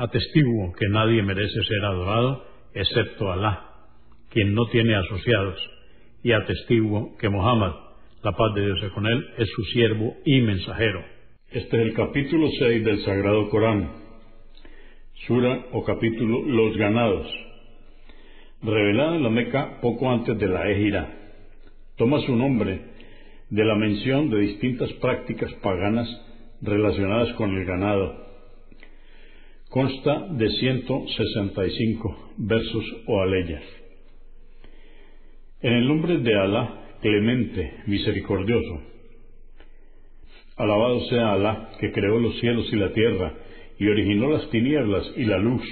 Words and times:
Atestiguo 0.00 0.72
que 0.72 0.88
nadie 0.88 1.22
merece 1.22 1.62
ser 1.62 1.84
adorado 1.84 2.42
excepto 2.72 3.30
Alá, 3.30 3.68
quien 4.30 4.54
no 4.54 4.64
tiene 4.72 4.94
asociados, 4.94 5.60
y 6.22 6.32
atestiguo 6.32 7.18
que 7.18 7.28
Muhammad, 7.28 7.74
la 8.22 8.32
paz 8.32 8.54
de 8.54 8.64
Dios 8.64 8.78
con 8.94 9.06
él, 9.06 9.22
es 9.36 9.50
su 9.50 9.62
siervo 9.64 10.16
y 10.24 10.40
mensajero. 10.40 11.04
Este 11.50 11.76
es 11.76 11.82
el 11.82 11.92
capítulo 11.92 12.48
6 12.48 12.82
del 12.82 13.00
Sagrado 13.00 13.50
Corán, 13.50 13.92
Sura 15.26 15.66
o 15.72 15.84
capítulo 15.84 16.46
Los 16.46 16.78
Ganados, 16.78 17.30
revelada 18.62 19.16
en 19.16 19.22
la 19.22 19.28
Meca 19.28 19.82
poco 19.82 20.10
antes 20.10 20.38
de 20.38 20.48
la 20.48 20.66
Égira. 20.70 21.14
Toma 21.98 22.20
su 22.20 22.34
nombre 22.34 22.80
de 23.50 23.64
la 23.66 23.74
mención 23.74 24.30
de 24.30 24.40
distintas 24.40 24.90
prácticas 24.94 25.52
paganas 25.62 26.08
relacionadas 26.62 27.34
con 27.34 27.54
el 27.54 27.66
ganado 27.66 28.29
Consta 29.70 30.26
de 30.32 30.50
165 30.50 32.32
versos 32.38 32.84
o 33.06 33.20
aleyas. 33.20 33.62
En 35.62 35.72
el 35.74 35.86
nombre 35.86 36.18
de 36.18 36.34
Alá, 36.34 36.96
clemente, 37.00 37.74
misericordioso. 37.86 38.82
Alabado 40.56 41.04
sea 41.04 41.34
Alá, 41.34 41.70
que 41.78 41.92
creó 41.92 42.18
los 42.18 42.40
cielos 42.40 42.66
y 42.72 42.76
la 42.76 42.92
tierra, 42.92 43.32
y 43.78 43.86
originó 43.86 44.30
las 44.30 44.50
tinieblas 44.50 45.08
y 45.16 45.22
la 45.22 45.38
luz. 45.38 45.62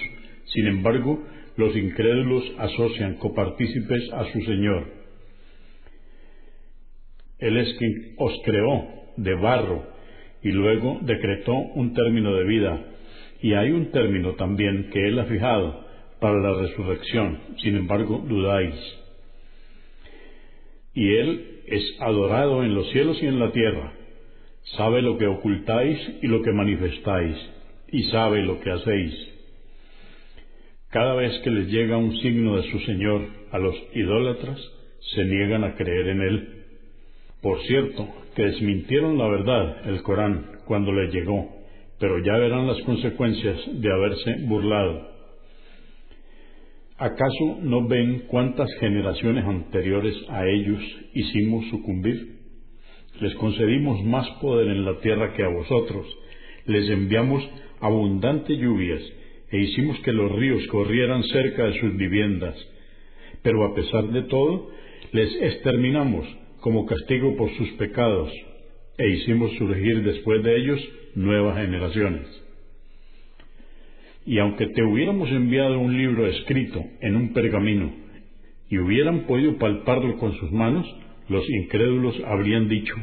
Sin 0.44 0.68
embargo, 0.68 1.20
los 1.56 1.76
incrédulos 1.76 2.44
asocian 2.56 3.16
copartícipes 3.16 4.12
a 4.12 4.32
su 4.32 4.40
Señor. 4.42 4.92
Él 7.40 7.56
es 7.56 7.76
quien 7.78 8.14
os 8.16 8.32
creó 8.44 8.86
de 9.16 9.34
barro 9.34 9.88
y 10.44 10.52
luego 10.52 11.00
decretó 11.02 11.52
un 11.52 11.94
término 11.94 12.32
de 12.36 12.44
vida 12.44 12.94
y 13.40 13.54
hay 13.54 13.70
un 13.70 13.90
término 13.90 14.34
también 14.34 14.90
que 14.90 15.08
Él 15.08 15.18
ha 15.18 15.24
fijado 15.24 15.84
para 16.20 16.38
la 16.38 16.60
resurrección, 16.60 17.38
sin 17.62 17.76
embargo 17.76 18.24
dudáis. 18.26 18.74
Y 20.94 21.16
Él 21.16 21.60
es 21.66 21.82
adorado 22.00 22.64
en 22.64 22.74
los 22.74 22.90
cielos 22.90 23.22
y 23.22 23.26
en 23.26 23.38
la 23.38 23.52
tierra, 23.52 23.92
sabe 24.76 25.02
lo 25.02 25.16
que 25.18 25.26
ocultáis 25.26 25.98
y 26.22 26.26
lo 26.26 26.42
que 26.42 26.52
manifestáis, 26.52 27.36
y 27.90 28.02
sabe 28.04 28.42
lo 28.42 28.60
que 28.60 28.70
hacéis. 28.72 29.14
Cada 30.90 31.14
vez 31.14 31.38
que 31.40 31.50
les 31.50 31.68
llega 31.68 31.96
un 31.96 32.16
signo 32.18 32.56
de 32.56 32.70
su 32.70 32.80
Señor 32.80 33.22
a 33.52 33.58
los 33.58 33.76
idólatras, 33.94 34.58
se 35.14 35.24
niegan 35.24 35.62
a 35.64 35.74
creer 35.74 36.08
en 36.08 36.20
Él. 36.22 36.64
Por 37.40 37.60
cierto, 37.62 38.08
que 38.34 38.42
desmintieron 38.42 39.16
la 39.16 39.28
verdad, 39.28 39.88
el 39.88 40.02
Corán, 40.02 40.46
cuando 40.66 40.92
les 40.92 41.12
llegó 41.12 41.57
pero 41.98 42.18
ya 42.18 42.36
verán 42.36 42.66
las 42.66 42.80
consecuencias 42.82 43.60
de 43.72 43.92
haberse 43.92 44.36
burlado. 44.46 45.08
¿Acaso 46.96 47.58
no 47.62 47.86
ven 47.86 48.24
cuántas 48.28 48.68
generaciones 48.80 49.44
anteriores 49.44 50.16
a 50.28 50.46
ellos 50.46 50.82
hicimos 51.14 51.64
sucumbir? 51.70 52.38
Les 53.20 53.34
concedimos 53.36 54.04
más 54.04 54.28
poder 54.40 54.68
en 54.68 54.84
la 54.84 54.98
tierra 55.00 55.32
que 55.34 55.44
a 55.44 55.48
vosotros, 55.48 56.06
les 56.66 56.88
enviamos 56.90 57.48
abundantes 57.80 58.58
lluvias 58.58 59.02
e 59.50 59.58
hicimos 59.58 59.98
que 60.00 60.12
los 60.12 60.30
ríos 60.32 60.66
corrieran 60.68 61.22
cerca 61.24 61.64
de 61.66 61.80
sus 61.80 61.96
viviendas. 61.96 62.56
Pero 63.42 63.64
a 63.64 63.74
pesar 63.74 64.08
de 64.08 64.22
todo, 64.22 64.70
les 65.12 65.34
exterminamos 65.40 66.26
como 66.60 66.86
castigo 66.86 67.36
por 67.36 67.50
sus 67.56 67.70
pecados 67.72 68.30
e 68.98 69.08
hicimos 69.08 69.52
surgir 69.56 70.02
después 70.02 70.42
de 70.42 70.56
ellos 70.56 70.88
nuevas 71.18 71.58
generaciones. 71.58 72.26
Y 74.24 74.38
aunque 74.38 74.66
te 74.68 74.82
hubiéramos 74.82 75.30
enviado 75.30 75.78
un 75.78 75.96
libro 75.96 76.26
escrito 76.26 76.84
en 77.00 77.16
un 77.16 77.32
pergamino 77.32 77.92
y 78.68 78.78
hubieran 78.78 79.20
podido 79.26 79.58
palparlo 79.58 80.18
con 80.18 80.34
sus 80.38 80.52
manos, 80.52 80.86
los 81.28 81.48
incrédulos 81.48 82.14
habrían 82.26 82.68
dicho, 82.68 82.94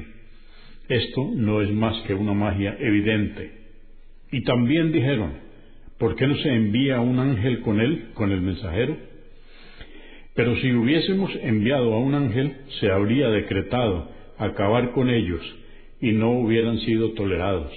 esto 0.88 1.31
no 1.36 1.62
es 1.62 1.72
más 1.72 2.00
que 2.03 2.14
una 2.14 2.34
magia 2.34 2.78
evidente. 2.80 3.52
Y 4.32 4.44
también 4.44 4.92
dijeron, 4.92 5.34
¿por 5.97 6.16
qué 6.16 6.28
no 6.28 6.36
se 6.38 6.50
envía 6.50 7.02
un 7.02 7.20
ángel 7.20 7.62
con 7.62 7.82
él, 7.82 8.12
con 8.14 8.32
el 8.32 8.42
mensajero? 8.42 8.96
Pero 10.36 10.56
si 10.58 10.72
hubiésemos 10.74 11.32
enviado 11.42 11.94
a 11.94 12.00
un 12.00 12.14
ángel, 12.14 12.56
se 12.80 12.92
habría 12.92 13.30
decretado 13.30 14.09
acabar 14.38 14.92
con 14.92 15.09
ellos 15.09 15.42
y 16.02 16.12
no 16.12 16.32
hubieran 16.32 16.78
sido 16.80 17.14
tolerados. 17.14 17.72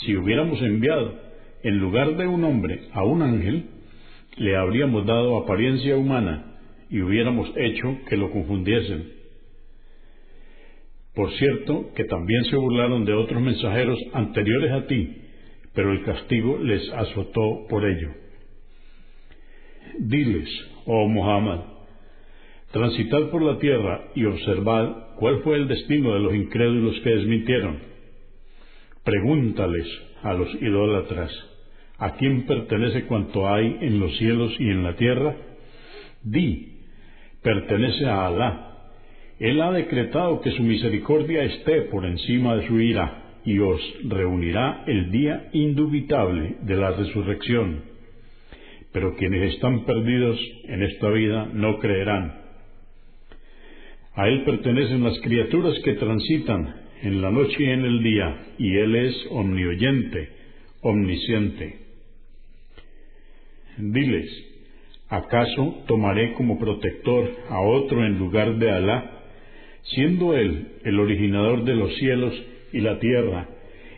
Si 0.00 0.16
hubiéramos 0.16 0.60
enviado 0.62 1.14
en 1.62 1.78
lugar 1.78 2.16
de 2.16 2.26
un 2.26 2.44
hombre 2.44 2.82
a 2.92 3.02
un 3.04 3.22
ángel, 3.22 3.64
le 4.36 4.56
habríamos 4.56 5.04
dado 5.06 5.38
apariencia 5.38 5.96
humana 5.96 6.56
y 6.88 7.00
hubiéramos 7.00 7.50
hecho 7.56 7.98
que 8.08 8.16
lo 8.16 8.30
confundiesen. 8.30 9.12
Por 11.14 11.32
cierto, 11.32 11.92
que 11.96 12.04
también 12.04 12.44
se 12.44 12.56
burlaron 12.56 13.04
de 13.04 13.12
otros 13.12 13.42
mensajeros 13.42 13.98
anteriores 14.12 14.70
a 14.70 14.86
ti, 14.86 15.16
pero 15.74 15.92
el 15.92 16.04
castigo 16.04 16.58
les 16.58 16.88
azotó 16.92 17.66
por 17.68 17.84
ello. 17.84 18.10
Diles, 19.98 20.48
oh 20.86 21.08
Muhammad, 21.08 21.60
transitad 22.70 23.30
por 23.30 23.42
la 23.42 23.58
tierra 23.58 24.04
y 24.14 24.24
observad 24.26 25.16
cuál 25.16 25.42
fue 25.42 25.56
el 25.56 25.66
destino 25.66 26.14
de 26.14 26.20
los 26.20 26.34
incrédulos 26.34 27.00
que 27.00 27.10
desmintieron 27.10 27.97
Pregúntales 29.08 29.86
a 30.22 30.34
los 30.34 30.54
idólatras, 30.60 31.32
¿a 31.96 32.16
quién 32.16 32.44
pertenece 32.44 33.06
cuanto 33.06 33.48
hay 33.48 33.78
en 33.80 34.00
los 34.00 34.14
cielos 34.18 34.52
y 34.58 34.68
en 34.68 34.82
la 34.82 34.96
tierra? 34.96 35.34
Di, 36.22 36.82
pertenece 37.42 38.04
a 38.04 38.26
Alá. 38.26 38.90
Él 39.38 39.62
ha 39.62 39.72
decretado 39.72 40.42
que 40.42 40.50
su 40.50 40.62
misericordia 40.62 41.42
esté 41.42 41.80
por 41.90 42.04
encima 42.04 42.56
de 42.56 42.66
su 42.68 42.78
ira 42.78 43.38
y 43.46 43.58
os 43.60 43.80
reunirá 44.04 44.84
el 44.86 45.10
día 45.10 45.48
indubitable 45.54 46.56
de 46.60 46.76
la 46.76 46.90
resurrección. 46.90 47.84
Pero 48.92 49.16
quienes 49.16 49.54
están 49.54 49.86
perdidos 49.86 50.38
en 50.64 50.82
esta 50.82 51.08
vida 51.08 51.48
no 51.54 51.78
creerán. 51.78 52.42
A 54.16 54.28
Él 54.28 54.42
pertenecen 54.44 55.02
las 55.02 55.18
criaturas 55.20 55.78
que 55.82 55.94
transitan 55.94 56.87
en 57.02 57.22
la 57.22 57.30
noche 57.30 57.56
y 57.58 57.66
en 57.66 57.84
el 57.84 58.02
día, 58.02 58.36
y 58.58 58.76
Él 58.76 58.96
es 58.96 59.26
omnioyente, 59.30 60.28
omnisciente. 60.80 61.76
Diles, 63.78 64.30
¿acaso 65.08 65.84
tomaré 65.86 66.32
como 66.34 66.58
protector 66.58 67.30
a 67.48 67.60
otro 67.60 68.04
en 68.04 68.18
lugar 68.18 68.56
de 68.58 68.70
Alá, 68.70 69.22
siendo 69.82 70.36
Él 70.36 70.72
el 70.84 70.98
originador 70.98 71.64
de 71.64 71.76
los 71.76 71.94
cielos 71.96 72.34
y 72.72 72.80
la 72.80 72.98
tierra, 72.98 73.48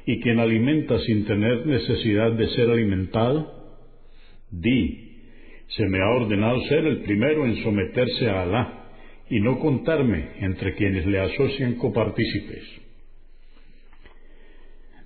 y 0.07 0.21
quien 0.21 0.39
alimenta 0.39 0.99
sin 1.01 1.25
tener 1.25 1.67
necesidad 1.67 2.33
de 2.33 2.49
ser 2.49 2.71
alimentado? 2.71 3.61
Di, 4.51 5.11
se 5.69 5.87
me 5.87 6.03
ha 6.03 6.09
ordenado 6.09 6.61
ser 6.69 6.85
el 6.85 6.99
primero 7.03 7.47
en 7.47 7.63
someterse 7.63 8.29
a 8.29 8.43
Alá 8.43 8.81
y 9.31 9.41
no 9.41 9.59
contarme 9.61 10.31
entre 10.41 10.75
quienes 10.75 11.07
le 11.07 11.21
asocian 11.21 11.75
copartícipes. 11.77 12.80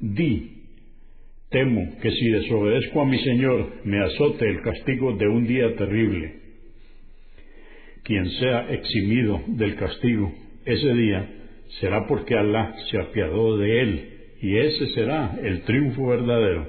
Di, 0.04 0.50
Temo 1.48 1.96
que 2.02 2.10
si 2.10 2.28
desobedezco 2.28 3.00
a 3.00 3.06
mi 3.06 3.18
Señor 3.20 3.80
me 3.84 4.04
azote 4.04 4.46
el 4.46 4.60
castigo 4.60 5.14
de 5.16 5.26
un 5.26 5.46
día 5.46 5.74
terrible. 5.76 6.40
Quien 8.02 8.28
sea 8.32 8.70
eximido 8.70 9.40
del 9.46 9.76
castigo 9.76 10.30
ese 10.66 10.92
día 10.92 11.26
será 11.80 12.06
porque 12.06 12.34
Alá 12.34 12.74
se 12.90 12.98
apiadó 12.98 13.56
de 13.56 13.80
él 13.80 14.10
y 14.42 14.58
ese 14.58 14.88
será 14.88 15.38
el 15.42 15.62
triunfo 15.62 16.08
verdadero. 16.08 16.68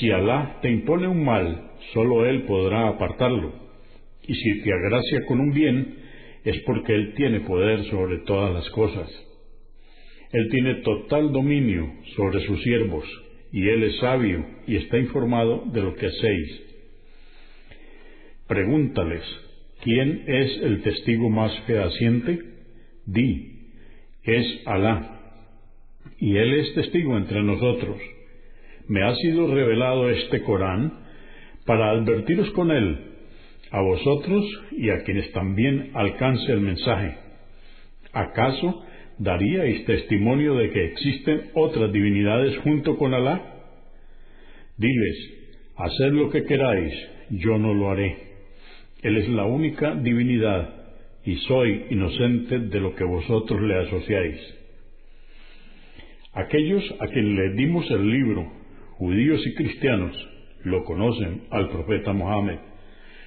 Si 0.00 0.10
Alá 0.10 0.58
te 0.60 0.72
impone 0.72 1.06
un 1.06 1.24
mal, 1.24 1.70
solo 1.92 2.26
Él 2.26 2.42
podrá 2.46 2.88
apartarlo. 2.88 3.52
Y 4.26 4.34
si 4.34 4.62
te 4.62 4.72
agracia 4.72 5.24
con 5.26 5.38
un 5.38 5.52
bien, 5.52 5.98
es 6.44 6.58
porque 6.66 6.94
Él 6.94 7.14
tiene 7.14 7.40
poder 7.40 7.84
sobre 7.84 8.18
todas 8.24 8.52
las 8.52 8.68
cosas. 8.70 9.33
Él 10.34 10.48
tiene 10.50 10.74
total 10.82 11.30
dominio 11.30 11.92
sobre 12.16 12.44
sus 12.44 12.60
siervos, 12.64 13.04
y 13.52 13.68
Él 13.68 13.84
es 13.84 13.98
sabio 13.98 14.44
y 14.66 14.74
está 14.74 14.98
informado 14.98 15.62
de 15.72 15.80
lo 15.80 15.94
que 15.94 16.08
hacéis. 16.08 16.60
Pregúntales, 18.48 19.22
¿quién 19.84 20.24
es 20.26 20.60
el 20.64 20.82
testigo 20.82 21.30
más 21.30 21.56
fehaciente? 21.68 22.40
Di, 23.06 23.70
es 24.24 24.66
Alá, 24.66 25.20
y 26.18 26.36
Él 26.36 26.54
es 26.54 26.74
testigo 26.74 27.16
entre 27.16 27.40
nosotros. 27.44 27.96
Me 28.88 29.04
ha 29.04 29.14
sido 29.14 29.46
revelado 29.46 30.10
este 30.10 30.42
Corán 30.42 31.04
para 31.64 31.92
advertiros 31.92 32.50
con 32.50 32.72
él, 32.72 32.98
a 33.70 33.80
vosotros 33.80 34.44
y 34.72 34.90
a 34.90 35.04
quienes 35.04 35.30
también 35.30 35.92
alcance 35.94 36.50
el 36.50 36.60
mensaje. 36.60 37.18
¿Acaso 38.12 38.84
¿daríais 39.18 39.84
testimonio 39.86 40.56
de 40.56 40.70
que 40.70 40.84
existen 40.86 41.50
otras 41.54 41.92
divinidades 41.92 42.56
junto 42.58 42.96
con 42.96 43.14
Alá? 43.14 43.40
Diles, 44.76 45.16
haced 45.76 46.12
lo 46.12 46.30
que 46.30 46.44
queráis, 46.44 46.92
yo 47.30 47.58
no 47.58 47.74
lo 47.74 47.90
haré. 47.90 48.16
Él 49.02 49.16
es 49.16 49.28
la 49.28 49.44
única 49.44 49.94
divinidad 49.94 50.74
y 51.24 51.36
soy 51.36 51.86
inocente 51.90 52.58
de 52.58 52.80
lo 52.80 52.94
que 52.94 53.04
vosotros 53.04 53.60
le 53.62 53.76
asociáis. 53.76 54.40
Aquellos 56.32 56.82
a 57.00 57.06
quienes 57.06 57.34
le 57.34 57.54
dimos 57.54 57.88
el 57.90 58.10
libro, 58.10 58.50
judíos 58.98 59.46
y 59.46 59.54
cristianos, 59.54 60.16
lo 60.64 60.84
conocen 60.84 61.42
al 61.50 61.68
profeta 61.68 62.12
Mohammed 62.12 62.58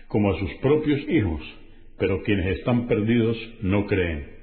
como 0.08 0.32
a 0.32 0.40
sus 0.40 0.54
propios 0.56 1.02
hijos, 1.10 1.42
pero 1.98 2.22
quienes 2.24 2.58
están 2.58 2.88
perdidos 2.88 3.38
no 3.62 3.86
creen. 3.86 4.37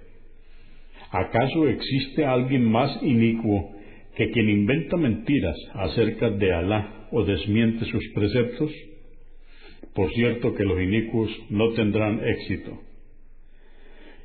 ¿Acaso 1.15 1.69
existe 1.69 2.25
alguien 2.25 2.65
más 2.65 3.01
inicuo 3.01 3.71
que 4.17 4.33
quien 4.33 4.51
inventa 4.51 4.97
mentiras 4.97 5.57
acerca 5.75 6.29
de 6.29 6.53
Alá 6.53 7.07
o 7.13 7.23
desmiente 7.23 7.85
sus 7.85 8.03
preceptos? 8.13 8.73
Por 9.95 10.13
cierto 10.13 10.53
que 10.57 10.65
los 10.65 10.81
inicuos 10.83 11.31
no 11.51 11.71
tendrán 11.75 12.21
éxito. 12.27 12.81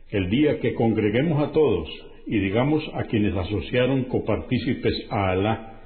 El 0.10 0.32
día 0.32 0.60
que 0.62 0.74
congreguemos 0.74 1.48
a 1.48 1.52
todos 1.52 1.88
y 2.26 2.40
digamos 2.40 2.84
a 2.96 3.04
quienes 3.04 3.36
asociaron 3.36 4.06
copartícipes 4.06 5.06
a 5.12 5.30
Alá, 5.30 5.82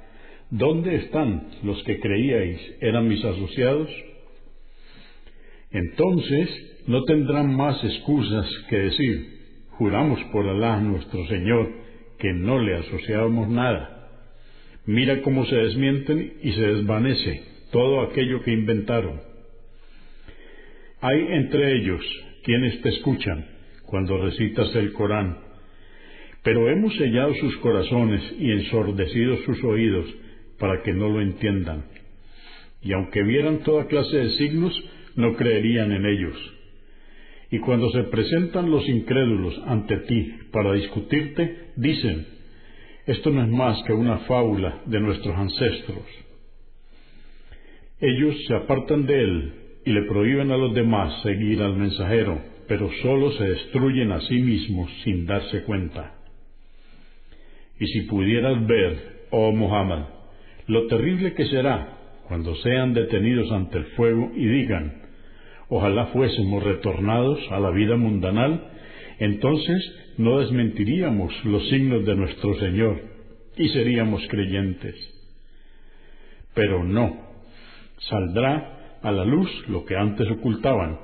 ¿dónde 0.48 0.94
están 0.96 1.48
los 1.64 1.82
que 1.82 2.00
creíais 2.00 2.78
eran 2.80 3.08
mis 3.08 3.22
asociados? 3.22 3.90
Entonces 5.70 6.82
no 6.86 7.02
tendrán 7.02 7.54
más 7.54 7.84
excusas 7.84 8.46
que 8.70 8.76
decir, 8.76 9.33
Juramos 9.78 10.22
por 10.30 10.48
Alá 10.48 10.80
nuestro 10.80 11.26
Señor 11.26 11.68
que 12.18 12.32
no 12.32 12.60
le 12.60 12.76
asociábamos 12.76 13.48
nada. 13.48 14.08
Mira 14.86 15.20
cómo 15.22 15.44
se 15.46 15.56
desmienten 15.56 16.34
y 16.42 16.52
se 16.52 16.60
desvanece 16.60 17.42
todo 17.72 18.02
aquello 18.02 18.40
que 18.42 18.52
inventaron. 18.52 19.20
Hay 21.00 21.20
entre 21.28 21.76
ellos 21.76 22.00
quienes 22.44 22.80
te 22.82 22.90
escuchan 22.90 23.46
cuando 23.86 24.16
recitas 24.18 24.72
el 24.76 24.92
Corán, 24.92 25.38
pero 26.44 26.70
hemos 26.70 26.94
sellado 26.96 27.34
sus 27.34 27.56
corazones 27.56 28.22
y 28.38 28.52
ensordecido 28.52 29.38
sus 29.38 29.62
oídos 29.64 30.06
para 30.60 30.82
que 30.82 30.92
no 30.92 31.08
lo 31.08 31.20
entiendan. 31.20 31.86
Y 32.80 32.92
aunque 32.92 33.24
vieran 33.24 33.64
toda 33.64 33.88
clase 33.88 34.18
de 34.18 34.30
signos, 34.38 34.72
no 35.16 35.34
creerían 35.34 35.90
en 35.90 36.06
ellos 36.06 36.54
y 37.54 37.60
cuando 37.60 37.88
se 37.90 38.02
presentan 38.02 38.68
los 38.68 38.88
incrédulos 38.88 39.56
ante 39.66 39.98
ti 39.98 40.28
para 40.50 40.72
discutirte, 40.72 41.70
dicen, 41.76 42.26
esto 43.06 43.30
no 43.30 43.44
es 43.44 43.48
más 43.48 43.80
que 43.84 43.92
una 43.92 44.18
fábula 44.26 44.82
de 44.86 44.98
nuestros 44.98 45.36
ancestros. 45.36 46.02
Ellos 48.00 48.34
se 48.48 48.56
apartan 48.56 49.06
de 49.06 49.20
él 49.20 49.52
y 49.84 49.92
le 49.92 50.02
prohíben 50.02 50.50
a 50.50 50.56
los 50.56 50.74
demás 50.74 51.22
seguir 51.22 51.62
al 51.62 51.76
mensajero, 51.76 52.42
pero 52.66 52.90
solo 53.02 53.30
se 53.30 53.44
destruyen 53.44 54.10
a 54.10 54.20
sí 54.22 54.34
mismos 54.34 54.90
sin 55.04 55.24
darse 55.24 55.62
cuenta. 55.62 56.16
Y 57.78 57.86
si 57.86 58.00
pudieras 58.08 58.66
ver, 58.66 59.26
oh 59.30 59.52
Muhammad, 59.52 60.06
lo 60.66 60.88
terrible 60.88 61.34
que 61.34 61.46
será 61.46 61.98
cuando 62.26 62.56
sean 62.56 62.94
detenidos 62.94 63.52
ante 63.52 63.78
el 63.78 63.84
fuego 63.96 64.32
y 64.34 64.44
digan, 64.44 65.03
ojalá 65.76 66.06
fuésemos 66.06 66.62
retornados 66.62 67.40
a 67.50 67.58
la 67.58 67.70
vida 67.70 67.96
mundanal, 67.96 68.62
entonces 69.18 70.14
no 70.18 70.38
desmentiríamos 70.38 71.32
los 71.44 71.68
signos 71.68 72.06
de 72.06 72.14
nuestro 72.14 72.54
Señor 72.60 73.00
y 73.56 73.68
seríamos 73.70 74.22
creyentes. 74.28 74.94
Pero 76.54 76.84
no, 76.84 77.16
saldrá 78.08 78.98
a 79.02 79.10
la 79.10 79.24
luz 79.24 79.50
lo 79.68 79.84
que 79.84 79.96
antes 79.96 80.30
ocultaban, 80.30 80.96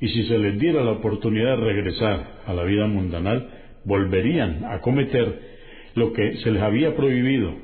y 0.00 0.08
si 0.08 0.24
se 0.24 0.36
les 0.36 0.58
diera 0.58 0.82
la 0.82 0.92
oportunidad 0.92 1.56
de 1.58 1.64
regresar 1.64 2.40
a 2.44 2.52
la 2.54 2.64
vida 2.64 2.88
mundanal, 2.88 3.50
volverían 3.84 4.64
a 4.64 4.80
cometer 4.80 5.52
lo 5.94 6.12
que 6.12 6.38
se 6.38 6.50
les 6.50 6.60
había 6.60 6.96
prohibido, 6.96 7.54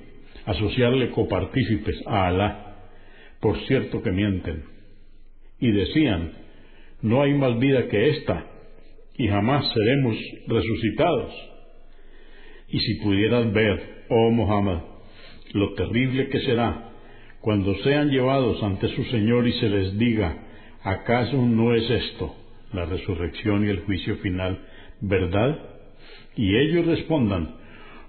asociarle 0.47 1.11
copartícipes 1.11 2.01
a 2.07 2.29
Alá. 2.29 2.77
Por 3.41 3.59
cierto 3.67 4.03
que 4.03 4.13
mienten 4.13 4.78
y 5.61 5.71
decían, 5.73 6.33
no 7.03 7.23
hay 7.23 7.35
más 7.35 7.59
vida 7.59 7.89
que 7.89 8.11
esta, 8.11 8.47
y 9.17 9.29
jamás 9.29 9.69
seremos 9.73 10.17
resucitados. 10.47 11.35
Y 12.69 12.79
si 12.81 12.95
pudieras 12.97 13.53
ver, 13.53 14.05
oh 14.09 14.31
Muhammad, 14.31 14.81
lo 15.53 15.75
terrible 15.75 16.29
que 16.29 16.41
será 16.41 16.89
cuando 17.41 17.75
sean 17.77 18.11
llevados 18.11 18.63
ante 18.63 18.89
su 18.89 19.05
Señor 19.05 19.47
y 19.47 19.53
se 19.53 19.69
les 19.69 19.99
diga, 19.99 20.37
¿acaso 20.83 21.37
no 21.37 21.75
es 21.75 21.89
esto, 21.89 22.35
la 22.73 22.85
resurrección 22.85 23.65
y 23.65 23.71
el 23.71 23.81
juicio 23.81 24.17
final, 24.17 24.59
verdad? 25.01 25.59
Y 26.37 26.57
ellos 26.57 26.87
respondan, 26.87 27.57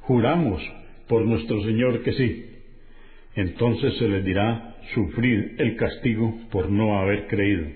juramos 0.01 0.62
por 1.07 1.25
nuestro 1.25 1.62
Señor 1.63 2.03
que 2.03 2.13
sí. 2.13 2.45
Entonces 3.35 3.95
se 3.97 4.07
les 4.07 4.25
dirá, 4.25 4.68
sufrir 4.93 5.55
el 5.58 5.75
castigo 5.75 6.34
por 6.51 6.69
no 6.69 7.00
haber 7.00 7.27
creído. 7.27 7.67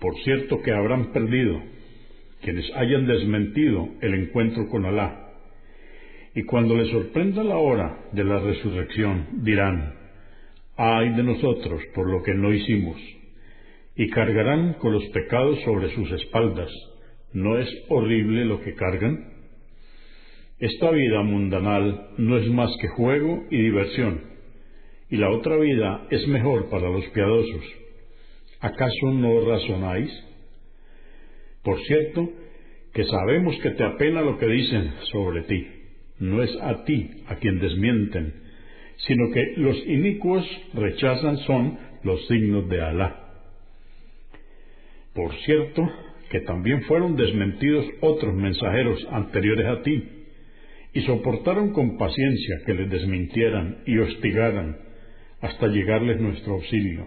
Por 0.00 0.16
cierto 0.22 0.62
que 0.62 0.72
habrán 0.72 1.12
perdido 1.12 1.62
quienes 2.42 2.68
hayan 2.74 3.06
desmentido 3.06 3.88
el 4.00 4.14
encuentro 4.14 4.68
con 4.68 4.84
Alá. 4.84 5.28
Y 6.34 6.42
cuando 6.42 6.76
les 6.76 6.90
sorprenda 6.90 7.44
la 7.44 7.56
hora 7.56 8.08
de 8.12 8.24
la 8.24 8.40
resurrección, 8.40 9.44
dirán, 9.44 9.94
ay 10.76 11.10
de 11.10 11.22
nosotros 11.22 11.82
por 11.94 12.10
lo 12.10 12.22
que 12.22 12.34
no 12.34 12.52
hicimos, 12.52 13.00
y 13.94 14.08
cargarán 14.08 14.74
con 14.74 14.92
los 14.92 15.04
pecados 15.10 15.60
sobre 15.62 15.94
sus 15.94 16.10
espaldas. 16.10 16.70
¿No 17.32 17.58
es 17.58 17.68
horrible 17.88 18.44
lo 18.44 18.60
que 18.60 18.74
cargan? 18.74 19.32
Esta 20.58 20.90
vida 20.90 21.22
mundanal 21.22 22.10
no 22.18 22.36
es 22.38 22.48
más 22.48 22.70
que 22.80 22.88
juego 22.88 23.44
y 23.50 23.56
diversión 23.58 24.31
y 25.12 25.18
la 25.18 25.28
otra 25.28 25.58
vida 25.58 26.06
es 26.10 26.26
mejor 26.26 26.70
para 26.70 26.88
los 26.88 27.04
piadosos. 27.08 27.62
¿Acaso 28.60 29.12
no 29.12 29.42
razonáis? 29.44 30.10
Por 31.62 31.78
cierto, 31.82 32.30
que 32.94 33.04
sabemos 33.04 33.54
que 33.62 33.72
te 33.72 33.84
apena 33.84 34.22
lo 34.22 34.38
que 34.38 34.46
dicen 34.46 34.90
sobre 35.12 35.42
ti. 35.42 35.66
No 36.18 36.42
es 36.42 36.50
a 36.62 36.84
ti 36.84 37.10
a 37.26 37.36
quien 37.36 37.60
desmienten, 37.60 38.32
sino 39.06 39.30
que 39.34 39.52
los 39.58 39.76
inicuos 39.86 40.46
rechazan 40.72 41.36
son 41.40 41.78
los 42.04 42.26
signos 42.28 42.70
de 42.70 42.80
Alá. 42.80 43.34
Por 45.14 45.34
cierto, 45.44 45.90
que 46.30 46.40
también 46.40 46.84
fueron 46.84 47.16
desmentidos 47.16 47.84
otros 48.00 48.34
mensajeros 48.34 49.06
anteriores 49.10 49.66
a 49.66 49.82
ti, 49.82 50.08
y 50.94 51.02
soportaron 51.02 51.74
con 51.74 51.98
paciencia 51.98 52.62
que 52.64 52.72
les 52.72 52.88
desmintieran 52.88 53.82
y 53.84 53.98
hostigaran, 53.98 54.91
hasta 55.42 55.66
llegarles 55.66 56.20
nuestro 56.20 56.54
auxilio. 56.54 57.06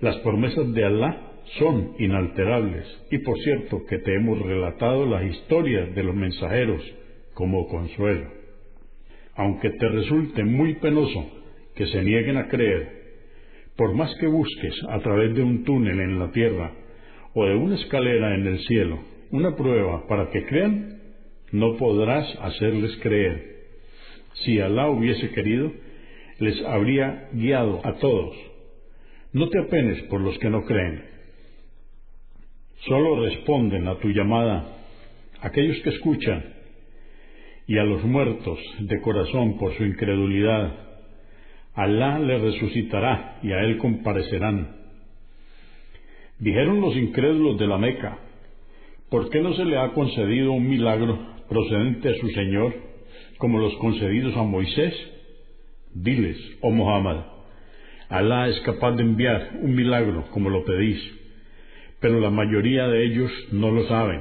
Las 0.00 0.16
promesas 0.18 0.72
de 0.72 0.84
Alá 0.84 1.32
son 1.58 1.94
inalterables 1.98 2.86
y 3.10 3.18
por 3.18 3.38
cierto 3.40 3.84
que 3.86 3.98
te 3.98 4.14
hemos 4.14 4.40
relatado 4.40 5.04
las 5.04 5.24
historias 5.24 5.94
de 5.94 6.02
los 6.02 6.14
mensajeros 6.14 6.82
como 7.34 7.68
consuelo. 7.68 8.40
aunque 9.34 9.70
te 9.70 9.88
resulte 9.88 10.44
muy 10.44 10.74
penoso 10.74 11.26
que 11.74 11.86
se 11.86 12.02
nieguen 12.02 12.36
a 12.36 12.48
creer, 12.48 13.02
por 13.76 13.94
más 13.94 14.14
que 14.20 14.26
busques 14.26 14.74
a 14.90 14.98
través 15.00 15.34
de 15.34 15.42
un 15.42 15.64
túnel 15.64 16.00
en 16.00 16.18
la 16.18 16.30
tierra 16.32 16.72
o 17.32 17.46
de 17.46 17.54
una 17.54 17.76
escalera 17.76 18.34
en 18.34 18.46
el 18.46 18.58
cielo 18.60 19.12
una 19.32 19.56
prueba 19.56 20.06
para 20.06 20.30
que 20.30 20.44
crean, 20.44 21.00
no 21.52 21.76
podrás 21.76 22.26
hacerles 22.42 22.96
creer. 22.98 23.62
Si 24.44 24.60
Alá 24.60 24.90
hubiese 24.90 25.30
querido, 25.30 25.72
les 26.42 26.60
habría 26.64 27.28
guiado 27.32 27.80
a 27.84 27.94
todos. 27.94 28.34
No 29.32 29.48
te 29.48 29.60
apenes 29.60 30.02
por 30.10 30.20
los 30.20 30.36
que 30.40 30.50
no 30.50 30.64
creen. 30.64 31.04
Solo 32.88 33.24
responden 33.24 33.86
a 33.86 33.96
tu 34.00 34.08
llamada 34.08 34.76
aquellos 35.40 35.78
que 35.84 35.90
escuchan 35.90 36.44
y 37.68 37.78
a 37.78 37.84
los 37.84 38.02
muertos 38.02 38.58
de 38.80 39.00
corazón 39.00 39.56
por 39.56 39.72
su 39.76 39.84
incredulidad. 39.84 40.72
Alá 41.74 42.18
le 42.18 42.36
resucitará 42.38 43.38
y 43.44 43.52
a 43.52 43.60
él 43.60 43.78
comparecerán. 43.78 44.76
Dijeron 46.40 46.80
los 46.80 46.96
incrédulos 46.96 47.56
de 47.56 47.68
la 47.68 47.78
Meca, 47.78 48.18
¿por 49.10 49.30
qué 49.30 49.40
no 49.40 49.54
se 49.54 49.64
le 49.64 49.78
ha 49.78 49.92
concedido 49.92 50.50
un 50.50 50.68
milagro 50.68 51.20
procedente 51.48 52.08
a 52.08 52.20
su 52.20 52.28
Señor 52.30 52.74
como 53.38 53.60
los 53.60 53.76
concedidos 53.76 54.36
a 54.36 54.42
Moisés? 54.42 54.92
Diles, 55.94 56.38
oh 56.62 56.70
Muhammad, 56.70 57.32
Alá 58.12 58.46
es 58.48 58.60
capaz 58.60 58.92
de 58.92 59.02
enviar 59.02 59.52
un 59.62 59.74
milagro 59.74 60.26
como 60.32 60.50
lo 60.50 60.66
pedís, 60.66 61.00
pero 61.98 62.20
la 62.20 62.28
mayoría 62.28 62.86
de 62.86 63.06
ellos 63.06 63.32
no 63.52 63.70
lo 63.70 63.88
saben. 63.88 64.20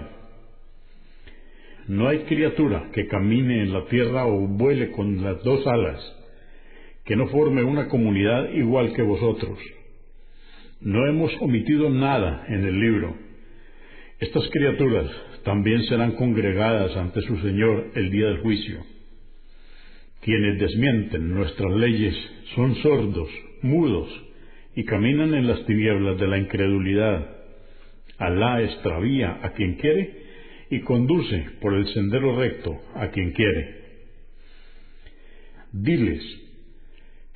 No 1.90 2.08
hay 2.08 2.20
criatura 2.20 2.90
que 2.94 3.08
camine 3.08 3.64
en 3.64 3.74
la 3.74 3.84
tierra 3.88 4.28
o 4.28 4.48
vuele 4.48 4.92
con 4.92 5.22
las 5.22 5.44
dos 5.44 5.68
alas, 5.68 6.00
que 7.04 7.18
no 7.18 7.28
forme 7.28 7.64
una 7.64 7.90
comunidad 7.90 8.54
igual 8.54 8.94
que 8.94 9.02
vosotros. 9.02 9.60
No 10.80 11.06
hemos 11.06 11.32
omitido 11.42 11.90
nada 11.90 12.46
en 12.48 12.64
el 12.64 12.80
libro. 12.80 13.14
Estas 14.20 14.48
criaturas 14.52 15.12
también 15.44 15.84
serán 15.84 16.14
congregadas 16.14 16.96
ante 16.96 17.22
su 17.24 17.36
Señor 17.40 17.92
el 17.96 18.10
día 18.10 18.28
del 18.28 18.40
juicio. 18.40 18.86
Quienes 20.22 20.60
desmienten 20.60 21.34
nuestras 21.34 21.72
leyes 21.74 22.16
son 22.56 22.76
sordos, 22.76 23.30
mudos, 23.64 24.08
y 24.76 24.84
caminan 24.86 25.34
en 25.34 25.48
las 25.48 25.66
tinieblas 25.66 26.20
de 26.20 26.28
la 26.28 26.38
incredulidad. 26.38 27.28
Alá 28.18 28.62
extravía 28.62 29.40
a 29.42 29.54
quien 29.54 29.76
quiere 29.76 30.22
y 30.70 30.82
conduce 30.82 31.46
por 31.60 31.74
el 31.74 31.88
sendero 31.88 32.38
recto 32.38 32.80
a 32.96 33.10
quien 33.10 33.32
quiere. 33.32 33.82
Diles, 35.74 36.24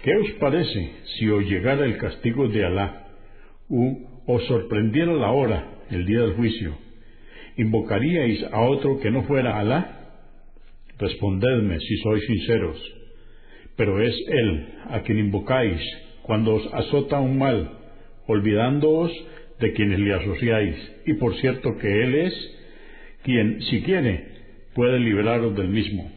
¿qué 0.04 0.16
os 0.16 0.32
parece 0.34 0.92
si 1.18 1.28
os 1.30 1.44
llegara 1.44 1.86
el 1.86 1.98
castigo 1.98 2.48
de 2.48 2.66
Alá, 2.66 3.08
u 3.68 4.08
os 4.28 4.46
sorprendiera 4.46 5.12
la 5.14 5.32
hora, 5.32 5.82
el 5.90 6.06
día 6.06 6.22
del 6.22 6.34
juicio? 6.34 6.78
¿Invocaríais 7.58 8.44
a 8.52 8.62
otro 8.62 9.00
que 9.00 9.10
no 9.10 9.24
fuera 9.24 9.60
Alá? 9.60 10.05
Respondedme 10.98 11.80
si 11.80 11.98
sois 11.98 12.26
sinceros. 12.26 12.78
Pero 13.76 14.02
es 14.02 14.16
Él 14.28 14.68
a 14.90 15.02
quien 15.02 15.20
invocáis 15.20 15.82
cuando 16.24 16.56
os 16.56 16.74
azota 16.74 17.20
un 17.20 17.38
mal, 17.38 17.70
olvidándoos 18.28 19.12
de 19.60 19.74
quienes 19.74 20.00
le 20.00 20.14
asociáis. 20.14 20.76
Y 21.06 21.14
por 21.16 21.36
cierto 21.36 21.78
que 21.78 22.04
Él 22.04 22.16
es 22.16 22.52
quien, 23.24 23.62
si 23.64 23.82
quiere, 23.82 24.28
puede 24.74 25.00
liberaros 25.00 25.56
del 25.56 25.70
mismo. 25.70 26.12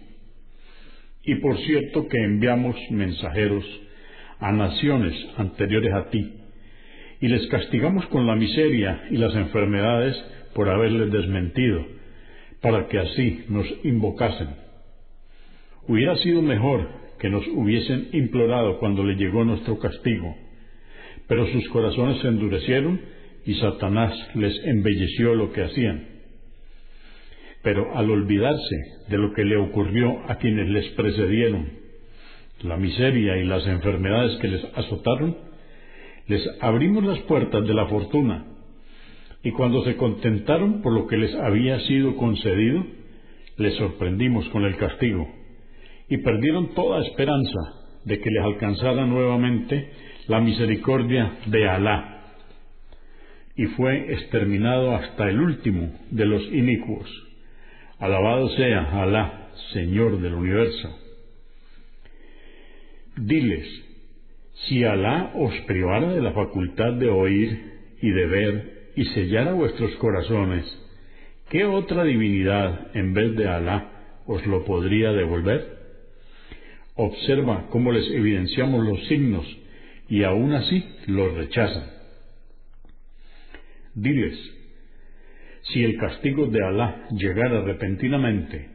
Y 1.25 1.37
por 1.37 1.59
cierto 1.59 2.07
que 2.09 2.19
enviamos 2.19 2.77
mensajeros 2.91 3.65
a 4.39 4.53
naciones 4.53 5.15
anteriores 5.37 5.93
a 5.93 6.11
ti, 6.11 6.35
y 7.21 7.29
les 7.29 7.47
castigamos 7.49 8.07
con 8.07 8.27
la 8.27 8.37
miseria 8.37 9.09
y 9.11 9.17
las 9.17 9.35
enfermedades 9.35 10.17
por 10.55 10.69
haberles 10.69 11.11
desmentido, 11.11 11.85
para 12.61 12.89
que 12.89 12.99
así 12.99 13.45
nos 13.49 13.67
invocasen. 13.85 14.68
Hubiera 15.89 16.17
sido 16.17 16.43
mejor 16.43 16.87
que 17.19 17.31
nos 17.31 17.47
hubiesen 17.49 18.11
implorado 18.13 18.79
cuando 18.79 19.03
le 19.03 19.17
llegó 19.17 19.43
nuestro 19.45 19.79
castigo, 19.79 20.37
pero 21.27 21.47
sus 21.47 21.67
corazones 21.71 22.21
se 22.21 22.29
endurecieron 22.29 23.01
y 23.47 23.55
Satanás 23.55 24.13
les 24.35 24.55
embelleció 24.65 25.35
lo 25.35 25.51
que 25.51 25.63
hacían. 25.63 26.07
Pero 27.63 27.97
al 27.97 28.11
olvidarse 28.11 28.77
de 29.09 29.17
lo 29.17 29.33
que 29.33 29.45
le 29.45 29.57
ocurrió 29.57 30.31
a 30.31 30.37
quienes 30.37 30.69
les 30.69 30.89
precedieron, 30.91 31.71
la 32.63 32.77
miseria 32.77 33.39
y 33.39 33.45
las 33.45 33.67
enfermedades 33.67 34.37
que 34.41 34.49
les 34.49 34.65
azotaron, 34.75 35.39
les 36.27 36.47
abrimos 36.61 37.03
las 37.03 37.21
puertas 37.21 37.67
de 37.67 37.75
la 37.75 37.87
fortuna, 37.87 38.45
y 39.43 39.53
cuando 39.53 39.83
se 39.85 39.97
contentaron 39.97 40.83
por 40.83 40.93
lo 40.93 41.07
que 41.07 41.17
les 41.17 41.35
había 41.35 41.81
sido 41.81 42.15
concedido, 42.17 42.85
les 43.57 43.75
sorprendimos 43.77 44.47
con 44.51 44.65
el 44.65 44.77
castigo 44.77 45.38
y 46.09 46.19
perdieron 46.19 46.75
toda 46.75 47.05
esperanza 47.07 47.79
de 48.05 48.19
que 48.21 48.31
les 48.31 48.43
alcanzara 48.43 49.05
nuevamente 49.07 49.91
la 50.27 50.41
misericordia 50.41 51.39
de 51.47 51.69
Alá. 51.69 52.15
Y 53.57 53.67
fue 53.67 54.13
exterminado 54.13 54.95
hasta 54.95 55.29
el 55.29 55.41
último 55.41 55.93
de 56.11 56.25
los 56.25 56.43
inicuos. 56.53 57.09
Alabado 57.99 58.49
sea 58.51 59.03
Alá, 59.03 59.51
Señor 59.73 60.21
del 60.21 60.35
universo. 60.35 60.97
Diles, 63.17 63.67
si 64.67 64.85
Alá 64.85 65.33
os 65.35 65.53
privara 65.67 66.13
de 66.13 66.23
la 66.23 66.33
facultad 66.33 66.93
de 66.95 67.11
oír 67.11 67.73
y 68.01 68.11
de 68.11 68.27
ver 68.27 68.79
y 68.97 69.05
sellara 69.07 69.53
vuestros 69.53 69.91
corazones, 69.97 70.65
¿qué 71.51 71.65
otra 71.65 72.05
divinidad 72.05 72.97
en 72.97 73.13
vez 73.13 73.37
de 73.37 73.49
Alá 73.49 73.91
os 74.27 74.47
lo 74.47 74.65
podría 74.65 75.13
devolver? 75.13 75.78
Observa 77.01 77.69
cómo 77.71 77.93
les 77.93 78.11
evidenciamos 78.11 78.85
los 78.85 79.07
signos 79.07 79.47
y 80.09 80.25
aún 80.25 80.53
así 80.53 80.85
los 81.07 81.33
rechazan. 81.33 81.85
Diles, 83.95 84.37
si 85.63 85.85
el 85.85 85.97
castigo 85.97 86.47
de 86.47 86.59
Alá 86.61 87.07
llegara 87.13 87.63
repentinamente, 87.63 88.71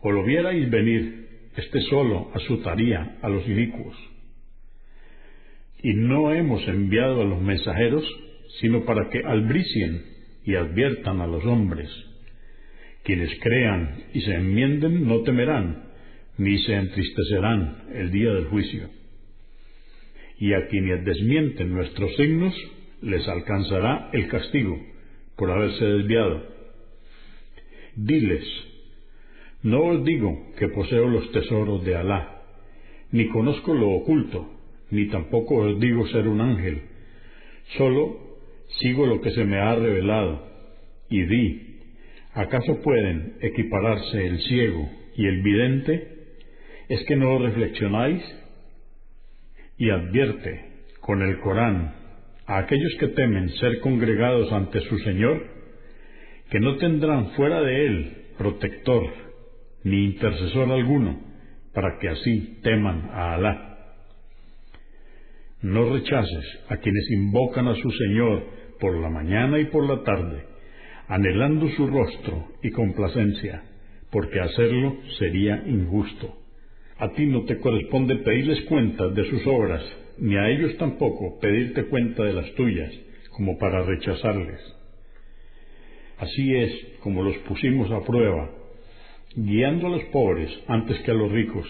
o 0.00 0.10
lo 0.10 0.24
vierais 0.24 0.70
venir, 0.70 1.28
este 1.54 1.82
solo 1.82 2.30
asustaría 2.32 3.18
a 3.20 3.28
los 3.28 3.46
inicuos. 3.46 3.98
Y 5.82 5.92
no 5.92 6.32
hemos 6.32 6.66
enviado 6.66 7.20
a 7.20 7.26
los 7.26 7.42
mensajeros, 7.42 8.02
sino 8.62 8.86
para 8.86 9.10
que 9.10 9.18
albricien 9.26 10.06
y 10.46 10.54
adviertan 10.54 11.20
a 11.20 11.26
los 11.26 11.44
hombres. 11.44 11.90
Quienes 13.04 13.30
crean 13.40 14.04
y 14.14 14.22
se 14.22 14.36
enmienden 14.36 15.06
no 15.06 15.20
temerán, 15.20 15.91
ni 16.38 16.58
se 16.58 16.74
entristecerán 16.74 17.84
el 17.94 18.10
día 18.10 18.32
del 18.32 18.46
juicio. 18.46 18.88
Y 20.38 20.54
a 20.54 20.66
quienes 20.68 21.04
desmienten 21.04 21.72
nuestros 21.72 22.14
signos, 22.16 22.54
les 23.02 23.26
alcanzará 23.28 24.10
el 24.12 24.28
castigo 24.28 24.78
por 25.36 25.50
haberse 25.50 25.84
desviado. 25.84 26.42
Diles, 27.96 28.44
no 29.62 29.84
os 29.84 30.04
digo 30.04 30.52
que 30.58 30.68
poseo 30.68 31.08
los 31.08 31.30
tesoros 31.32 31.84
de 31.84 31.96
Alá, 31.96 32.42
ni 33.10 33.28
conozco 33.28 33.74
lo 33.74 33.90
oculto, 33.90 34.50
ni 34.90 35.06
tampoco 35.06 35.56
os 35.56 35.80
digo 35.80 36.06
ser 36.08 36.26
un 36.26 36.40
ángel, 36.40 36.82
solo 37.76 38.38
sigo 38.80 39.06
lo 39.06 39.20
que 39.20 39.30
se 39.30 39.44
me 39.44 39.58
ha 39.58 39.74
revelado, 39.74 40.48
y 41.08 41.22
di, 41.22 41.80
¿acaso 42.32 42.80
pueden 42.82 43.34
equipararse 43.42 44.26
el 44.26 44.40
ciego 44.40 44.88
y 45.16 45.26
el 45.26 45.42
vidente? 45.42 46.11
¿Es 46.92 47.02
que 47.06 47.16
no 47.16 47.38
reflexionáis? 47.38 48.22
Y 49.78 49.88
advierte 49.88 50.84
con 51.00 51.22
el 51.22 51.40
Corán 51.40 51.94
a 52.44 52.58
aquellos 52.58 52.94
que 53.00 53.08
temen 53.08 53.48
ser 53.48 53.80
congregados 53.80 54.52
ante 54.52 54.78
su 54.80 54.98
Señor, 54.98 55.42
que 56.50 56.60
no 56.60 56.76
tendrán 56.76 57.30
fuera 57.30 57.62
de 57.62 57.86
Él 57.86 58.16
protector 58.36 59.04
ni 59.84 60.04
intercesor 60.04 60.70
alguno, 60.70 61.18
para 61.72 61.98
que 61.98 62.10
así 62.10 62.60
teman 62.62 63.08
a 63.10 63.36
Alá. 63.36 63.94
No 65.62 65.94
rechaces 65.94 66.60
a 66.68 66.76
quienes 66.76 67.10
invocan 67.10 67.68
a 67.68 67.74
su 67.74 67.90
Señor 67.90 68.44
por 68.78 69.00
la 69.00 69.08
mañana 69.08 69.58
y 69.58 69.64
por 69.64 69.88
la 69.88 70.04
tarde, 70.04 70.44
anhelando 71.08 71.70
su 71.70 71.86
rostro 71.86 72.48
y 72.62 72.70
complacencia, 72.70 73.62
porque 74.10 74.40
hacerlo 74.40 74.98
sería 75.18 75.56
injusto. 75.66 76.41
A 76.98 77.08
ti 77.12 77.26
no 77.26 77.44
te 77.44 77.58
corresponde 77.58 78.16
pedirles 78.16 78.62
cuentas 78.62 79.14
de 79.14 79.24
sus 79.28 79.46
obras, 79.46 79.82
ni 80.18 80.36
a 80.36 80.48
ellos 80.48 80.76
tampoco 80.78 81.38
pedirte 81.40 81.84
cuenta 81.84 82.22
de 82.22 82.32
las 82.32 82.52
tuyas, 82.54 82.92
como 83.30 83.58
para 83.58 83.82
rechazarles. 83.82 84.60
Así 86.18 86.54
es 86.54 86.72
como 87.00 87.22
los 87.22 87.36
pusimos 87.38 87.90
a 87.90 88.04
prueba, 88.04 88.50
guiando 89.34 89.86
a 89.88 89.90
los 89.90 90.04
pobres 90.04 90.50
antes 90.68 90.98
que 91.00 91.10
a 91.10 91.14
los 91.14 91.32
ricos, 91.32 91.66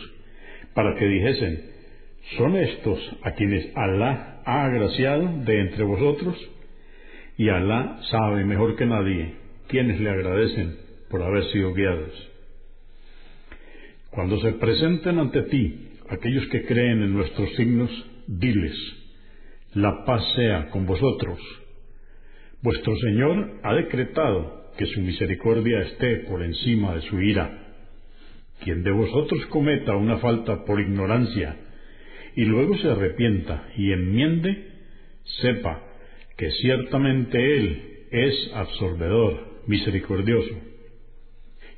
para 0.74 0.94
que 0.96 1.06
dijesen, 1.06 1.70
¿son 2.36 2.56
estos 2.56 2.98
a 3.22 3.32
quienes 3.32 3.74
Alá 3.76 4.42
ha 4.44 4.64
agraciado 4.64 5.44
de 5.44 5.60
entre 5.60 5.84
vosotros? 5.84 6.36
Y 7.38 7.48
Alá 7.48 8.00
sabe 8.10 8.44
mejor 8.44 8.76
que 8.76 8.86
nadie 8.86 9.34
quienes 9.68 10.00
le 10.00 10.10
agradecen 10.10 10.76
por 11.08 11.22
haber 11.22 11.44
sido 11.52 11.72
guiados. 11.72 12.31
Cuando 14.12 14.38
se 14.40 14.52
presenten 14.52 15.18
ante 15.18 15.42
ti 15.44 15.88
aquellos 16.10 16.46
que 16.48 16.66
creen 16.66 17.02
en 17.02 17.14
nuestros 17.14 17.48
signos, 17.56 17.90
diles, 18.26 18.76
la 19.72 20.04
paz 20.04 20.22
sea 20.36 20.68
con 20.68 20.84
vosotros. 20.84 21.40
Vuestro 22.60 22.94
Señor 22.96 23.60
ha 23.62 23.74
decretado 23.74 24.70
que 24.76 24.84
su 24.84 25.00
misericordia 25.00 25.80
esté 25.80 26.16
por 26.28 26.42
encima 26.42 26.94
de 26.94 27.00
su 27.08 27.22
ira. 27.22 27.74
Quien 28.62 28.82
de 28.82 28.90
vosotros 28.90 29.46
cometa 29.46 29.96
una 29.96 30.18
falta 30.18 30.62
por 30.66 30.78
ignorancia 30.78 31.56
y 32.36 32.44
luego 32.44 32.76
se 32.76 32.90
arrepienta 32.90 33.66
y 33.78 33.92
enmiende, 33.92 34.72
sepa 35.40 35.82
que 36.36 36.50
ciertamente 36.50 37.38
Él 37.56 37.82
es 38.10 38.50
absorbedor, 38.52 39.62
misericordioso. 39.66 40.54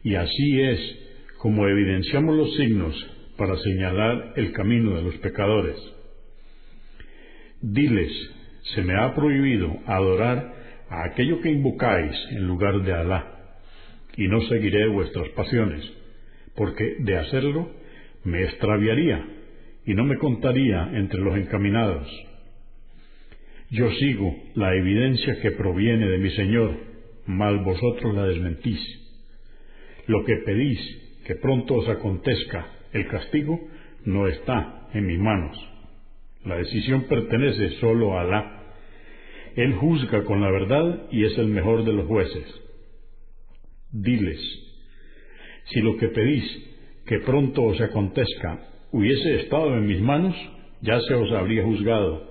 Y 0.02 0.16
así 0.16 0.60
es 0.60 1.03
como 1.44 1.68
evidenciamos 1.68 2.34
los 2.34 2.56
signos 2.56 2.94
para 3.36 3.54
señalar 3.58 4.32
el 4.36 4.52
camino 4.52 4.96
de 4.96 5.02
los 5.02 5.14
pecadores. 5.16 5.76
Diles, 7.60 8.10
se 8.74 8.80
me 8.80 8.94
ha 8.94 9.14
prohibido 9.14 9.76
adorar 9.84 10.54
a 10.88 11.04
aquello 11.04 11.42
que 11.42 11.50
invocáis 11.50 12.16
en 12.30 12.46
lugar 12.46 12.82
de 12.82 12.94
Alá, 12.94 13.58
y 14.16 14.26
no 14.26 14.40
seguiré 14.48 14.88
vuestras 14.88 15.28
pasiones, 15.36 15.84
porque 16.56 16.96
de 17.00 17.18
hacerlo 17.18 17.70
me 18.24 18.44
extraviaría 18.44 19.22
y 19.84 19.92
no 19.92 20.06
me 20.06 20.16
contaría 20.16 20.92
entre 20.94 21.20
los 21.20 21.36
encaminados. 21.36 22.08
Yo 23.68 23.90
sigo 23.90 24.34
la 24.54 24.74
evidencia 24.74 25.42
que 25.42 25.50
proviene 25.50 26.08
de 26.08 26.16
mi 26.16 26.30
Señor, 26.30 26.74
mal 27.26 27.58
vosotros 27.58 28.14
la 28.14 28.24
desmentís. 28.28 28.80
Lo 30.06 30.24
que 30.24 30.36
pedís 30.46 31.03
que 31.24 31.34
pronto 31.36 31.74
os 31.74 31.88
acontezca 31.88 32.66
el 32.92 33.08
castigo 33.08 33.58
no 34.04 34.28
está 34.28 34.88
en 34.92 35.06
mis 35.06 35.18
manos. 35.18 35.56
La 36.44 36.56
decisión 36.56 37.04
pertenece 37.08 37.70
solo 37.80 38.16
a 38.16 38.22
Alá. 38.22 38.62
Él 39.56 39.74
juzga 39.74 40.24
con 40.24 40.40
la 40.40 40.50
verdad 40.50 41.06
y 41.10 41.24
es 41.24 41.36
el 41.38 41.48
mejor 41.48 41.84
de 41.84 41.92
los 41.92 42.06
jueces. 42.06 42.44
Diles, 43.90 44.40
si 45.66 45.80
lo 45.80 45.96
que 45.96 46.08
pedís 46.08 46.44
que 47.06 47.20
pronto 47.20 47.62
os 47.64 47.80
acontezca 47.80 48.60
hubiese 48.92 49.40
estado 49.40 49.76
en 49.76 49.86
mis 49.86 50.00
manos, 50.00 50.36
ya 50.82 51.00
se 51.00 51.14
os 51.14 51.32
habría 51.32 51.64
juzgado. 51.64 52.30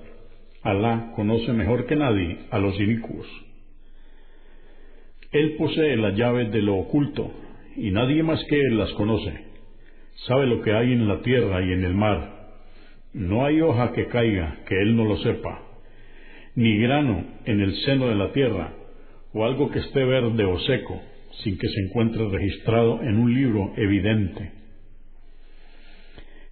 Alá 0.61 1.11
conoce 1.15 1.51
mejor 1.51 1.87
que 1.87 1.95
nadie 1.95 2.39
a 2.51 2.59
los 2.59 2.79
inicuos. 2.79 3.27
Él 5.31 5.55
posee 5.57 5.97
las 5.97 6.15
llaves 6.15 6.51
de 6.51 6.61
lo 6.61 6.75
oculto 6.75 7.33
y 7.75 7.91
nadie 7.91 8.23
más 8.23 8.43
que 8.45 8.55
Él 8.55 8.77
las 8.77 8.91
conoce. 8.93 9.33
Sabe 10.27 10.47
lo 10.47 10.61
que 10.61 10.73
hay 10.73 10.91
en 10.91 11.07
la 11.07 11.21
tierra 11.21 11.61
y 11.61 11.73
en 11.73 11.83
el 11.83 11.93
mar. 11.93 12.51
No 13.13 13.45
hay 13.45 13.61
hoja 13.61 13.91
que 13.93 14.07
caiga 14.07 14.59
que 14.67 14.75
Él 14.81 14.95
no 14.95 15.05
lo 15.05 15.17
sepa, 15.17 15.61
ni 16.55 16.77
grano 16.77 17.25
en 17.45 17.61
el 17.61 17.75
seno 17.81 18.07
de 18.07 18.15
la 18.15 18.31
tierra, 18.31 18.73
o 19.33 19.45
algo 19.45 19.69
que 19.71 19.79
esté 19.79 20.03
verde 20.03 20.45
o 20.45 20.59
seco, 20.59 21.01
sin 21.43 21.57
que 21.57 21.67
se 21.67 21.81
encuentre 21.81 22.27
registrado 22.29 23.01
en 23.01 23.17
un 23.17 23.33
libro 23.33 23.73
evidente. 23.75 24.51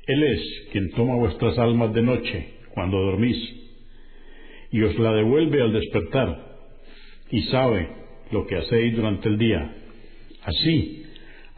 Él 0.07 0.23
es 0.23 0.67
quien 0.71 0.89
toma 0.91 1.15
vuestras 1.15 1.57
almas 1.59 1.93
de 1.93 2.01
noche, 2.01 2.47
cuando 2.73 2.97
dormís, 2.97 3.37
y 4.71 4.81
os 4.81 4.97
la 4.97 5.13
devuelve 5.13 5.61
al 5.61 5.73
despertar, 5.73 6.51
y 7.29 7.43
sabe 7.43 7.87
lo 8.31 8.47
que 8.47 8.57
hacéis 8.57 8.95
durante 8.95 9.29
el 9.29 9.37
día. 9.37 9.73
Así, 10.43 11.00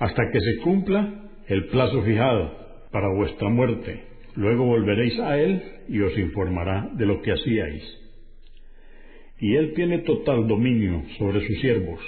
hasta 0.03 0.31
que 0.31 0.39
se 0.41 0.57
cumpla 0.57 1.29
el 1.47 1.67
plazo 1.67 2.03
fijado 2.03 2.51
para 2.91 3.07
vuestra 3.15 3.47
muerte. 3.47 4.03
Luego 4.35 4.65
volveréis 4.65 5.17
a 5.21 5.39
Él 5.39 5.63
y 5.87 6.01
os 6.01 6.17
informará 6.17 6.89
de 6.95 7.05
lo 7.05 7.21
que 7.21 7.31
hacíais. 7.31 7.83
Y 9.39 9.55
Él 9.55 9.71
tiene 9.75 9.99
total 9.99 10.45
dominio 10.45 11.03
sobre 11.17 11.47
sus 11.47 11.57
siervos. 11.61 12.01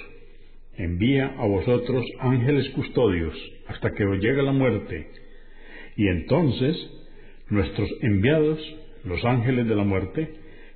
Envía 0.75 1.35
a 1.37 1.45
vosotros 1.47 2.05
ángeles 2.19 2.69
custodios 2.71 3.33
hasta 3.67 3.91
que 3.91 4.03
os 4.03 4.19
llegue 4.19 4.43
la 4.43 4.51
muerte. 4.51 5.07
Y 5.95 6.09
entonces 6.09 6.75
nuestros 7.49 7.89
enviados, 8.01 8.59
los 9.05 9.23
ángeles 9.23 9.69
de 9.69 9.75
la 9.75 9.85
muerte, 9.85 10.33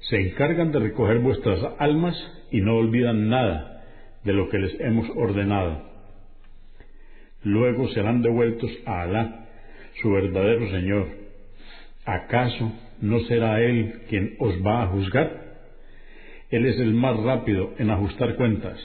se 0.10 0.22
encargan 0.22 0.72
de 0.72 0.80
recoger 0.80 1.20
vuestras 1.20 1.60
almas 1.80 2.16
y 2.50 2.62
no 2.62 2.78
olvidan 2.78 3.28
nada 3.28 3.84
de 4.24 4.32
lo 4.32 4.48
que 4.48 4.60
les 4.60 4.80
hemos 4.80 5.10
ordenado 5.18 5.89
luego 7.44 7.88
serán 7.90 8.22
devueltos 8.22 8.72
a 8.86 9.04
Alá, 9.04 9.48
su 10.02 10.12
verdadero 10.12 10.70
Señor. 10.70 11.08
¿Acaso 12.06 12.72
no 13.02 13.20
será 13.22 13.62
Él 13.62 14.02
quien 14.10 14.36
os 14.40 14.56
va 14.66 14.84
a 14.84 14.88
juzgar? 14.88 15.50
Él 16.50 16.66
es 16.66 16.80
el 16.80 16.94
más 16.94 17.18
rápido 17.18 17.74
en 17.78 17.92
ajustar 17.92 18.36
cuentas. 18.36 18.80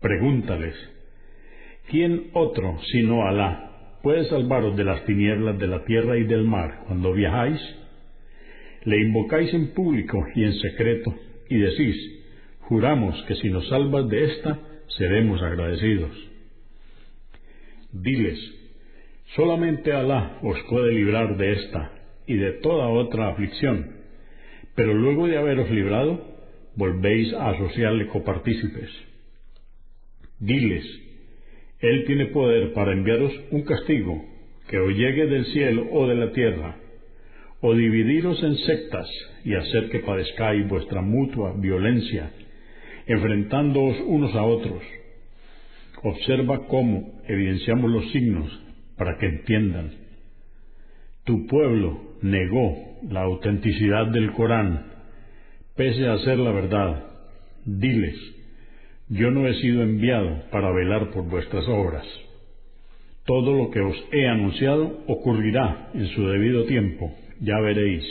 Pregúntales, 0.00 0.74
¿quién 1.88 2.30
otro 2.32 2.78
sino 2.90 3.26
Alá 3.26 3.98
puede 4.02 4.24
salvaros 4.24 4.76
de 4.76 4.84
las 4.84 5.04
tinieblas 5.04 5.58
de 5.58 5.68
la 5.68 5.84
tierra 5.84 6.18
y 6.18 6.24
del 6.24 6.42
mar 6.42 6.80
cuando 6.86 7.12
viajáis? 7.12 7.60
Le 8.84 9.00
invocáis 9.00 9.54
en 9.54 9.68
público 9.74 10.18
y 10.34 10.42
en 10.42 10.54
secreto 10.54 11.14
y 11.48 11.58
decís, 11.58 11.96
juramos 12.62 13.22
que 13.28 13.36
si 13.36 13.48
nos 13.48 13.68
salvas 13.68 14.08
de 14.08 14.24
esta, 14.24 14.58
seremos 14.88 15.40
agradecidos. 15.40 16.31
Diles, 17.92 18.38
solamente 19.36 19.92
Alá 19.92 20.38
os 20.42 20.58
puede 20.70 20.92
librar 20.92 21.36
de 21.36 21.52
esta 21.52 21.92
y 22.26 22.36
de 22.36 22.52
toda 22.52 22.88
otra 22.88 23.28
aflicción, 23.28 23.96
pero 24.74 24.94
luego 24.94 25.26
de 25.26 25.36
haberos 25.36 25.70
librado, 25.70 26.26
volvéis 26.74 27.34
a 27.34 27.50
asociarle 27.50 28.06
copartícipes. 28.06 28.90
Diles, 30.38 30.84
Él 31.80 32.04
tiene 32.06 32.26
poder 32.26 32.72
para 32.72 32.92
enviaros 32.92 33.32
un 33.50 33.62
castigo 33.62 34.24
que 34.68 34.78
os 34.78 34.94
llegue 34.94 35.26
del 35.26 35.44
cielo 35.46 35.86
o 35.92 36.06
de 36.06 36.14
la 36.14 36.32
tierra, 36.32 36.76
o 37.60 37.74
dividiros 37.74 38.42
en 38.42 38.56
sectas 38.56 39.06
y 39.44 39.54
hacer 39.54 39.90
que 39.90 40.00
padezcáis 40.00 40.66
vuestra 40.66 41.02
mutua 41.02 41.54
violencia, 41.58 42.30
enfrentándoos 43.06 44.00
unos 44.06 44.34
a 44.34 44.44
otros 44.44 44.82
Observa 46.02 46.66
cómo 46.66 47.22
evidenciamos 47.28 47.90
los 47.90 48.10
signos 48.10 48.50
para 48.96 49.16
que 49.18 49.26
entiendan. 49.26 49.92
Tu 51.24 51.46
pueblo 51.46 52.00
negó 52.22 52.98
la 53.08 53.22
autenticidad 53.22 54.08
del 54.08 54.32
Corán, 54.32 54.86
pese 55.76 56.08
a 56.08 56.18
ser 56.18 56.38
la 56.38 56.50
verdad. 56.50 57.04
Diles, 57.64 58.16
yo 59.08 59.30
no 59.30 59.46
he 59.46 59.54
sido 59.60 59.82
enviado 59.82 60.42
para 60.50 60.72
velar 60.72 61.10
por 61.10 61.28
vuestras 61.28 61.68
obras. 61.68 62.04
Todo 63.24 63.54
lo 63.54 63.70
que 63.70 63.80
os 63.80 63.96
he 64.10 64.26
anunciado 64.26 65.04
ocurrirá 65.06 65.90
en 65.94 66.08
su 66.08 66.26
debido 66.26 66.64
tiempo, 66.64 67.14
ya 67.40 67.60
veréis. 67.60 68.04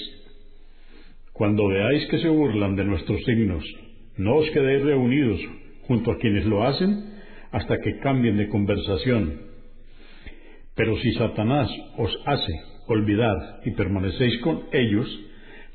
Cuando 1.34 1.68
veáis 1.68 2.08
que 2.08 2.20
se 2.20 2.30
burlan 2.30 2.78
de 2.78 2.86
nuestros 2.86 3.22
signos, 3.26 3.66
no 4.16 4.38
os 4.38 4.50
quedéis 4.52 4.84
reunidos 4.84 5.42
junto 5.82 6.12
a 6.12 6.18
quienes 6.18 6.46
lo 6.46 6.64
hacen 6.64 7.11
hasta 7.52 7.80
que 7.80 8.00
cambien 8.00 8.38
de 8.38 8.50
conversación. 8.50 9.42
Pero 10.76 10.98
si 10.98 11.12
Satanás 11.14 11.70
os 11.98 12.12
hace 12.26 12.54
olvidar 12.88 13.62
y 13.66 13.72
permanecéis 13.72 14.40
con 14.42 14.64
ellos, 14.72 15.08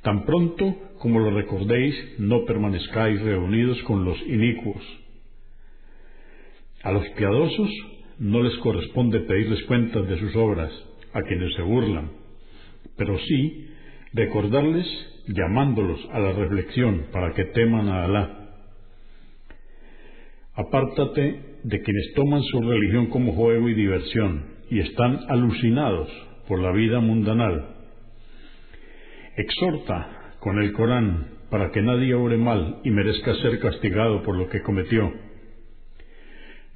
tan 0.03 0.25
pronto 0.25 0.77
como 0.99 1.21
lo 1.21 1.31
recordéis, 1.31 1.95
no 2.19 2.45
permanezcáis 2.45 3.21
reunidos 3.23 3.83
con 3.83 4.05
los 4.05 4.21
inicuos. 4.27 4.83
A 6.83 6.93
los 6.93 7.07
piadosos 7.11 7.71
no 8.19 8.43
les 8.43 8.57
corresponde 8.59 9.21
pedirles 9.21 9.63
cuentas 9.65 10.09
de 10.09 10.19
sus 10.19 10.35
obras, 10.37 10.73
a 11.13 11.23
quienes 11.23 11.55
se 11.55 11.63
burlan, 11.63 12.11
pero 12.97 13.19
sí 13.19 13.69
recordarles 14.13 14.87
llamándolos 15.29 16.01
a 16.13 16.21
la 16.21 16.33
reflexión 16.33 17.07
para 17.13 17.33
que 17.35 17.45
teman 17.47 17.89
a 17.89 18.05
Alá. 18.05 18.49
Apártate 20.55 21.56
de 21.67 21.83
quienes 21.83 22.13
toman 22.15 22.43
su 22.45 22.61
religión 22.61 23.07
como 23.07 23.33
juego 23.33 23.69
y 23.69 23.75
diversión 23.75 24.45
y 24.71 24.79
están 24.79 25.19
alucinados 25.29 26.09
por 26.47 26.61
la 26.61 26.71
vida 26.71 27.01
mundanal. 27.01 27.75
Exhorta 29.37 30.37
con 30.39 30.63
el 30.63 30.73
Corán 30.73 31.27
para 31.51 31.73
que 31.73 31.83
nadie 31.83 32.15
obre 32.15 32.37
mal 32.37 32.81
y 32.85 32.91
merezca 32.91 33.35
ser 33.43 33.59
castigado 33.59 34.23
por 34.23 34.37
lo 34.37 34.49
que 34.49 34.63
cometió. 34.63 35.13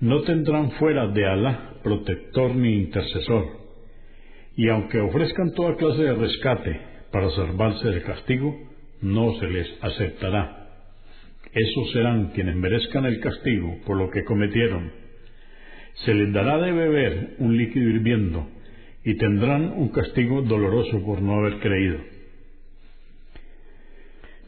No 0.01 0.23
tendrán 0.23 0.73
fuera 0.73 1.07
de 1.07 1.25
Alá 1.25 1.75
protector 1.85 2.57
ni 2.57 2.75
intercesor, 2.75 3.47
Y 4.57 4.69
aunque 4.69 5.01
ofrezcan 5.01 5.55
toda 5.55 5.77
clase 5.77 6.03
de 6.03 6.15
rescate 6.15 6.81
para 7.13 7.31
salvarse 7.31 7.89
del 7.89 8.03
castigo, 8.03 8.59
no 9.03 9.39
se 9.39 9.47
les 9.47 9.69
aceptará. 9.83 10.60
Esos 11.53 11.91
serán 11.93 12.29
quienes 12.29 12.55
merezcan 12.55 13.07
el 13.07 13.21
castigo 13.21 13.79
por 13.85 13.97
lo 13.97 14.11
que 14.11 14.25
cometieron. 14.25 14.93
Se 16.05 16.15
les 16.15 16.33
dará 16.33 16.59
de 16.59 16.73
beber 16.73 17.35
un 17.39 17.57
líquido 17.57 17.91
hirviendo 17.91 18.49
y 19.05 19.17
tendrán 19.17 19.73
un 19.73 19.89
castigo 19.89 20.43
doloroso 20.43 21.03
por 21.05 21.21
no 21.21 21.41
haber 21.41 21.59
creído. 21.59 21.99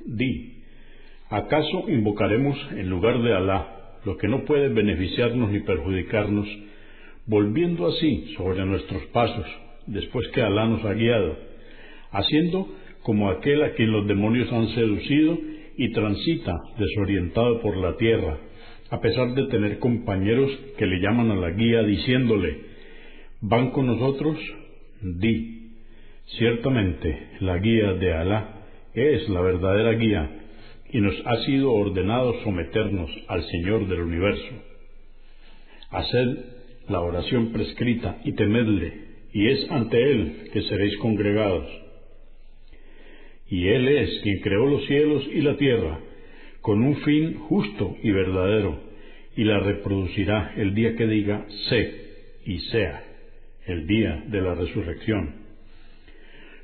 Di, 0.04 0.62
¿acaso 1.28 1.88
invocaremos 1.88 2.56
en 2.72 2.88
lugar 2.88 3.20
de 3.22 3.34
Alá 3.34 3.98
lo 4.04 4.16
que 4.16 4.28
no 4.28 4.44
puede 4.44 4.68
beneficiarnos 4.68 5.50
ni 5.50 5.60
perjudicarnos, 5.60 6.46
volviendo 7.26 7.88
así 7.88 8.34
sobre 8.36 8.64
nuestros 8.64 9.04
pasos 9.06 9.46
después 9.86 10.28
que 10.28 10.42
Alá 10.42 10.66
nos 10.66 10.84
ha 10.84 10.92
guiado, 10.94 11.36
haciendo 12.10 12.68
como 13.02 13.30
aquel 13.30 13.62
a 13.64 13.72
quien 13.72 13.90
los 13.90 14.06
demonios 14.06 14.52
han 14.52 14.68
seducido 14.68 15.38
y 15.82 15.90
transita 15.90 16.62
desorientado 16.78 17.60
por 17.60 17.76
la 17.76 17.96
tierra, 17.96 18.38
a 18.88 19.00
pesar 19.00 19.34
de 19.34 19.48
tener 19.48 19.80
compañeros 19.80 20.48
que 20.78 20.86
le 20.86 21.00
llaman 21.00 21.32
a 21.32 21.34
la 21.34 21.50
guía 21.50 21.82
diciéndole, 21.82 22.56
¿van 23.40 23.70
con 23.70 23.88
nosotros? 23.88 24.38
Di, 25.00 25.72
ciertamente 26.38 27.30
la 27.40 27.58
guía 27.58 27.94
de 27.94 28.12
Alá 28.12 28.62
es 28.94 29.28
la 29.28 29.40
verdadera 29.40 29.94
guía 29.94 30.30
y 30.92 31.00
nos 31.00 31.16
ha 31.26 31.38
sido 31.46 31.72
ordenado 31.72 32.32
someternos 32.44 33.10
al 33.26 33.42
Señor 33.42 33.88
del 33.88 34.02
universo. 34.02 34.54
Haced 35.90 36.38
la 36.90 37.00
oración 37.00 37.50
prescrita 37.50 38.20
y 38.24 38.34
temedle, 38.34 38.92
y 39.32 39.48
es 39.48 39.68
ante 39.68 40.00
Él 40.00 40.48
que 40.52 40.62
seréis 40.62 40.96
congregados 40.98 41.81
y 43.52 43.68
Él 43.68 43.86
es 43.86 44.20
quien 44.22 44.40
creó 44.40 44.64
los 44.64 44.86
cielos 44.86 45.28
y 45.30 45.42
la 45.42 45.58
tierra 45.58 46.00
con 46.62 46.82
un 46.82 46.96
fin 47.02 47.34
justo 47.34 47.98
y 48.02 48.10
verdadero, 48.10 48.80
y 49.36 49.44
la 49.44 49.58
reproducirá 49.58 50.54
el 50.56 50.74
día 50.74 50.96
que 50.96 51.06
diga 51.06 51.44
sé 51.68 51.92
y 52.46 52.60
sea, 52.70 53.04
el 53.66 53.86
día 53.86 54.24
de 54.28 54.40
la 54.40 54.54
resurrección. 54.54 55.34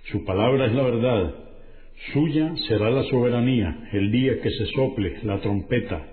Su 0.04 0.24
palabra 0.24 0.64
es 0.64 0.72
la 0.72 0.82
verdad, 0.82 1.34
suya 2.14 2.54
será 2.68 2.88
la 2.88 3.02
soberanía 3.04 3.90
el 3.92 4.10
día 4.10 4.40
que 4.40 4.50
se 4.50 4.66
sople 4.68 5.18
la 5.24 5.40
trompeta. 5.40 6.06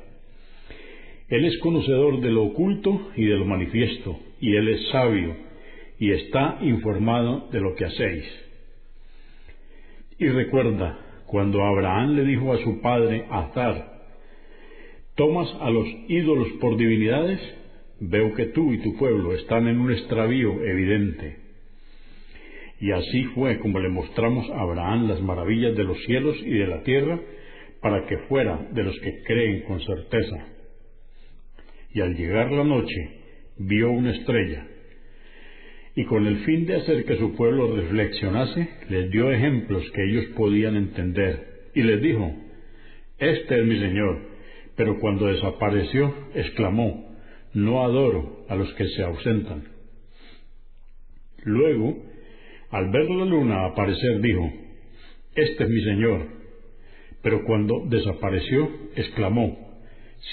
Él 1.29 1.45
es 1.45 1.57
conocedor 1.59 2.19
de 2.19 2.31
lo 2.31 2.43
oculto 2.43 3.11
y 3.15 3.23
de 3.23 3.38
lo 3.38 3.45
manifiesto, 3.45 4.19
y 4.41 4.53
Él 4.53 4.67
es 4.67 4.89
sabio, 4.89 5.38
y 5.99 6.11
está 6.11 6.57
informado 6.63 7.47
de 7.53 7.61
lo 7.61 7.75
que 7.75 7.85
hacéis. 7.85 8.44
Y 10.17 10.28
recuerda 10.30 10.97
cuando 11.25 11.63
Abraham 11.63 12.15
le 12.15 12.23
dijo 12.23 12.54
a 12.54 12.58
su 12.63 12.80
padre 12.82 13.25
Azar, 13.30 13.91
¿tomas 15.15 15.49
a 15.60 15.69
los 15.69 15.88
ídolos 16.08 16.47
por 16.62 16.78
divinidades? 16.78 17.39
Veo 17.99 18.34
que 18.34 18.47
tú 18.47 18.73
y 18.73 18.80
tu 18.80 18.95
pueblo 18.97 19.34
están 19.34 19.67
en 19.67 19.80
un 19.80 19.91
extravío 19.91 20.63
evidente. 20.63 21.38
Y 22.80 22.91
así 22.91 23.23
fue 23.36 23.60
como 23.60 23.80
le 23.80 23.89
mostramos 23.89 24.49
a 24.51 24.62
Abraham 24.62 25.08
las 25.08 25.21
maravillas 25.21 25.75
de 25.75 25.84
los 25.84 25.97
cielos 26.06 26.38
y 26.45 26.51
de 26.51 26.67
la 26.67 26.84
tierra, 26.84 27.19
para 27.82 28.06
que 28.06 28.17
fuera 28.30 28.67
de 28.71 28.84
los 28.84 28.97
que 28.99 29.23
creen 29.23 29.63
con 29.63 29.80
certeza. 29.82 30.47
Y 31.93 32.01
al 32.01 32.15
llegar 32.15 32.51
la 32.51 32.63
noche, 32.63 33.21
vio 33.58 33.91
una 33.91 34.12
estrella 34.12 34.67
y 35.95 36.03
con 36.05 36.27
el 36.27 36.39
fin 36.39 36.65
de 36.65 36.75
hacer 36.75 37.05
que 37.05 37.17
su 37.17 37.36
pueblo 37.36 37.73
reflexionase, 37.73 38.67
les 38.89 39.10
dio 39.12 39.31
ejemplos 39.31 39.89
que 39.91 40.03
ellos 40.03 40.25
podían 40.36 40.75
entender, 40.75 41.69
y 41.73 41.84
les 41.84 42.01
dijo, 42.01 42.34
Este 43.17 43.60
es 43.60 43.65
mi 43.65 43.79
Señor, 43.79 44.19
pero 44.75 44.99
cuando 44.99 45.27
desapareció, 45.27 46.13
exclamó, 46.34 47.15
No 47.53 47.86
adoro 47.86 48.45
a 48.49 48.55
los 48.55 48.73
que 48.73 48.88
se 48.89 49.03
ausentan. 49.03 49.63
Luego, 51.45 52.03
al 52.71 52.91
ver 52.91 53.10
la 53.10 53.25
luna 53.25 53.65
aparecer, 53.67 54.19
dijo, 54.19 54.51
Este 55.34 55.63
es 55.63 55.69
mi 55.69 55.81
Señor, 55.81 56.27
pero 57.21 57.45
cuando 57.45 57.86
desapareció, 57.88 58.69
exclamó, 58.97 59.79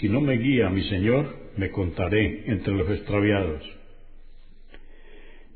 Si 0.00 0.08
no 0.08 0.20
me 0.20 0.38
guía 0.38 0.70
mi 0.70 0.82
Señor, 0.88 1.36
me 1.56 1.70
contaré 1.70 2.50
entre 2.50 2.74
los 2.74 2.90
extraviados. 2.90 3.81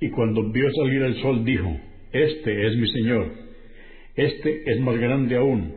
Y 0.01 0.11
cuando 0.11 0.51
vio 0.51 0.71
salir 0.73 1.03
el 1.03 1.21
sol 1.23 1.45
dijo, 1.45 1.77
Este 2.13 2.67
es 2.67 2.77
mi 2.77 2.89
Señor, 2.89 3.33
este 4.15 4.71
es 4.71 4.81
más 4.81 4.97
grande 4.99 5.37
aún. 5.37 5.75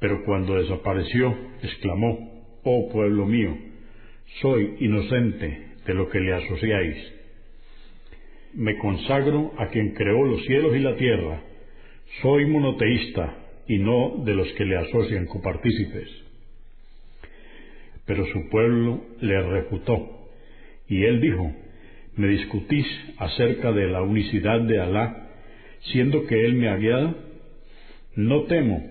Pero 0.00 0.22
cuando 0.24 0.54
desapareció, 0.54 1.36
exclamó, 1.62 2.44
Oh 2.64 2.88
pueblo 2.92 3.26
mío, 3.26 3.56
soy 4.40 4.76
inocente 4.80 5.68
de 5.86 5.94
lo 5.94 6.08
que 6.08 6.20
le 6.20 6.34
asociáis. 6.34 6.96
Me 8.54 8.76
consagro 8.78 9.52
a 9.58 9.68
quien 9.68 9.94
creó 9.94 10.24
los 10.24 10.44
cielos 10.44 10.74
y 10.76 10.80
la 10.80 10.96
tierra. 10.96 11.42
Soy 12.22 12.46
monoteísta 12.46 13.36
y 13.66 13.78
no 13.78 14.22
de 14.24 14.34
los 14.34 14.52
que 14.54 14.64
le 14.64 14.76
asocian 14.76 15.26
copartícipes. 15.26 16.08
Pero 18.06 18.24
su 18.26 18.48
pueblo 18.48 19.02
le 19.20 19.42
refutó, 19.42 20.30
y 20.88 21.04
él 21.04 21.20
dijo, 21.20 21.54
me 22.18 22.28
discutís 22.28 22.86
acerca 23.16 23.72
de 23.72 23.86
la 23.86 24.02
unicidad 24.02 24.60
de 24.60 24.80
Alá, 24.80 25.28
siendo 25.92 26.26
que 26.26 26.44
Él 26.44 26.54
me 26.54 26.68
ha 26.68 26.76
guiado? 26.76 27.14
No 28.16 28.42
temo 28.44 28.84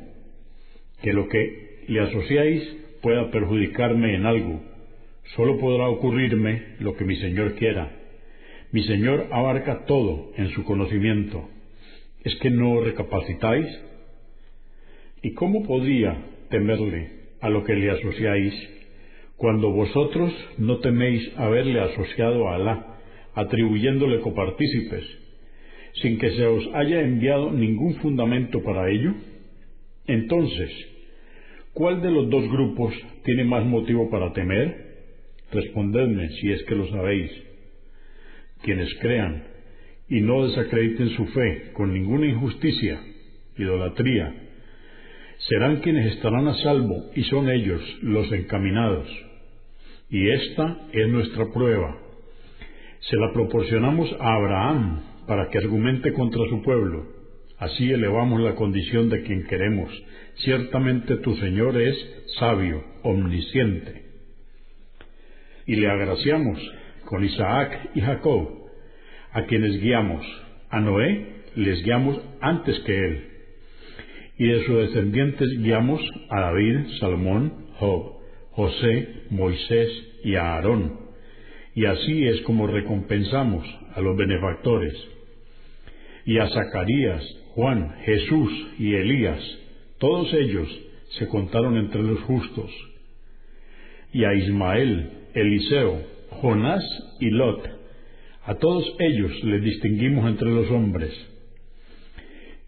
que 1.02 1.14
lo 1.14 1.28
que 1.28 1.84
le 1.88 2.00
asociáis 2.00 2.64
pueda 3.02 3.30
perjudicarme 3.30 4.16
en 4.16 4.26
algo. 4.26 4.62
Solo 5.36 5.58
podrá 5.60 5.90
ocurrirme 5.90 6.76
lo 6.80 6.96
que 6.96 7.04
mi 7.04 7.18
Señor 7.18 7.56
quiera. 7.56 7.92
Mi 8.72 8.84
Señor 8.84 9.28
abarca 9.32 9.86
todo 9.86 10.32
en 10.38 10.50
su 10.52 10.64
conocimiento. 10.64 11.50
¿Es 12.24 12.36
que 12.38 12.50
no 12.50 12.82
recapacitáis? 12.82 13.68
¿Y 15.22 15.34
cómo 15.34 15.66
podría 15.66 16.18
temerle 16.50 17.12
a 17.42 17.50
lo 17.50 17.64
que 17.66 17.76
le 17.76 17.92
asociáis 17.92 18.54
cuando 19.36 19.72
vosotros 19.72 20.34
no 20.58 20.80
teméis 20.80 21.30
haberle 21.38 21.82
asociado 21.82 22.48
a 22.48 22.56
Alá? 22.56 22.97
Atribuyéndole 23.38 24.20
copartícipes, 24.22 25.06
sin 26.02 26.18
que 26.18 26.32
se 26.32 26.46
os 26.46 26.68
haya 26.74 27.02
enviado 27.02 27.52
ningún 27.52 27.94
fundamento 27.98 28.64
para 28.64 28.90
ello? 28.90 29.14
Entonces, 30.08 30.72
¿cuál 31.72 32.02
de 32.02 32.10
los 32.10 32.30
dos 32.32 32.50
grupos 32.50 32.96
tiene 33.24 33.44
más 33.44 33.64
motivo 33.64 34.10
para 34.10 34.34
temer? 34.34 34.88
Respondedme 35.52 36.30
si 36.30 36.52
es 36.52 36.64
que 36.64 36.76
lo 36.76 36.88
sabéis. 36.88 37.32
Quienes 38.64 38.92
crean 39.02 39.44
y 40.10 40.22
no 40.22 40.48
desacrediten 40.48 41.10
su 41.10 41.28
fe 41.28 41.72
con 41.74 41.94
ninguna 41.94 42.26
injusticia, 42.26 43.00
idolatría, 43.56 44.34
serán 45.48 45.82
quienes 45.82 46.14
estarán 46.14 46.48
a 46.48 46.56
salvo 46.64 47.12
y 47.16 47.22
son 47.26 47.52
ellos 47.52 47.82
los 48.02 48.32
encaminados. 48.32 49.08
Y 50.10 50.28
esta 50.28 50.88
es 50.92 51.08
nuestra 51.10 51.46
prueba 51.54 52.07
se 53.02 53.16
la 53.18 53.32
proporcionamos 53.32 54.14
a 54.20 54.34
Abraham 54.34 55.02
para 55.28 55.50
que 55.50 55.58
argumente 55.58 56.14
contra 56.14 56.42
su 56.50 56.62
pueblo. 56.62 57.06
Así 57.58 57.92
elevamos 57.92 58.42
la 58.42 58.56
condición 58.56 59.10
de 59.10 59.24
quien 59.24 59.46
queremos. 59.46 59.92
Ciertamente 60.38 61.18
tu 61.18 61.36
Señor 61.38 61.80
es 61.80 61.96
sabio, 62.40 62.84
omnisciente. 63.04 64.04
Y 65.66 65.76
le 65.76 65.90
agraciamos 65.90 66.60
con 67.06 67.24
Isaac 67.24 67.92
y 67.96 68.02
Jacob, 68.02 68.50
a 69.32 69.46
quienes 69.46 69.82
guiamos. 69.82 70.26
A 70.70 70.80
Noé 70.80 71.44
les 71.56 71.84
guiamos 71.84 72.20
antes 72.42 72.80
que 72.82 73.06
él. 73.06 73.28
Y 74.38 74.48
de 74.48 74.66
sus 74.66 74.78
descendientes 74.78 75.50
guiamos 75.60 76.02
a 76.30 76.42
David, 76.42 76.88
Salomón, 77.00 77.68
Job, 77.80 78.18
José, 78.52 79.24
Moisés 79.32 79.90
y 80.24 80.36
a 80.36 80.54
Aarón 80.54 81.07
y 81.78 81.86
así 81.86 82.26
es 82.26 82.42
como 82.42 82.66
recompensamos 82.66 83.64
a 83.94 84.02
los 84.02 84.18
benefactores. 84.18 84.96
Y 86.26 86.40
a 86.40 86.50
Zacarías, 86.50 87.24
Juan, 87.50 87.98
Jesús 88.04 88.52
y 88.80 88.96
Elías, 88.96 89.40
todos 90.00 90.34
ellos 90.34 90.68
se 91.20 91.28
contaron 91.28 91.78
entre 91.78 92.02
los 92.02 92.20
justos. 92.22 92.72
Y 94.12 94.24
a 94.24 94.34
Ismael, 94.34 95.28
Eliseo, 95.36 96.02
Jonás 96.42 96.84
y 97.20 97.30
Lot, 97.30 97.70
a 98.46 98.56
todos 98.56 98.96
ellos 98.98 99.44
les 99.44 99.62
distinguimos 99.62 100.28
entre 100.28 100.50
los 100.50 100.72
hombres. 100.72 101.14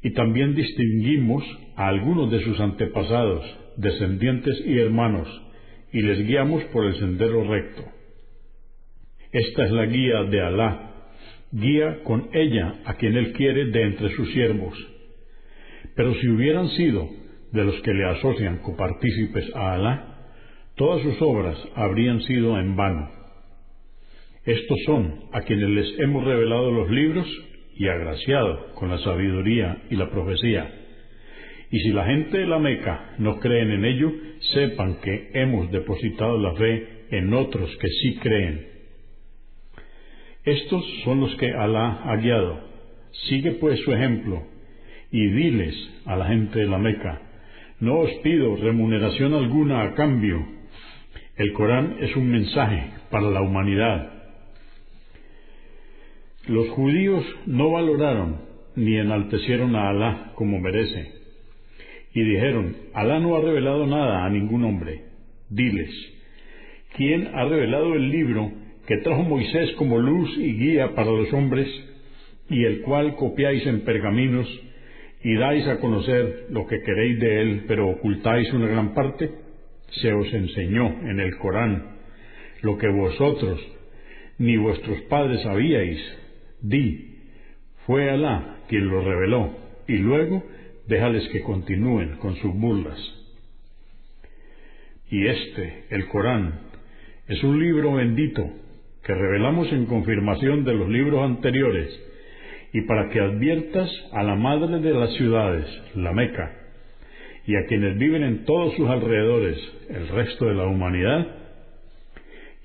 Y 0.03 0.11
también 0.11 0.53
distinguimos 0.53 1.43
a 1.75 1.87
algunos 1.87 2.29
de 2.29 2.43
sus 2.43 2.59
antepasados, 2.59 3.43
descendientes 3.75 4.61
y 4.67 4.77
hermanos, 4.77 5.27
y 5.91 6.03
les 6.03 6.27
guiamos 6.27 6.63
por 6.65 6.85
el 6.85 6.93
sendero 6.99 7.43
recto. 7.49 7.98
Esta 9.31 9.65
es 9.65 9.71
la 9.71 9.85
guía 9.85 10.23
de 10.23 10.41
Alá, 10.41 10.91
guía 11.51 12.03
con 12.03 12.29
ella 12.33 12.81
a 12.85 12.95
quien 12.95 13.15
Él 13.15 13.31
quiere 13.33 13.65
de 13.65 13.83
entre 13.83 14.09
sus 14.15 14.31
siervos. 14.31 14.75
Pero 15.95 16.15
si 16.15 16.29
hubieran 16.29 16.67
sido 16.69 17.07
de 17.51 17.63
los 17.63 17.79
que 17.81 17.93
le 17.93 18.05
asocian 18.05 18.57
copartícipes 18.63 19.55
a 19.55 19.73
Alá, 19.73 20.31
todas 20.75 21.03
sus 21.03 21.21
obras 21.21 21.57
habrían 21.75 22.21
sido 22.21 22.59
en 22.59 22.75
vano. 22.75 23.07
Estos 24.45 24.77
son 24.87 25.25
a 25.31 25.41
quienes 25.41 25.69
les 25.69 25.99
hemos 25.99 26.23
revelado 26.23 26.71
los 26.71 26.89
libros 26.89 27.27
y 27.75 27.87
agraciado 27.87 28.73
con 28.73 28.89
la 28.89 28.97
sabiduría 28.97 29.83
y 29.91 29.95
la 29.95 30.09
profecía. 30.09 30.71
Y 31.69 31.79
si 31.81 31.89
la 31.89 32.05
gente 32.05 32.35
de 32.35 32.47
la 32.47 32.57
Meca 32.57 33.13
no 33.19 33.39
creen 33.39 33.69
en 33.69 33.85
ello, 33.85 34.11
sepan 34.53 35.01
que 35.01 35.29
hemos 35.33 35.69
depositado 35.71 36.39
la 36.39 36.55
fe 36.55 37.05
en 37.11 37.31
otros 37.31 37.69
que 37.77 37.89
sí 37.89 38.17
creen. 38.23 38.68
Estos 40.45 40.83
son 41.03 41.19
los 41.19 41.35
que 41.35 41.51
Alá 41.51 42.01
ha 42.03 42.15
guiado. 42.17 42.59
Sigue 43.27 43.51
pues 43.53 43.79
su 43.81 43.93
ejemplo 43.93 44.43
y 45.11 45.27
diles 45.27 45.75
a 46.05 46.15
la 46.15 46.27
gente 46.27 46.59
de 46.59 46.67
la 46.67 46.77
Meca, 46.77 47.21
no 47.79 47.99
os 47.99 48.11
pido 48.23 48.55
remuneración 48.55 49.33
alguna 49.33 49.83
a 49.83 49.93
cambio. 49.95 50.45
El 51.37 51.53
Corán 51.53 51.97
es 52.01 52.15
un 52.15 52.29
mensaje 52.29 52.91
para 53.09 53.29
la 53.29 53.41
humanidad. 53.41 54.13
Los 56.47 56.69
judíos 56.69 57.23
no 57.45 57.71
valoraron 57.71 58.41
ni 58.75 58.97
enaltecieron 58.97 59.75
a 59.75 59.89
Alá 59.89 60.31
como 60.35 60.59
merece. 60.59 61.13
Y 62.13 62.23
dijeron, 62.23 62.75
Alá 62.93 63.19
no 63.19 63.35
ha 63.35 63.41
revelado 63.41 63.85
nada 63.87 64.25
a 64.25 64.29
ningún 64.29 64.63
hombre. 64.63 65.03
Diles, 65.49 65.91
¿quién 66.95 67.27
ha 67.33 67.45
revelado 67.45 67.93
el 67.93 68.09
libro 68.09 68.51
que 68.89 68.97
trajo 68.97 69.21
Moisés 69.21 69.71
como 69.73 69.99
luz 69.99 70.35
y 70.39 70.51
guía 70.53 70.95
para 70.95 71.11
los 71.11 71.31
hombres, 71.31 71.67
y 72.49 72.63
el 72.63 72.81
cual 72.81 73.15
copiáis 73.17 73.63
en 73.67 73.81
pergaminos 73.81 74.47
y 75.23 75.35
dais 75.35 75.67
a 75.67 75.79
conocer 75.79 76.47
lo 76.49 76.65
que 76.65 76.81
queréis 76.81 77.19
de 77.19 77.41
él, 77.41 77.65
pero 77.67 77.87
ocultáis 77.87 78.51
una 78.51 78.65
gran 78.65 78.95
parte? 78.95 79.29
Se 80.01 80.11
os 80.11 80.33
enseñó 80.33 80.87
en 81.07 81.19
el 81.19 81.37
Corán 81.37 81.97
lo 82.63 82.79
que 82.79 82.87
vosotros 82.87 83.61
ni 84.39 84.57
vuestros 84.57 84.99
padres 85.01 85.43
sabíais. 85.43 85.99
Di, 86.59 87.15
fue 87.85 88.09
Alá 88.09 88.57
quien 88.69 88.87
lo 88.87 89.01
reveló, 89.01 89.55
y 89.87 89.97
luego 89.97 90.43
déjales 90.87 91.27
que 91.29 91.43
continúen 91.43 92.17
con 92.17 92.35
sus 92.37 92.55
burlas. 92.55 92.99
Y 95.11 95.27
este, 95.27 95.83
el 95.91 96.07
Corán, 96.07 96.61
es 97.27 97.43
un 97.43 97.59
libro 97.59 97.93
bendito 97.93 98.49
que 99.09 99.15
revelamos 99.15 99.73
en 99.73 99.87
confirmación 99.87 100.63
de 100.65 100.75
los 100.75 100.87
libros 100.87 101.25
anteriores 101.25 101.89
y 102.71 102.81
para 102.81 103.09
que 103.09 103.19
adviertas 103.19 103.89
a 104.11 104.21
la 104.21 104.35
madre 104.35 104.79
de 104.81 104.93
las 104.93 105.11
ciudades, 105.15 105.65
la 105.95 106.13
Meca, 106.13 106.51
y 107.47 107.55
a 107.55 107.65
quienes 107.67 107.97
viven 107.97 108.21
en 108.21 108.45
todos 108.45 108.75
sus 108.75 108.87
alrededores, 108.87 109.57
el 109.89 110.09
resto 110.09 110.45
de 110.45 110.53
la 110.53 110.67
humanidad, 110.67 111.25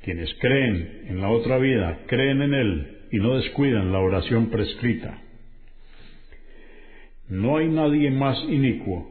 quienes 0.02 0.28
creen 0.38 1.06
en 1.08 1.22
la 1.22 1.30
otra 1.30 1.56
vida, 1.56 2.00
creen 2.08 2.42
en 2.42 2.52
Él 2.52 2.98
y 3.10 3.16
no 3.16 3.36
descuidan 3.36 3.90
la 3.90 4.00
oración 4.00 4.50
prescrita. 4.50 5.22
No 7.30 7.56
hay 7.56 7.68
nadie 7.68 8.10
más 8.10 8.36
inicuo 8.50 9.10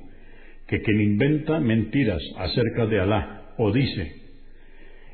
que 0.67 0.83
quien 0.83 1.01
inventa 1.01 1.59
mentiras 1.59 2.21
acerca 2.37 2.85
de 2.85 2.99
Alá 2.99 3.55
o 3.57 3.71
dice, 3.71 4.21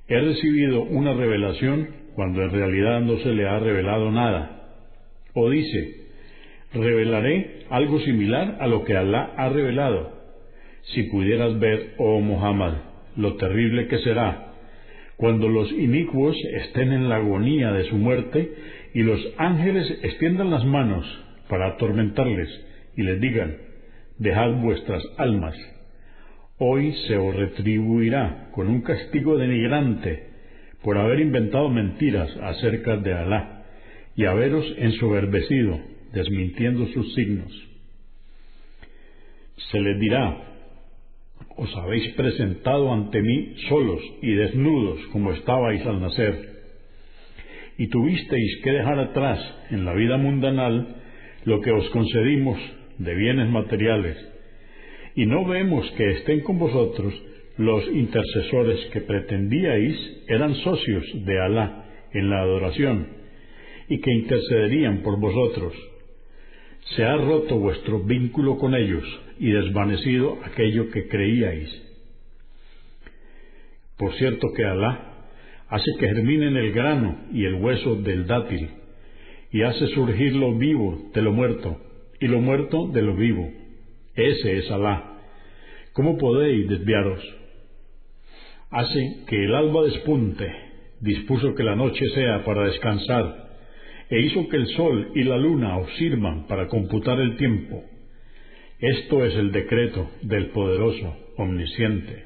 he 0.09 0.19
recibido 0.19 0.81
una 0.81 1.13
revelación 1.13 1.98
cuando 2.19 2.43
en 2.43 2.51
realidad 2.51 2.99
no 2.99 3.17
se 3.19 3.31
le 3.31 3.47
ha 3.47 3.59
revelado 3.59 4.11
nada 4.11 4.73
o 5.33 5.49
dice, 5.49 6.07
revelaré 6.73 7.61
algo 7.69 7.97
similar 8.01 8.57
a 8.59 8.67
lo 8.67 8.83
que 8.83 8.97
Alá 8.97 9.35
ha 9.37 9.47
revelado. 9.47 10.11
Si 10.93 11.03
pudieras 11.03 11.57
ver, 11.59 11.93
oh 11.97 12.19
Muhammad, 12.19 12.73
lo 13.15 13.37
terrible 13.37 13.87
que 13.87 13.99
será 13.99 14.51
cuando 15.15 15.47
los 15.47 15.71
inicuos 15.71 16.35
estén 16.55 16.91
en 16.91 17.07
la 17.07 17.15
agonía 17.15 17.71
de 17.71 17.85
su 17.85 17.95
muerte 17.95 18.53
y 18.93 19.03
los 19.03 19.25
ángeles 19.37 19.89
extiendan 20.03 20.51
las 20.51 20.65
manos 20.65 21.05
para 21.47 21.67
atormentarles 21.67 22.49
y 22.97 23.03
les 23.03 23.21
digan, 23.21 23.55
dejad 24.17 24.55
vuestras 24.55 25.01
almas. 25.15 25.55
Hoy 26.57 26.91
se 27.07 27.15
os 27.15 27.33
retribuirá 27.33 28.49
con 28.51 28.67
un 28.67 28.81
castigo 28.81 29.37
denigrante 29.37 30.28
por 30.83 30.97
haber 30.97 31.19
inventado 31.19 31.69
mentiras 31.69 32.29
acerca 32.41 32.97
de 32.97 33.13
Alá 33.13 33.63
y 34.15 34.25
haberos 34.25 34.65
ensoberbecido, 34.77 35.79
desmintiendo 36.13 36.87
sus 36.87 37.13
signos. 37.13 37.51
Se 39.71 39.79
les 39.79 39.99
dirá, 39.99 40.49
os 41.57 41.75
habéis 41.75 42.13
presentado 42.13 42.93
ante 42.93 43.21
mí 43.21 43.55
solos 43.67 44.01
y 44.21 44.31
desnudos 44.33 44.99
como 45.11 45.31
estabais 45.33 45.85
al 45.85 46.01
nacer, 46.01 46.49
y 47.77 47.87
tuvisteis 47.87 48.61
que 48.63 48.71
dejar 48.71 48.99
atrás 48.99 49.39
en 49.69 49.85
la 49.85 49.93
vida 49.93 50.17
mundanal 50.17 50.95
lo 51.45 51.61
que 51.61 51.71
os 51.71 51.89
concedimos 51.89 52.59
de 52.97 53.15
bienes 53.15 53.49
materiales, 53.49 54.17
y 55.15 55.25
no 55.25 55.45
vemos 55.45 55.89
que 55.91 56.11
estén 56.11 56.41
con 56.41 56.59
vosotros 56.59 57.13
los 57.59 57.85
intercesores 57.89 58.85
que 58.93 59.01
pretendíais 59.01 60.23
eran 60.29 60.55
socios 60.55 61.03
de 61.25 61.41
Alá 61.41 61.83
en 62.13 62.29
la 62.29 62.39
adoración 62.39 63.07
y 63.89 63.99
que 63.99 64.13
intercederían 64.13 65.03
por 65.03 65.19
vosotros. 65.19 65.73
Se 66.95 67.03
ha 67.03 67.17
roto 67.17 67.59
vuestro 67.59 67.99
vínculo 67.99 68.57
con 68.57 68.75
ellos 68.75 69.03
y 69.39 69.51
desvanecido 69.51 70.37
aquello 70.45 70.89
que 70.89 71.09
creíais. 71.09 71.69
Por 73.97 74.13
cierto 74.13 74.47
que 74.55 74.63
Alá 74.63 75.27
hace 75.67 75.91
que 75.99 76.07
germinen 76.07 76.55
el 76.55 76.71
grano 76.71 77.25
y 77.33 77.43
el 77.43 77.55
hueso 77.55 77.95
del 77.95 78.25
dátil, 78.25 78.69
y 79.51 79.63
hace 79.63 79.85
surgir 79.87 80.33
lo 80.33 80.57
vivo 80.57 81.11
de 81.13 81.21
lo 81.21 81.33
muerto, 81.33 81.77
y 82.21 82.27
lo 82.27 82.39
muerto 82.39 82.87
de 82.87 83.01
lo 83.01 83.17
vivo. 83.17 83.51
Ese 84.15 84.59
es 84.59 84.71
Alá. 84.71 85.17
¿Cómo 85.91 86.17
podéis 86.17 86.69
desviaros? 86.69 87.38
Hace 88.71 89.25
que 89.27 89.45
el 89.45 89.55
alba 89.55 89.83
despunte, 89.83 90.47
dispuso 91.01 91.55
que 91.55 91.63
la 91.63 91.75
noche 91.75 92.05
sea 92.13 92.43
para 92.43 92.65
descansar, 92.65 93.49
e 94.09 94.19
hizo 94.21 94.47
que 94.47 94.57
el 94.57 94.67
sol 94.75 95.11
y 95.15 95.23
la 95.23 95.37
luna 95.37 95.77
os 95.77 95.91
sirvan 95.97 96.47
para 96.47 96.67
computar 96.67 97.19
el 97.19 97.37
tiempo. 97.37 97.83
Esto 98.79 99.25
es 99.25 99.35
el 99.35 99.51
decreto 99.51 100.09
del 100.21 100.47
poderoso, 100.47 101.15
omnisciente. 101.37 102.25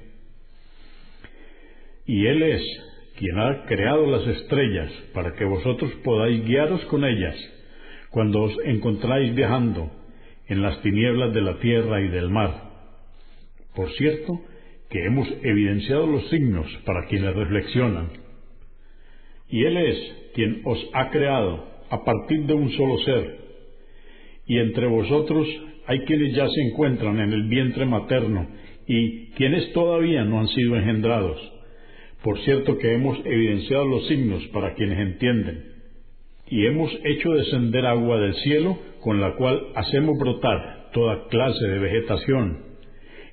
Y 2.06 2.26
Él 2.28 2.44
es 2.44 2.62
quien 3.18 3.40
ha 3.40 3.66
creado 3.66 4.06
las 4.08 4.28
estrellas 4.28 4.92
para 5.14 5.34
que 5.34 5.46
vosotros 5.46 5.92
podáis 6.04 6.44
guiaros 6.46 6.84
con 6.86 7.06
ellas 7.06 7.36
cuando 8.10 8.42
os 8.42 8.54
encontráis 8.66 9.34
viajando 9.34 9.90
en 10.48 10.62
las 10.62 10.82
tinieblas 10.82 11.34
de 11.34 11.42
la 11.42 11.58
tierra 11.60 12.02
y 12.02 12.10
del 12.10 12.30
mar. 12.30 12.70
Por 13.76 13.92
cierto, 13.94 14.40
que 14.94 15.04
hemos 15.04 15.28
evidenciado 15.42 16.06
los 16.06 16.30
signos 16.30 16.68
para 16.86 17.08
quienes 17.08 17.36
reflexionan. 17.36 18.10
Y 19.50 19.66
Él 19.66 19.78
es 19.78 19.98
quien 20.36 20.62
os 20.66 20.78
ha 20.94 21.10
creado 21.10 21.66
a 21.90 22.04
partir 22.04 22.46
de 22.46 22.54
un 22.54 22.70
solo 22.74 23.00
ser. 23.00 23.38
Y 24.46 24.60
entre 24.60 24.86
vosotros 24.86 25.48
hay 25.88 26.02
quienes 26.02 26.36
ya 26.36 26.48
se 26.48 26.62
encuentran 26.62 27.20
en 27.20 27.34
el 27.34 27.50
vientre 27.50 27.88
materno 27.88 28.48
y 28.86 29.32
quienes 29.32 29.74
todavía 29.74 30.26
no 30.26 30.40
han 30.40 30.48
sido 30.50 30.76
engendrados. 30.76 31.40
Por 32.22 32.38
cierto 32.42 32.78
que 32.78 32.94
hemos 32.94 33.18
evidenciado 33.26 33.86
los 33.86 34.08
signos 34.08 34.46
para 34.50 34.76
quienes 34.76 35.00
entienden. 35.00 35.74
Y 36.48 36.68
hemos 36.68 36.92
hecho 37.04 37.32
descender 37.32 37.88
agua 37.88 38.20
del 38.20 38.36
cielo 38.36 38.78
con 39.02 39.20
la 39.20 39.36
cual 39.38 39.60
hacemos 39.74 40.20
brotar 40.20 40.92
toda 40.94 41.28
clase 41.30 41.66
de 41.66 41.80
vegetación. 41.80 42.73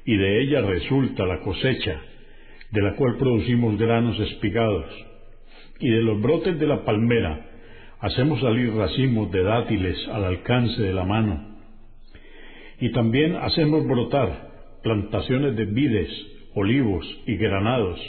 Y 0.04 0.16
de 0.16 0.42
ella 0.42 0.62
resulta 0.62 1.26
la 1.26 1.40
cosecha, 1.40 2.00
de 2.70 2.82
la 2.82 2.94
cual 2.96 3.16
producimos 3.18 3.78
granos 3.78 4.18
espigados. 4.20 4.86
Y 5.78 5.90
de 5.90 6.02
los 6.02 6.20
brotes 6.20 6.58
de 6.58 6.66
la 6.66 6.84
palmera 6.84 7.46
hacemos 8.00 8.40
salir 8.40 8.74
racimos 8.74 9.30
de 9.30 9.42
dátiles 9.42 9.96
al 10.08 10.24
alcance 10.24 10.82
de 10.82 10.94
la 10.94 11.04
mano. 11.04 11.58
Y 12.80 12.92
también 12.92 13.36
hacemos 13.36 13.86
brotar 13.86 14.50
plantaciones 14.82 15.54
de 15.56 15.66
vides, 15.66 16.10
olivos 16.54 17.06
y 17.26 17.36
granados, 17.36 18.00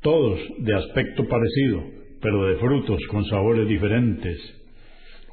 todos 0.00 0.38
de 0.58 0.74
aspecto 0.74 1.26
parecido, 1.26 1.82
pero 2.20 2.46
de 2.46 2.56
frutos 2.56 3.00
con 3.10 3.24
sabores 3.24 3.66
diferentes. 3.68 4.38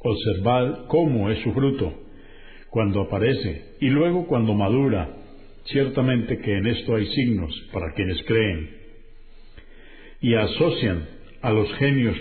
Observad 0.02 0.86
cómo 0.88 1.30
es 1.30 1.38
su 1.42 1.52
fruto 1.52 1.92
cuando 2.70 3.02
aparece 3.02 3.76
y 3.80 3.88
luego 3.88 4.26
cuando 4.26 4.54
madura. 4.54 5.08
Ciertamente 5.66 6.38
que 6.38 6.56
en 6.56 6.66
esto 6.66 6.94
hay 6.94 7.06
signos 7.06 7.68
para 7.72 7.92
quienes 7.94 8.22
creen. 8.24 8.70
Y 10.20 10.34
asocian 10.34 11.08
a 11.42 11.50
los 11.50 11.72
genios 11.74 12.16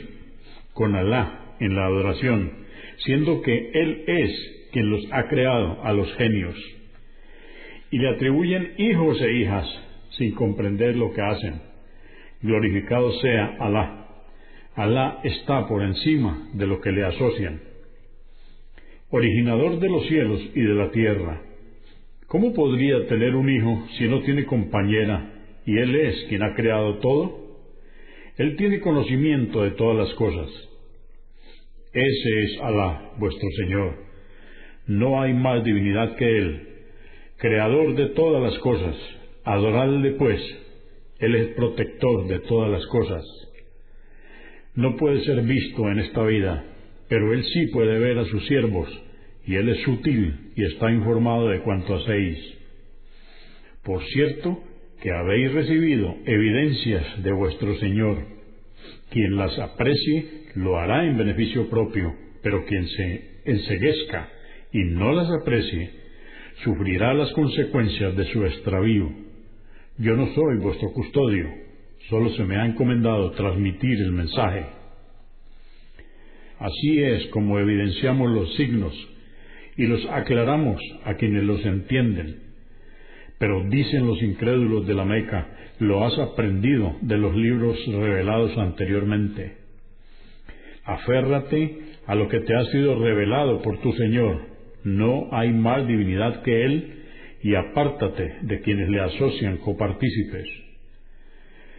con 0.74 0.96
Alá 0.96 1.56
en 1.60 1.76
la 1.76 1.86
adoración, 1.86 2.52
siendo 3.06 3.42
que 3.42 3.72
Él 3.74 4.04
es 4.08 4.70
quien 4.72 4.90
los 4.90 5.06
ha 5.12 5.28
creado 5.28 5.84
a 5.84 5.94
los 5.94 6.12
genios. 6.16 6.56
Y 7.92 8.00
le 8.00 8.10
atribuyen 8.10 8.74
hijos 8.78 9.22
e 9.22 9.32
hijas 9.34 9.66
sin 10.18 10.34
comprender 10.34 10.96
lo 10.96 11.14
que 11.14 11.22
hacen. 11.22 11.62
Glorificado 12.42 13.12
sea 13.22 13.58
Alá. 13.60 14.08
Alá 14.76 15.22
está 15.24 15.68
por 15.68 15.84
encima 15.84 16.50
de 16.54 16.68
lo 16.68 16.82
que 16.82 16.92
le 16.92 17.06
asocian. 17.06 17.62
Originador 19.10 19.80
de 19.80 19.90
los 19.90 20.06
cielos 20.08 20.42
y 20.54 20.62
de 20.62 20.74
la 20.74 20.92
tierra. 20.92 21.42
¿Cómo 22.36 22.54
podría 22.54 23.08
tener 23.08 23.34
un 23.34 23.50
hijo 23.50 23.88
si 23.98 24.10
no 24.10 24.22
tiene 24.24 24.44
compañera 24.44 25.32
y 25.66 25.78
Él 25.78 25.96
es 25.96 26.26
quien 26.28 26.44
ha 26.44 26.54
creado 26.54 26.98
todo? 26.98 27.62
Él 28.36 28.58
tiene 28.58 28.82
conocimiento 28.82 29.64
de 29.64 29.72
todas 29.72 29.96
las 29.96 30.14
cosas. 30.16 30.50
Ese 31.94 32.44
es 32.44 32.60
Alá, 32.62 33.14
vuestro 33.20 33.48
Señor. 33.56 33.96
No 34.86 35.22
hay 35.22 35.34
más 35.34 35.64
divinidad 35.64 36.18
que 36.18 36.26
Él, 36.26 36.68
creador 37.38 37.96
de 37.96 38.08
todas 38.08 38.44
las 38.44 38.60
cosas. 38.60 38.98
Adoradle 39.46 40.12
pues, 40.16 40.42
Él 41.20 41.36
es 41.36 41.48
protector 41.56 42.28
de 42.28 42.40
todas 42.40 42.70
las 42.70 42.86
cosas. 42.88 43.24
No 44.74 44.98
puede 44.98 45.24
ser 45.24 45.42
visto 45.44 45.90
en 45.90 46.00
esta 46.00 46.22
vida, 46.26 46.66
pero 47.08 47.32
Él 47.34 47.46
sí 47.46 47.68
puede 47.68 47.98
ver 47.98 48.20
a 48.20 48.26
sus 48.26 48.46
siervos, 48.46 48.90
y 49.48 49.56
Él 49.56 49.70
es 49.70 49.82
sutil 49.84 50.45
y 50.56 50.64
está 50.64 50.92
informado 50.92 51.50
de 51.50 51.62
cuanto 51.62 51.96
hacéis. 51.96 52.40
Por 53.84 54.04
cierto, 54.06 54.64
que 55.02 55.12
habéis 55.12 55.54
recibido 55.54 56.16
evidencias 56.26 57.24
de 57.24 57.32
vuestro 57.34 57.76
Señor. 57.78 58.26
Quien 59.12 59.36
las 59.36 59.58
aprecie 59.60 60.46
lo 60.56 60.80
hará 60.80 61.06
en 61.06 61.18
beneficio 61.18 61.70
propio, 61.70 62.14
pero 62.42 62.66
quien 62.66 62.88
se 62.88 63.42
enseguezca 63.46 64.30
y 64.72 64.80
no 64.86 65.14
las 65.14 65.30
aprecie, 65.42 65.92
sufrirá 66.64 67.14
las 67.14 67.32
consecuencias 67.34 68.16
de 68.16 68.26
su 68.32 68.46
extravío. 68.46 69.12
Yo 69.98 70.16
no 70.16 70.34
soy 70.34 70.58
vuestro 70.58 70.92
custodio, 70.94 71.48
solo 72.10 72.30
se 72.32 72.44
me 72.44 72.58
ha 72.58 72.66
encomendado 72.66 73.32
transmitir 73.32 74.00
el 74.00 74.12
mensaje. 74.12 74.66
Así 76.60 77.04
es 77.04 77.28
como 77.28 77.60
evidenciamos 77.60 78.32
los 78.32 78.56
signos 78.56 79.15
y 79.78 79.88
los 79.88 80.06
aclaramos 80.08 80.80
a 81.04 81.16
quienes 81.16 81.44
los 81.44 81.66
entienden 81.66 82.46
pero 83.38 83.64
dicen 83.70 84.08
los 84.08 84.22
incrédulos 84.22 84.88
de 84.88 84.94
la 84.94 85.06
Meca, 85.06 85.48
lo 85.80 86.06
has 86.06 86.18
aprendido 86.18 86.96
de 87.02 87.18
los 87.18 87.36
libros 87.36 87.78
revelados 87.88 88.58
anteriormente. 88.58 89.58
Aférrate 90.86 91.80
a 92.08 92.16
lo 92.16 92.30
que 92.30 92.40
te 92.42 92.56
ha 92.56 92.66
sido 92.66 92.98
revelado 92.98 93.62
por 93.62 93.80
tu 93.82 93.92
Señor. 93.94 94.42
No 94.84 95.30
hay 95.32 95.52
más 95.52 95.86
divinidad 95.88 96.44
que 96.44 96.64
Él 96.64 97.04
y 97.42 97.56
apártate 97.56 98.36
de 98.42 98.62
quienes 98.62 98.90
le 98.90 99.02
asocian 99.02 99.58
copartícipes. 99.58 100.48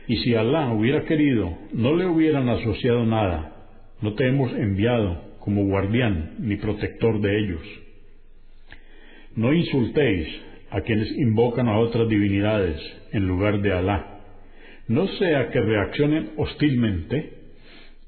Y 0.08 0.16
si 0.18 0.34
Alá 0.34 0.72
hubiera 0.72 1.04
querido, 1.04 1.56
no 1.72 1.96
le 1.96 2.06
hubieran 2.06 2.48
asociado 2.48 3.06
nada. 3.06 3.54
No 4.02 4.14
te 4.14 4.28
hemos 4.28 4.52
enviado 4.52 5.36
como 5.40 5.64
guardián 5.64 6.34
ni 6.38 6.56
protector 6.56 7.20
de 7.20 7.38
ellos. 7.38 7.85
No 9.36 9.52
insultéis 9.52 10.28
a 10.70 10.80
quienes 10.80 11.12
invocan 11.12 11.68
a 11.68 11.78
otras 11.78 12.08
divinidades 12.08 12.80
en 13.12 13.26
lugar 13.26 13.60
de 13.60 13.70
Alá, 13.70 14.20
no 14.88 15.06
sea 15.18 15.50
que 15.50 15.60
reaccionen 15.60 16.30
hostilmente 16.38 17.34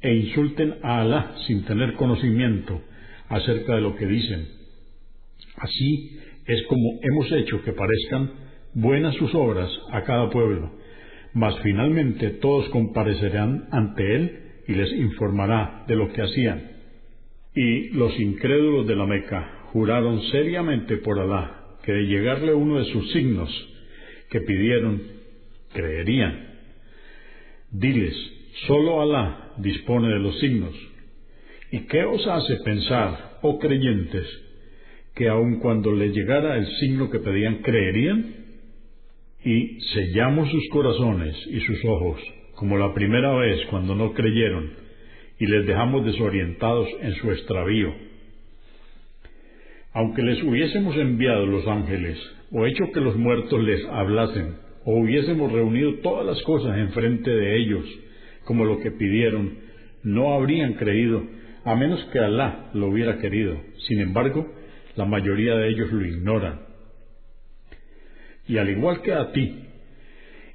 e 0.01 0.15
insulten 0.15 0.77
a 0.83 1.03
Alá 1.03 1.35
sin 1.47 1.65
tener 1.67 1.95
conocimiento 1.95 2.81
acerca 3.29 3.75
de 3.75 3.83
lo 3.83 3.95
que 3.95 4.07
dicen. 4.07 4.49
Así 5.57 6.19
es 6.47 6.63
como 6.67 6.99
hemos 7.03 7.31
hecho 7.33 7.63
que 7.63 7.73
parezcan 7.73 8.31
buenas 8.73 9.15
sus 9.17 9.35
obras 9.35 9.71
a 9.93 10.05
cada 10.05 10.31
pueblo, 10.31 10.73
mas 11.35 11.55
finalmente 11.63 12.31
todos 12.31 12.71
comparecerán 12.71 13.69
ante 13.71 14.15
él 14.15 14.39
y 14.67 14.73
les 14.73 14.91
informará 14.93 15.85
de 15.87 15.95
lo 15.95 16.11
que 16.11 16.23
hacían. 16.23 16.71
Y 17.55 17.91
los 17.91 18.19
incrédulos 18.19 18.87
de 18.87 18.97
la 18.97 19.05
Meca 19.05 19.58
juraron 19.73 20.23
seriamente 20.31 20.97
por 20.99 21.19
Alá 21.19 21.77
que 21.83 21.93
de 21.93 22.07
llegarle 22.07 22.55
uno 22.55 22.79
de 22.79 22.85
sus 22.93 23.13
signos 23.13 23.51
que 24.31 24.41
pidieron, 24.41 25.03
creerían. 25.73 26.49
Diles, 27.71 28.15
solo 28.67 29.01
Alá 29.01 29.53
dispone 29.59 30.09
de 30.09 30.19
los 30.19 30.39
signos. 30.39 30.75
¿Y 31.71 31.81
qué 31.81 32.05
os 32.05 32.27
hace 32.27 32.57
pensar, 32.65 33.39
oh 33.43 33.59
creyentes, 33.59 34.27
que 35.15 35.29
aun 35.29 35.61
cuando 35.61 35.93
les 35.93 36.15
llegara 36.15 36.57
el 36.57 36.67
signo 36.79 37.11
que 37.11 37.19
pedían, 37.21 37.63
creerían? 37.63 38.35
Y 39.45 39.81
sellamos 39.93 40.51
sus 40.51 40.69
corazones 40.71 41.37
y 41.47 41.61
sus 41.61 41.85
ojos, 41.85 42.21
como 42.55 42.77
la 42.77 42.93
primera 42.95 43.35
vez 43.37 43.65
cuando 43.71 43.95
no 43.95 44.13
creyeron, 44.13 44.73
y 45.39 45.47
les 45.47 45.67
dejamos 45.67 46.05
desorientados 46.05 46.89
en 47.01 47.15
su 47.15 47.31
extravío 47.31 48.08
aunque 49.93 50.23
les 50.23 50.43
hubiésemos 50.43 50.97
enviado 50.97 51.47
los 51.47 51.67
ángeles, 51.67 52.19
o 52.53 52.67
hecho 52.67 52.91
que 52.93 53.01
los 53.01 53.17
muertos 53.17 53.63
les 53.63 53.85
hablasen, 53.87 54.57
o 54.85 54.97
hubiésemos 55.01 55.53
reunido 55.53 55.95
todas 56.03 56.27
las 56.27 56.43
cosas 56.43 56.79
enfrente 56.79 57.31
de 57.31 57.57
ellos, 57.57 57.85
como 58.45 58.65
lo 58.65 58.81
que 58.81 58.91
pidieron, 58.91 59.59
no 60.03 60.33
habrían 60.35 60.75
creído, 60.75 61.23
a 61.65 61.75
menos 61.75 62.03
que 62.13 62.19
Alá 62.19 62.71
lo 62.75 62.89
hubiera 62.89 63.19
querido. 63.19 63.61
Sin 63.87 64.01
embargo, 64.01 64.47
la 64.97 65.05
mayoría 65.05 65.55
de 65.57 65.69
ellos 65.69 65.93
lo 65.93 66.07
ignoran. 66.07 66.61
Y 68.47 68.57
al 68.57 68.71
igual 68.71 69.03
que 69.03 69.13
a 69.13 69.33
ti, 69.33 69.65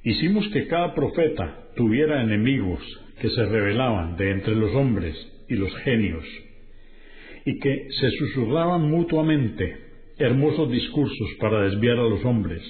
hicimos 0.04 0.48
que 0.50 0.68
cada 0.68 0.96
profeta 0.96 1.60
tuviera 1.76 2.24
enemigos 2.24 2.82
que 3.20 3.30
se 3.30 3.46
rebelaban 3.46 4.18
de 4.18 4.32
entre 4.32 4.56
los 4.56 4.74
hombres 4.74 5.16
y 5.48 5.56
los 5.56 5.76
genios 5.78 6.26
y 7.46 7.60
que 7.60 7.88
se 8.00 8.10
susurraban 8.12 8.90
mutuamente 8.90 9.78
hermosos 10.18 10.72
discursos 10.72 11.28
para 11.40 11.64
desviar 11.64 11.98
a 11.98 12.08
los 12.10 12.24
hombres. 12.24 12.62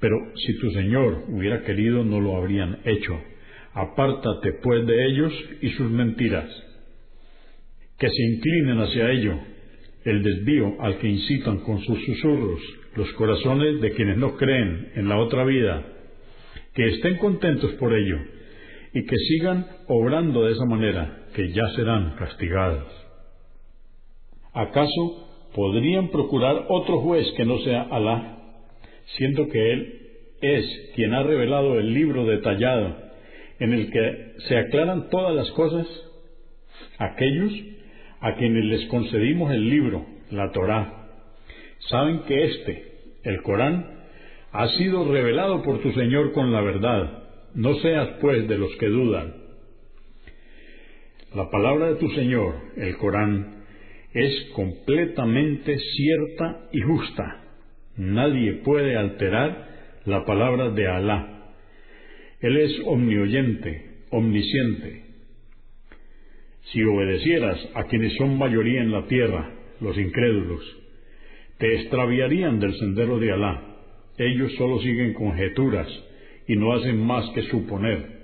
Pero 0.00 0.16
si 0.34 0.58
tu 0.58 0.70
Señor 0.72 1.24
hubiera 1.28 1.62
querido, 1.62 2.04
no 2.04 2.20
lo 2.20 2.36
habrían 2.36 2.80
hecho. 2.84 3.18
Apártate 3.72 4.52
pues 4.62 4.86
de 4.86 5.06
ellos 5.06 5.32
y 5.62 5.70
sus 5.70 5.90
mentiras. 5.90 6.48
Que 7.98 8.08
se 8.08 8.22
inclinen 8.22 8.78
hacia 8.78 9.10
ello, 9.10 9.38
el 10.04 10.22
desvío 10.22 10.80
al 10.80 10.98
que 10.98 11.08
incitan 11.08 11.58
con 11.60 11.80
sus 11.82 12.04
susurros 12.04 12.60
los 12.96 13.12
corazones 13.12 13.80
de 13.80 13.92
quienes 13.92 14.16
no 14.16 14.36
creen 14.36 14.92
en 14.94 15.08
la 15.08 15.18
otra 15.18 15.44
vida, 15.44 15.84
que 16.74 16.88
estén 16.88 17.16
contentos 17.18 17.72
por 17.74 17.94
ello 17.94 18.18
y 18.92 19.04
que 19.04 19.16
sigan 19.16 19.66
obrando 19.86 20.44
de 20.44 20.52
esa 20.52 20.64
manera, 20.64 21.26
que 21.34 21.52
ya 21.52 21.68
serán 21.76 22.16
castigados. 22.16 23.07
¿Acaso 24.58 25.28
podrían 25.54 26.08
procurar 26.08 26.66
otro 26.68 26.98
juez 26.98 27.32
que 27.36 27.44
no 27.44 27.58
sea 27.60 27.82
Alá, 27.82 28.38
siendo 29.16 29.48
que 29.48 29.72
Él 29.72 30.00
es 30.40 30.90
quien 30.96 31.14
ha 31.14 31.22
revelado 31.22 31.78
el 31.78 31.94
libro 31.94 32.24
detallado 32.24 32.96
en 33.60 33.72
el 33.72 33.88
que 33.92 34.32
se 34.48 34.58
aclaran 34.58 35.10
todas 35.10 35.32
las 35.32 35.48
cosas? 35.52 35.86
Aquellos 36.98 37.52
a 38.18 38.34
quienes 38.34 38.64
les 38.64 38.86
concedimos 38.86 39.52
el 39.52 39.70
libro, 39.70 40.04
la 40.32 40.50
Torá, 40.50 41.08
saben 41.88 42.22
que 42.22 42.44
éste, 42.46 42.84
el 43.22 43.40
Corán, 43.42 43.86
ha 44.50 44.66
sido 44.70 45.04
revelado 45.04 45.62
por 45.62 45.80
tu 45.82 45.92
Señor 45.92 46.32
con 46.32 46.52
la 46.52 46.62
verdad. 46.62 47.22
No 47.54 47.76
seas 47.76 48.08
pues 48.20 48.48
de 48.48 48.58
los 48.58 48.74
que 48.78 48.86
dudan. 48.86 49.34
La 51.32 51.48
palabra 51.48 51.90
de 51.90 51.94
tu 51.94 52.10
Señor, 52.10 52.56
el 52.76 52.96
Corán, 52.96 53.57
es 54.12 54.50
completamente 54.54 55.78
cierta 55.78 56.68
y 56.72 56.80
justa. 56.80 57.44
Nadie 57.96 58.54
puede 58.64 58.96
alterar 58.96 59.68
la 60.04 60.24
palabra 60.24 60.70
de 60.70 60.86
Alá. 60.86 61.54
Él 62.40 62.56
es 62.56 62.72
omnioyente, 62.86 64.04
omnisciente. 64.10 65.02
Si 66.72 66.82
obedecieras 66.82 67.58
a 67.74 67.84
quienes 67.84 68.14
son 68.16 68.38
mayoría 68.38 68.82
en 68.82 68.92
la 68.92 69.06
tierra, 69.06 69.50
los 69.80 69.96
incrédulos, 69.98 70.62
te 71.58 71.74
extraviarían 71.80 72.60
del 72.60 72.74
sendero 72.78 73.18
de 73.18 73.32
Alá. 73.32 73.62
Ellos 74.16 74.52
solo 74.56 74.80
siguen 74.80 75.14
conjeturas 75.14 75.88
y 76.46 76.56
no 76.56 76.72
hacen 76.72 76.98
más 77.04 77.28
que 77.34 77.42
suponer. 77.42 78.18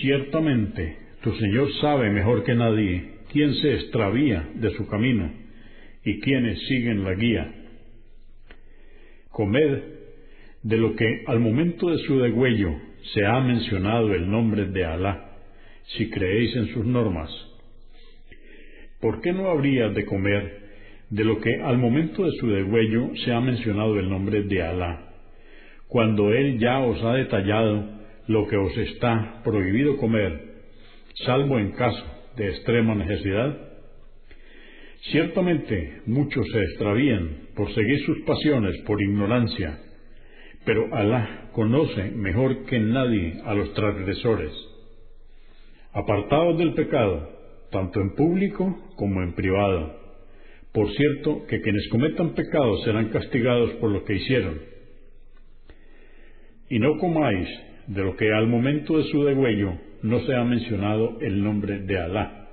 Ciertamente, 0.00 0.98
tu 1.22 1.32
Señor 1.36 1.72
sabe 1.80 2.10
mejor 2.10 2.44
que 2.44 2.54
nadie 2.54 3.13
quién 3.34 3.52
se 3.56 3.74
extravía 3.74 4.48
de 4.54 4.70
su 4.76 4.86
camino 4.86 5.28
y 6.04 6.20
quiénes 6.20 6.56
siguen 6.68 7.02
la 7.02 7.14
guía. 7.14 7.52
Comed 9.28 9.82
de 10.62 10.76
lo 10.76 10.94
que 10.94 11.24
al 11.26 11.40
momento 11.40 11.90
de 11.90 11.98
su 12.06 12.20
degüello 12.20 12.70
se 13.12 13.26
ha 13.26 13.40
mencionado 13.40 14.14
el 14.14 14.30
nombre 14.30 14.66
de 14.66 14.84
Alá, 14.84 15.32
si 15.96 16.08
creéis 16.10 16.54
en 16.54 16.68
sus 16.74 16.86
normas. 16.86 17.28
¿Por 19.00 19.20
qué 19.20 19.32
no 19.32 19.50
habría 19.50 19.88
de 19.88 20.04
comer 20.04 20.60
de 21.10 21.24
lo 21.24 21.40
que 21.40 21.60
al 21.60 21.76
momento 21.76 22.24
de 22.26 22.38
su 22.38 22.48
degüello 22.48 23.16
se 23.24 23.32
ha 23.32 23.40
mencionado 23.40 23.98
el 23.98 24.08
nombre 24.08 24.44
de 24.44 24.62
Alá, 24.62 25.12
cuando 25.88 26.32
Él 26.32 26.60
ya 26.60 26.78
os 26.78 27.02
ha 27.02 27.14
detallado 27.14 27.84
lo 28.28 28.46
que 28.46 28.56
os 28.56 28.76
está 28.76 29.42
prohibido 29.42 29.96
comer, 29.96 30.54
salvo 31.26 31.58
en 31.58 31.72
caso 31.72 32.13
de 32.36 32.48
extrema 32.48 32.94
necesidad? 32.94 33.56
Ciertamente 35.10 36.02
muchos 36.06 36.46
se 36.50 36.60
extravían 36.60 37.48
por 37.54 37.72
seguir 37.74 38.04
sus 38.06 38.20
pasiones 38.22 38.76
por 38.86 39.00
ignorancia, 39.02 39.78
pero 40.64 40.94
Alá 40.94 41.50
conoce 41.52 42.10
mejor 42.12 42.64
que 42.64 42.80
nadie 42.80 43.40
a 43.44 43.54
los 43.54 43.72
transgresores. 43.74 44.52
Apartados 45.92 46.58
del 46.58 46.72
pecado, 46.72 47.28
tanto 47.70 48.00
en 48.00 48.14
público 48.14 48.92
como 48.96 49.22
en 49.22 49.34
privado. 49.34 50.00
Por 50.72 50.90
cierto, 50.90 51.46
que 51.46 51.60
quienes 51.60 51.86
cometan 51.88 52.34
pecados 52.34 52.82
serán 52.84 53.10
castigados 53.10 53.70
por 53.74 53.90
lo 53.90 54.04
que 54.04 54.14
hicieron. 54.14 54.60
Y 56.70 56.78
no 56.78 56.96
comáis 56.98 57.48
de 57.86 58.02
lo 58.02 58.16
que 58.16 58.32
al 58.32 58.48
momento 58.48 58.98
de 58.98 59.04
su 59.04 59.22
degüello 59.22 59.74
no 60.04 60.20
se 60.20 60.34
ha 60.34 60.44
mencionado 60.44 61.18
el 61.22 61.42
nombre 61.42 61.80
de 61.80 61.98
Alá, 61.98 62.48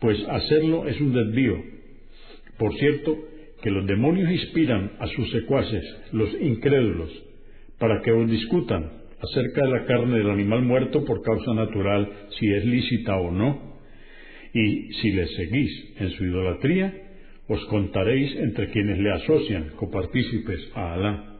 pues 0.00 0.18
hacerlo 0.28 0.86
es 0.86 1.00
un 1.00 1.14
desvío. 1.14 1.56
Por 2.58 2.74
cierto, 2.74 3.16
que 3.62 3.70
los 3.70 3.86
demonios 3.86 4.30
inspiran 4.30 4.92
a 4.98 5.06
sus 5.06 5.30
secuaces, 5.30 5.82
los 6.12 6.28
incrédulos, 6.40 7.10
para 7.78 8.02
que 8.02 8.12
os 8.12 8.30
discutan 8.30 8.92
acerca 9.18 9.62
de 9.62 9.70
la 9.70 9.86
carne 9.86 10.18
del 10.18 10.30
animal 10.30 10.62
muerto 10.62 11.04
por 11.06 11.22
causa 11.22 11.54
natural, 11.54 12.06
si 12.38 12.52
es 12.52 12.64
lícita 12.66 13.16
o 13.16 13.30
no, 13.30 13.78
y 14.52 14.92
si 14.92 15.12
le 15.12 15.26
seguís 15.26 15.94
en 16.00 16.10
su 16.10 16.24
idolatría, 16.24 16.94
os 17.48 17.64
contaréis 17.66 18.36
entre 18.36 18.68
quienes 18.70 18.98
le 18.98 19.10
asocian 19.10 19.70
copartícipes 19.70 20.70
a 20.74 20.92
Alá. 20.92 21.34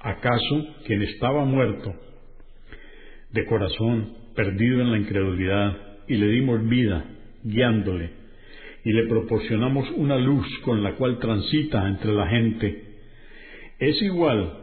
¿Acaso 0.00 0.76
quien 0.86 1.02
estaba 1.02 1.44
muerto, 1.44 1.92
de 3.32 3.44
corazón, 3.46 4.12
perdido 4.34 4.80
en 4.80 4.92
la 4.92 4.98
incredulidad, 4.98 5.76
y 6.08 6.16
le 6.16 6.26
dimos 6.26 6.68
vida, 6.68 7.04
guiándole, 7.44 8.10
y 8.84 8.92
le 8.92 9.06
proporcionamos 9.06 9.90
una 9.96 10.18
luz 10.18 10.46
con 10.64 10.82
la 10.82 10.94
cual 10.96 11.18
transita 11.18 11.86
entre 11.88 12.12
la 12.12 12.26
gente, 12.26 12.84
es 13.78 14.00
igual 14.02 14.60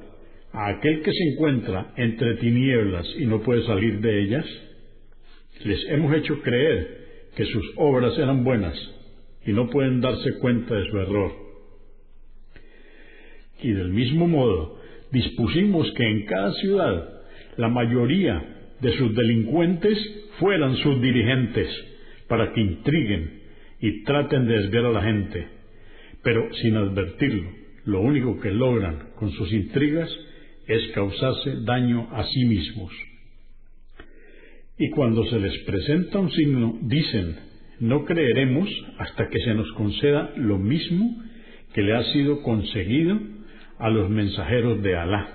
a 0.54 0.70
aquel 0.70 1.02
que 1.02 1.12
se 1.12 1.24
encuentra 1.34 1.94
entre 1.98 2.36
tinieblas 2.36 3.08
y 3.18 3.26
no 3.26 3.42
puede 3.42 3.66
salir 3.66 4.00
de 4.00 4.22
ellas? 4.24 4.46
Les 5.64 5.80
hemos 5.90 6.16
hecho 6.16 6.42
creer 6.42 7.06
que 7.36 7.46
sus 7.46 7.74
obras 7.76 8.18
eran 8.18 8.44
buenas 8.44 8.76
y 9.46 9.52
no 9.52 9.70
pueden 9.70 10.02
darse 10.02 10.38
cuenta 10.40 10.76
de 10.76 10.90
su 10.90 10.98
error. 10.98 11.32
Y 13.62 13.72
del 13.72 13.90
mismo 13.90 14.28
modo, 14.28 14.80
dispusimos 15.12 15.92
que 15.94 16.04
en 16.04 16.26
cada 16.26 16.54
ciudad 16.54 17.10
la 17.58 17.70
mayoría 17.70 18.57
de 18.82 18.98
sus 18.98 19.16
delincuentes 19.16 19.98
fueran 20.40 20.76
sus 20.78 21.02
dirigentes, 21.02 21.68
para 22.28 22.54
que 22.54 22.62
intriguen 22.62 23.42
y 23.80 24.04
traten 24.04 24.48
de 24.48 24.60
desviar 24.60 24.86
a 24.86 24.92
la 24.92 25.04
gente, 25.04 25.48
pero 26.24 26.54
sin 26.56 26.76
advertirlo. 26.76 27.50
Lo 27.86 28.02
único 28.02 28.40
que 28.40 28.52
logran 28.52 29.12
con 29.16 29.32
sus 29.32 29.52
intrigas 29.54 30.10
es 30.68 30.88
causarse 30.94 31.62
daño 31.64 32.10
a 32.12 32.26
sí 32.26 32.46
mismos. 32.46 32.92
Y 34.78 34.90
cuando 34.90 35.24
se 35.26 35.40
les 35.40 35.58
presenta 35.60 36.20
un 36.20 36.30
signo, 36.32 36.78
dicen, 36.82 37.38
no 37.80 38.06
creeremos 38.06 38.70
hasta 39.00 39.30
que 39.30 39.40
se 39.40 39.54
nos 39.54 39.72
conceda 39.74 40.34
lo 40.36 40.58
mismo 40.58 41.24
que 41.74 41.82
le 41.82 41.96
ha 41.96 42.04
sido 42.12 42.42
conseguido 42.44 43.18
a 43.80 43.90
los 43.90 44.10
mensajeros 44.10 44.82
de 44.84 44.96
Alá. 44.96 45.30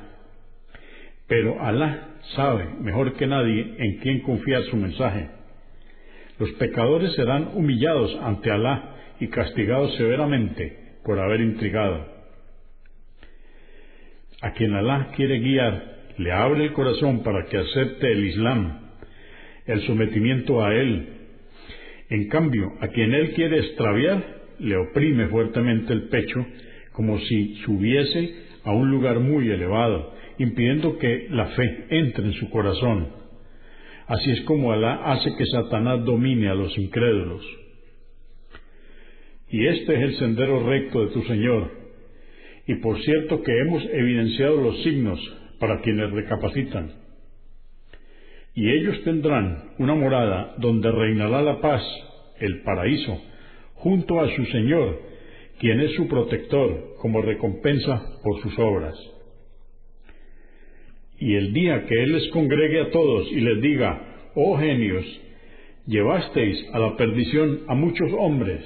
Pero 1.28 1.62
Alá 1.62 2.11
sabe 2.34 2.64
mejor 2.80 3.14
que 3.14 3.26
nadie 3.26 3.74
en 3.78 3.98
quién 3.98 4.20
confiar 4.20 4.62
su 4.64 4.76
mensaje. 4.76 5.28
Los 6.38 6.50
pecadores 6.52 7.12
serán 7.14 7.50
humillados 7.54 8.16
ante 8.22 8.50
Alá 8.50 8.96
y 9.20 9.28
castigados 9.28 9.94
severamente 9.96 10.76
por 11.04 11.18
haber 11.18 11.40
intrigado. 11.40 12.06
A 14.40 14.52
quien 14.52 14.74
Alá 14.74 15.12
quiere 15.14 15.38
guiar, 15.38 15.92
le 16.18 16.32
abre 16.32 16.64
el 16.64 16.72
corazón 16.72 17.22
para 17.22 17.44
que 17.46 17.58
acepte 17.58 18.10
el 18.10 18.24
Islam, 18.24 18.80
el 19.66 19.82
sometimiento 19.82 20.64
a 20.64 20.74
Él. 20.74 21.08
En 22.10 22.28
cambio, 22.28 22.72
a 22.80 22.88
quien 22.88 23.14
Él 23.14 23.32
quiere 23.32 23.58
extraviar, 23.58 24.42
le 24.58 24.76
oprime 24.76 25.28
fuertemente 25.28 25.92
el 25.92 26.08
pecho 26.08 26.44
como 26.92 27.18
si 27.20 27.56
subiese 27.64 28.34
a 28.64 28.72
un 28.72 28.90
lugar 28.90 29.18
muy 29.18 29.50
elevado, 29.50 30.14
impidiendo 30.42 30.98
que 30.98 31.28
la 31.30 31.46
fe 31.46 31.86
entre 31.90 32.24
en 32.24 32.32
su 32.32 32.50
corazón. 32.50 33.08
Así 34.08 34.30
es 34.32 34.40
como 34.42 34.72
Alá 34.72 35.12
hace 35.12 35.34
que 35.36 35.46
Satanás 35.46 36.04
domine 36.04 36.48
a 36.48 36.54
los 36.54 36.76
incrédulos. 36.76 37.44
Y 39.48 39.66
este 39.66 39.94
es 39.94 40.00
el 40.00 40.16
sendero 40.16 40.66
recto 40.66 41.04
de 41.04 41.12
tu 41.12 41.22
Señor, 41.22 41.70
y 42.66 42.74
por 42.76 43.00
cierto 43.02 43.42
que 43.42 43.52
hemos 43.60 43.84
evidenciado 43.92 44.56
los 44.56 44.82
signos 44.82 45.20
para 45.60 45.80
quienes 45.80 46.10
recapacitan. 46.10 46.92
Y 48.54 48.68
ellos 48.68 49.02
tendrán 49.04 49.74
una 49.78 49.94
morada 49.94 50.54
donde 50.58 50.90
reinará 50.90 51.42
la 51.42 51.60
paz, 51.60 51.82
el 52.40 52.62
paraíso, 52.62 53.18
junto 53.74 54.20
a 54.20 54.28
su 54.34 54.44
Señor, 54.46 55.00
quien 55.60 55.80
es 55.80 55.94
su 55.94 56.08
protector, 56.08 56.96
como 56.98 57.22
recompensa 57.22 58.02
por 58.22 58.40
sus 58.42 58.58
obras. 58.58 58.94
Y 61.22 61.36
el 61.36 61.52
día 61.52 61.86
que 61.86 62.02
Él 62.02 62.14
les 62.14 62.28
congregue 62.30 62.80
a 62.80 62.90
todos 62.90 63.30
y 63.30 63.40
les 63.40 63.62
diga, 63.62 64.32
oh 64.34 64.58
genios, 64.58 65.04
llevasteis 65.86 66.66
a 66.72 66.80
la 66.80 66.96
perdición 66.96 67.60
a 67.68 67.76
muchos 67.76 68.10
hombres, 68.18 68.60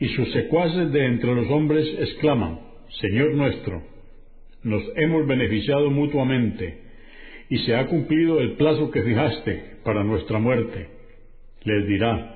y 0.00 0.08
sus 0.08 0.32
secuaces 0.32 0.90
de 0.90 1.06
entre 1.06 1.32
los 1.32 1.48
hombres 1.48 1.86
exclaman, 2.00 2.58
Señor 3.00 3.34
nuestro, 3.34 3.84
nos 4.64 4.82
hemos 4.96 5.28
beneficiado 5.28 5.90
mutuamente 5.90 6.80
y 7.48 7.58
se 7.58 7.76
ha 7.76 7.86
cumplido 7.86 8.40
el 8.40 8.54
plazo 8.54 8.90
que 8.90 9.02
fijaste 9.02 9.76
para 9.84 10.02
nuestra 10.02 10.40
muerte. 10.40 10.88
Les 11.62 11.86
dirá, 11.86 12.34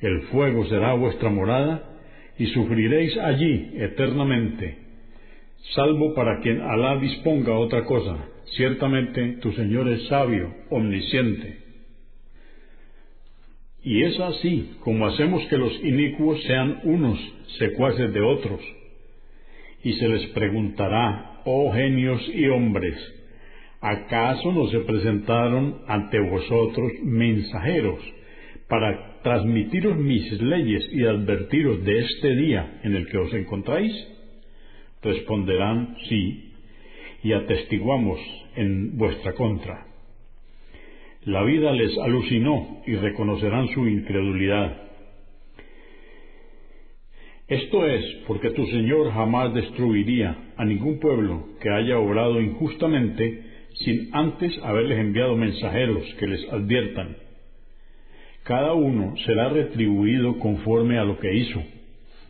el 0.00 0.20
fuego 0.24 0.66
será 0.66 0.92
vuestra 0.92 1.30
morada 1.30 1.98
y 2.36 2.44
sufriréis 2.48 3.16
allí 3.16 3.70
eternamente, 3.78 4.76
salvo 5.74 6.12
para 6.12 6.40
quien 6.40 6.60
Alá 6.60 7.00
disponga 7.00 7.56
otra 7.56 7.86
cosa. 7.86 8.26
Ciertamente 8.56 9.38
tu 9.40 9.52
Señor 9.52 9.88
es 9.88 10.06
sabio, 10.08 10.54
omnisciente. 10.70 11.58
Y 13.82 14.02
es 14.02 14.18
así 14.20 14.76
como 14.80 15.06
hacemos 15.06 15.42
que 15.48 15.56
los 15.56 15.72
inicuos 15.82 16.42
sean 16.44 16.80
unos 16.84 17.18
secuaces 17.58 18.12
de 18.12 18.20
otros 18.20 18.60
y 19.82 19.94
se 19.94 20.08
les 20.08 20.26
preguntará, 20.30 21.40
oh 21.44 21.72
genios 21.72 22.20
y 22.34 22.46
hombres, 22.48 22.96
¿acaso 23.80 24.52
no 24.52 24.68
se 24.68 24.80
presentaron 24.80 25.82
ante 25.86 26.20
vosotros 26.20 26.92
mensajeros 27.02 27.98
para 28.68 29.20
transmitiros 29.22 29.96
mis 29.96 30.30
leyes 30.40 30.86
y 30.92 31.04
advertiros 31.04 31.82
de 31.84 31.98
este 32.00 32.36
día 32.36 32.80
en 32.82 32.94
el 32.94 33.06
que 33.06 33.16
os 33.16 33.32
encontráis? 33.32 33.92
Responderán, 35.02 35.96
sí, 36.08 36.49
y 37.22 37.32
atestiguamos 37.32 38.18
en 38.56 38.96
vuestra 38.96 39.34
contra. 39.34 39.86
La 41.24 41.42
vida 41.42 41.72
les 41.72 41.96
alucinó 41.98 42.82
y 42.86 42.94
reconocerán 42.94 43.68
su 43.68 43.86
incredulidad. 43.86 44.90
Esto 47.46 47.86
es 47.86 48.04
porque 48.26 48.50
tu 48.50 48.64
Señor 48.66 49.12
jamás 49.12 49.52
destruiría 49.52 50.36
a 50.56 50.64
ningún 50.64 50.98
pueblo 51.00 51.48
que 51.60 51.68
haya 51.68 51.98
obrado 51.98 52.40
injustamente 52.40 53.44
sin 53.74 54.08
antes 54.14 54.56
haberles 54.62 54.98
enviado 54.98 55.36
mensajeros 55.36 56.04
que 56.18 56.26
les 56.26 56.48
adviertan. 56.52 57.16
Cada 58.44 58.72
uno 58.72 59.14
será 59.26 59.48
retribuido 59.48 60.38
conforme 60.38 60.98
a 60.98 61.04
lo 61.04 61.18
que 61.18 61.34
hizo, 61.34 61.62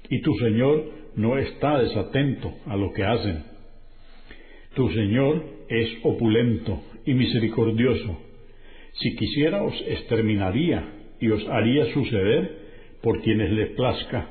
y 0.09 0.21
tu 0.23 0.35
Señor 0.35 0.85
no 1.17 1.39
está 1.39 1.79
desatento 1.79 2.53
a 2.67 2.77
lo 2.77 2.93
que 2.93 3.05
hacen. 3.05 3.50
Tu 4.75 4.89
Señor 4.91 5.45
es 5.69 5.89
opulento 6.03 6.83
y 7.05 7.15
misericordioso. 7.15 8.19
Si 8.93 9.17
quisiera 9.17 9.63
os 9.63 9.75
exterminaría 9.87 10.93
y 11.21 11.29
os 11.29 11.47
haría 11.49 11.93
suceder 11.93 12.59
por 13.03 13.21
quienes 13.23 13.51
le 13.51 13.67
plazca 13.67 14.29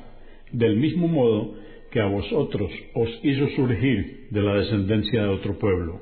del 0.52 0.76
mismo 0.76 1.08
modo 1.08 1.54
que 1.90 2.00
a 2.00 2.06
vosotros 2.06 2.70
os 2.94 3.08
hizo 3.22 3.48
surgir 3.50 4.28
de 4.30 4.42
la 4.42 4.54
descendencia 4.56 5.22
de 5.22 5.28
otro 5.28 5.58
pueblo. 5.58 6.00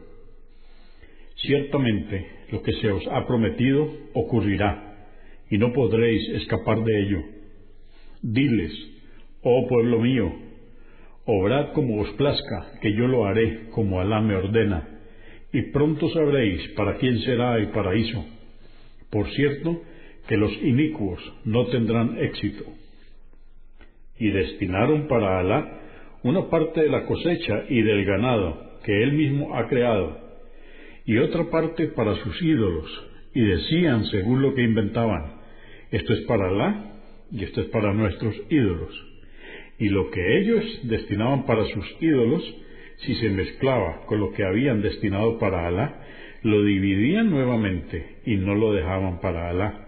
Ciertamente, 1.37 2.27
lo 2.51 2.63
que 2.63 2.73
se 2.75 2.91
os 2.91 3.07
ha 3.09 3.27
prometido 3.27 3.91
ocurrirá, 4.13 5.07
y 5.51 5.59
no 5.59 5.73
podréis 5.73 6.29
escapar 6.31 6.85
de 6.85 7.01
ello. 7.01 7.23
Diles, 8.23 8.73
oh 9.43 9.67
pueblo 9.69 10.01
mío, 10.01 10.33
obrad 11.31 11.73
como 11.75 12.01
os 12.01 12.09
plazca, 12.13 12.73
que 12.81 12.91
yo 12.95 13.07
lo 13.07 13.27
haré 13.27 13.69
como 13.71 14.01
Alá 14.01 14.23
me 14.23 14.35
ordena, 14.35 14.89
y 15.53 15.61
pronto 15.73 16.09
sabréis 16.09 16.67
para 16.69 16.97
quién 16.97 17.19
será 17.21 17.59
el 17.59 17.69
paraíso. 17.69 18.25
Por 19.11 19.29
cierto, 19.33 19.83
que 20.27 20.39
los 20.39 20.51
inicuos 20.63 21.21
no 21.45 21.67
tendrán 21.67 22.17
éxito. 22.19 22.65
Y 24.19 24.31
destinaron 24.31 25.07
para 25.07 25.39
Alá 25.39 25.81
una 26.23 26.49
parte 26.49 26.81
de 26.81 26.89
la 26.89 27.05
cosecha 27.05 27.65
y 27.69 27.83
del 27.83 28.07
ganado 28.07 28.81
que 28.83 29.03
él 29.03 29.13
mismo 29.13 29.55
ha 29.55 29.69
creado, 29.69 30.17
y 31.05 31.19
otra 31.19 31.51
parte 31.51 31.89
para 31.89 32.15
sus 32.17 32.41
ídolos, 32.41 32.91
y 33.35 33.43
decían 33.43 34.07
según 34.07 34.41
lo 34.41 34.55
que 34.55 34.63
inventaban, 34.63 35.41
esto 35.91 36.15
es 36.15 36.21
para 36.23 36.49
Alá 36.49 36.85
y 37.31 37.45
esto 37.45 37.61
es 37.61 37.67
para 37.67 37.93
nuestros 37.93 38.35
ídolos. 38.49 39.08
Y 39.79 39.89
lo 39.89 40.11
que 40.11 40.39
ellos 40.39 40.65
destinaban 40.85 41.47
para 41.47 41.65
sus 41.67 41.87
ídolos, 42.01 42.43
si 42.99 43.15
se 43.17 43.31
mezclaba 43.31 44.07
con 44.07 44.21
lo 44.21 44.33
que 44.33 44.45
habían 44.45 44.83
destinado 44.83 45.39
para 45.39 45.67
Alá, 45.67 46.05
lo 46.43 46.65
dividían 46.65 47.31
nuevamente 47.31 48.17
y 48.27 48.37
no 48.37 48.55
lo 48.55 48.73
dejaban 48.73 49.21
para 49.21 49.51
Alá. 49.51 49.87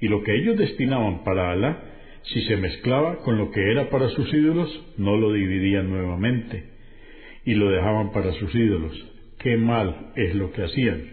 Y 0.00 0.08
lo 0.08 0.22
que 0.22 0.34
ellos 0.34 0.56
destinaban 0.56 1.24
para 1.24 1.52
Alá, 1.52 1.82
si 2.22 2.42
se 2.42 2.56
mezclaba 2.56 3.16
con 3.18 3.36
lo 3.36 3.50
que 3.50 3.60
era 3.70 3.90
para 3.90 4.08
sus 4.10 4.32
ídolos, 4.32 4.94
no 4.96 5.16
lo 5.16 5.32
dividían 5.32 5.90
nuevamente 5.90 6.64
y 7.44 7.54
lo 7.54 7.70
dejaban 7.70 8.12
para 8.12 8.32
sus 8.32 8.54
ídolos 8.54 9.14
qué 9.44 9.58
mal 9.58 10.12
es 10.16 10.34
lo 10.34 10.50
que 10.52 10.64
hacían. 10.64 11.12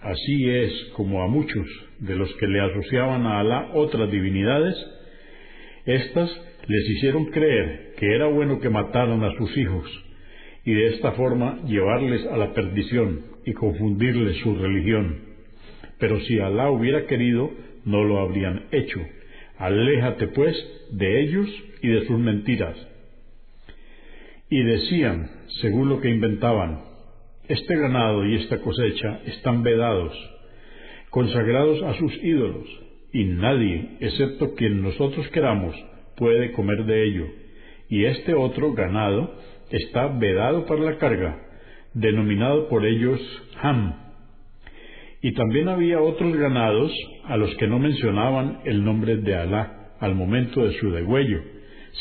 Así 0.00 0.48
es 0.48 0.72
como 0.94 1.22
a 1.22 1.26
muchos 1.26 1.66
de 1.98 2.14
los 2.14 2.32
que 2.36 2.46
le 2.46 2.60
asociaban 2.60 3.26
a 3.26 3.40
Alá 3.40 3.70
otras 3.74 4.10
divinidades, 4.10 4.76
éstas 5.84 6.30
les 6.68 6.90
hicieron 6.90 7.26
creer 7.26 7.94
que 7.98 8.14
era 8.14 8.26
bueno 8.26 8.60
que 8.60 8.70
mataran 8.70 9.22
a 9.22 9.36
sus 9.36 9.56
hijos 9.56 9.88
y 10.64 10.74
de 10.74 10.88
esta 10.88 11.12
forma 11.12 11.62
llevarles 11.64 12.26
a 12.26 12.36
la 12.36 12.52
perdición 12.52 13.22
y 13.44 13.52
confundirles 13.52 14.36
su 14.38 14.56
religión. 14.56 15.20
Pero 15.98 16.20
si 16.20 16.40
Alá 16.40 16.70
hubiera 16.70 17.06
querido, 17.06 17.50
no 17.84 18.02
lo 18.02 18.18
habrían 18.18 18.64
hecho. 18.72 19.00
Aléjate 19.58 20.26
pues 20.28 20.56
de 20.90 21.22
ellos 21.22 21.48
y 21.82 21.88
de 21.88 22.06
sus 22.06 22.18
mentiras. 22.18 22.76
Y 24.50 24.62
decían, 24.62 25.30
según 25.60 25.88
lo 25.88 26.00
que 26.00 26.10
inventaban, 26.10 26.82
este 27.48 27.76
ganado 27.76 28.26
y 28.26 28.34
esta 28.34 28.58
cosecha 28.58 29.20
están 29.26 29.62
vedados, 29.62 30.12
consagrados 31.10 31.82
a 31.84 31.94
sus 31.94 32.12
ídolos, 32.22 32.66
y 33.12 33.24
nadie, 33.24 33.96
excepto 34.00 34.54
quien 34.56 34.82
nosotros 34.82 35.28
queramos, 35.28 35.74
puede 36.16 36.52
comer 36.52 36.84
de 36.84 37.04
ello. 37.04 37.26
Y 37.88 38.04
este 38.04 38.34
otro 38.34 38.72
ganado 38.72 39.34
está 39.70 40.08
vedado 40.08 40.66
para 40.66 40.80
la 40.80 40.98
carga, 40.98 41.38
denominado 41.94 42.68
por 42.68 42.84
ellos 42.84 43.20
Ham. 43.62 43.94
Y 45.22 45.32
también 45.32 45.68
había 45.68 46.00
otros 46.00 46.36
ganados 46.36 46.92
a 47.24 47.36
los 47.36 47.54
que 47.56 47.66
no 47.66 47.78
mencionaban 47.78 48.60
el 48.64 48.84
nombre 48.84 49.16
de 49.16 49.34
Alá 49.34 49.94
al 49.98 50.14
momento 50.14 50.64
de 50.64 50.72
su 50.78 50.90
degüello, 50.90 51.42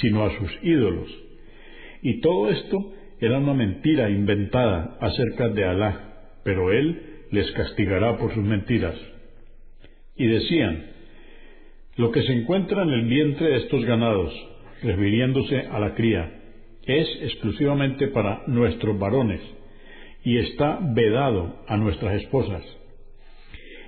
sino 0.01 0.25
a 0.25 0.37
sus 0.37 0.51
ídolos. 0.63 1.09
Y 2.01 2.19
todo 2.19 2.49
esto 2.49 2.93
era 3.19 3.37
una 3.39 3.53
mentira 3.53 4.09
inventada 4.09 4.97
acerca 4.99 5.49
de 5.49 5.65
Alá, 5.65 6.41
pero 6.43 6.71
Él 6.71 7.01
les 7.31 7.49
castigará 7.53 8.17
por 8.17 8.33
sus 8.33 8.43
mentiras. 8.43 8.95
Y 10.15 10.27
decían, 10.27 10.94
lo 11.97 12.11
que 12.11 12.23
se 12.23 12.33
encuentra 12.33 12.83
en 12.83 12.89
el 12.89 13.05
vientre 13.05 13.47
de 13.47 13.57
estos 13.57 13.85
ganados, 13.85 14.33
refiriéndose 14.83 15.59
a 15.71 15.79
la 15.79 15.95
cría, 15.95 16.41
es 16.85 17.07
exclusivamente 17.21 18.07
para 18.09 18.43
nuestros 18.47 18.99
varones 18.99 19.41
y 20.23 20.37
está 20.37 20.79
vedado 20.93 21.63
a 21.67 21.77
nuestras 21.77 22.21
esposas. 22.21 22.63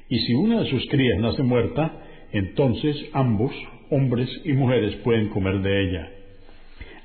Y 0.09 0.19
si 0.19 0.33
una 0.35 0.61
de 0.61 0.69
sus 0.69 0.87
crías 0.87 1.19
nace 1.19 1.43
muerta, 1.43 2.01
entonces 2.31 2.95
ambos, 3.13 3.51
hombres 3.89 4.29
y 4.45 4.53
mujeres, 4.53 4.95
pueden 4.97 5.29
comer 5.29 5.61
de 5.61 5.83
ella. 5.83 6.09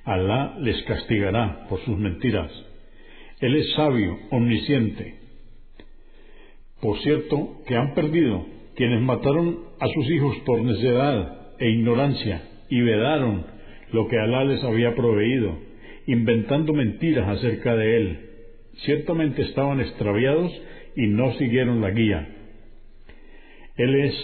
Alá 0.05 0.57
les 0.61 0.81
castigará 0.85 1.67
por 1.69 1.81
sus 1.85 1.99
mentiras. 1.99 2.51
Él 3.41 3.57
es 3.57 3.73
sabio, 3.73 4.19
omnisciente. 4.31 5.15
Por 6.81 6.99
cierto, 7.01 7.63
que 7.67 7.77
han 7.77 7.95
perdido 7.95 8.47
quienes 8.77 9.03
mataron 9.03 9.59
a 9.81 9.89
sus 9.89 10.11
hijos 10.11 10.37
por 10.47 10.63
necedad 10.63 11.57
e 11.59 11.69
ignorancia 11.71 12.43
y 12.69 12.81
vedaron 12.81 13.45
lo 13.93 14.09
que 14.09 14.19
Alá 14.19 14.45
les 14.45 14.63
había 14.65 14.95
proveído, 14.95 15.59
inventando 16.07 16.73
mentiras 16.73 17.29
acerca 17.29 17.77
de 17.77 17.97
él. 17.97 18.31
Ciertamente 18.85 19.43
estaban 19.43 19.81
extraviados 19.81 20.51
y 20.97 21.07
no 21.09 21.33
siguieron 21.35 21.81
la 21.81 21.91
guía. 21.91 22.29
Él 23.77 23.95
es 23.95 24.15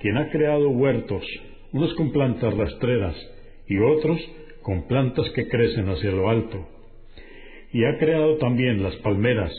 quien 0.00 0.16
ha 0.16 0.30
creado 0.30 0.70
huertos, 0.70 1.24
unos 1.72 1.92
con 1.94 2.12
plantas 2.12 2.56
rastreras 2.56 3.16
y 3.66 3.78
otros 3.78 4.20
con 4.62 4.86
plantas 4.86 5.28
que 5.30 5.48
crecen 5.48 5.88
hacia 5.88 6.10
lo 6.10 6.28
alto. 6.28 6.68
Y 7.72 7.84
ha 7.84 7.98
creado 7.98 8.36
también 8.36 8.82
las 8.82 8.94
palmeras, 8.96 9.52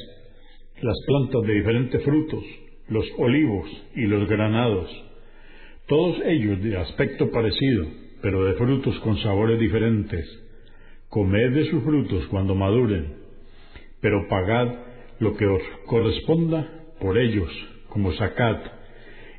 las 0.81 0.95
plantas 1.05 1.41
de 1.43 1.53
diferentes 1.53 2.03
frutos, 2.03 2.43
los 2.89 3.05
olivos 3.17 3.69
y 3.95 4.01
los 4.01 4.27
granados, 4.27 4.89
todos 5.87 6.21
ellos 6.25 6.61
de 6.61 6.77
aspecto 6.77 7.31
parecido, 7.31 7.85
pero 8.21 8.45
de 8.45 8.53
frutos 8.53 8.99
con 8.99 9.17
sabores 9.17 9.59
diferentes. 9.59 10.25
Comed 11.09 11.51
de 11.51 11.65
sus 11.65 11.83
frutos 11.83 12.27
cuando 12.27 12.53
maduren, 12.53 13.15
pero 14.01 14.27
pagad 14.27 14.67
lo 15.19 15.35
que 15.35 15.45
os 15.45 15.61
corresponda 15.85 16.69
por 16.99 17.17
ellos, 17.17 17.49
como 17.89 18.11
sacad, 18.13 18.57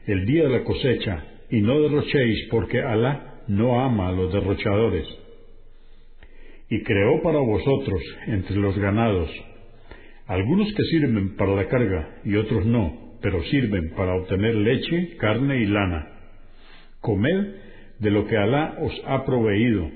el 0.07 0.27
día 0.27 0.45
de 0.45 0.51
la 0.51 0.65
cosecha, 0.65 1.25
y 1.51 1.61
no 1.61 1.81
derrochéis, 1.81 2.49
porque 2.51 2.81
Alá 2.81 3.43
no 3.49 3.81
ama 3.81 4.09
a 4.09 4.13
los 4.13 4.33
derrochadores 4.33 5.07
y 6.71 6.83
creó 6.85 7.21
para 7.23 7.41
vosotros 7.41 8.01
entre 8.29 8.57
los 8.57 8.79
ganados 8.79 9.29
algunos 10.27 10.73
que 10.73 10.85
sirven 10.85 11.35
para 11.37 11.57
la 11.57 11.67
carga 11.67 12.21
y 12.25 12.37
otros 12.37 12.65
no, 12.65 13.00
pero 13.23 13.43
sirven 13.45 13.91
para 13.97 14.15
obtener 14.15 14.55
leche, 14.55 15.17
carne 15.19 15.61
y 15.63 15.67
lana. 15.67 16.09
Comed 17.01 17.55
de 17.99 18.11
lo 18.11 18.27
que 18.27 18.37
Alá 18.37 18.77
os 18.81 18.93
ha 19.07 19.25
proveído, 19.25 19.89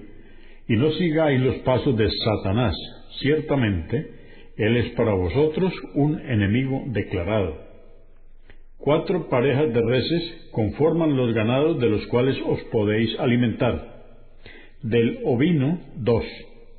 y 0.68 0.76
no 0.76 0.90
sigáis 0.92 1.40
los 1.40 1.56
pasos 1.56 1.96
de 1.96 2.08
Satanás. 2.10 2.74
Ciertamente, 3.20 4.10
Él 4.56 4.76
es 4.76 4.90
para 4.92 5.12
vosotros 5.12 5.72
un 5.94 6.18
enemigo 6.20 6.84
declarado. 6.86 7.62
Cuatro 8.78 9.28
parejas 9.28 9.72
de 9.72 9.80
reses 9.80 10.48
conforman 10.52 11.16
los 11.16 11.32
ganados 11.32 11.80
de 11.80 11.88
los 11.88 12.06
cuales 12.06 12.36
os 12.46 12.62
podéis 12.64 13.18
alimentar. 13.18 13.94
Del 14.82 15.20
ovino, 15.24 15.80
dos 15.96 16.24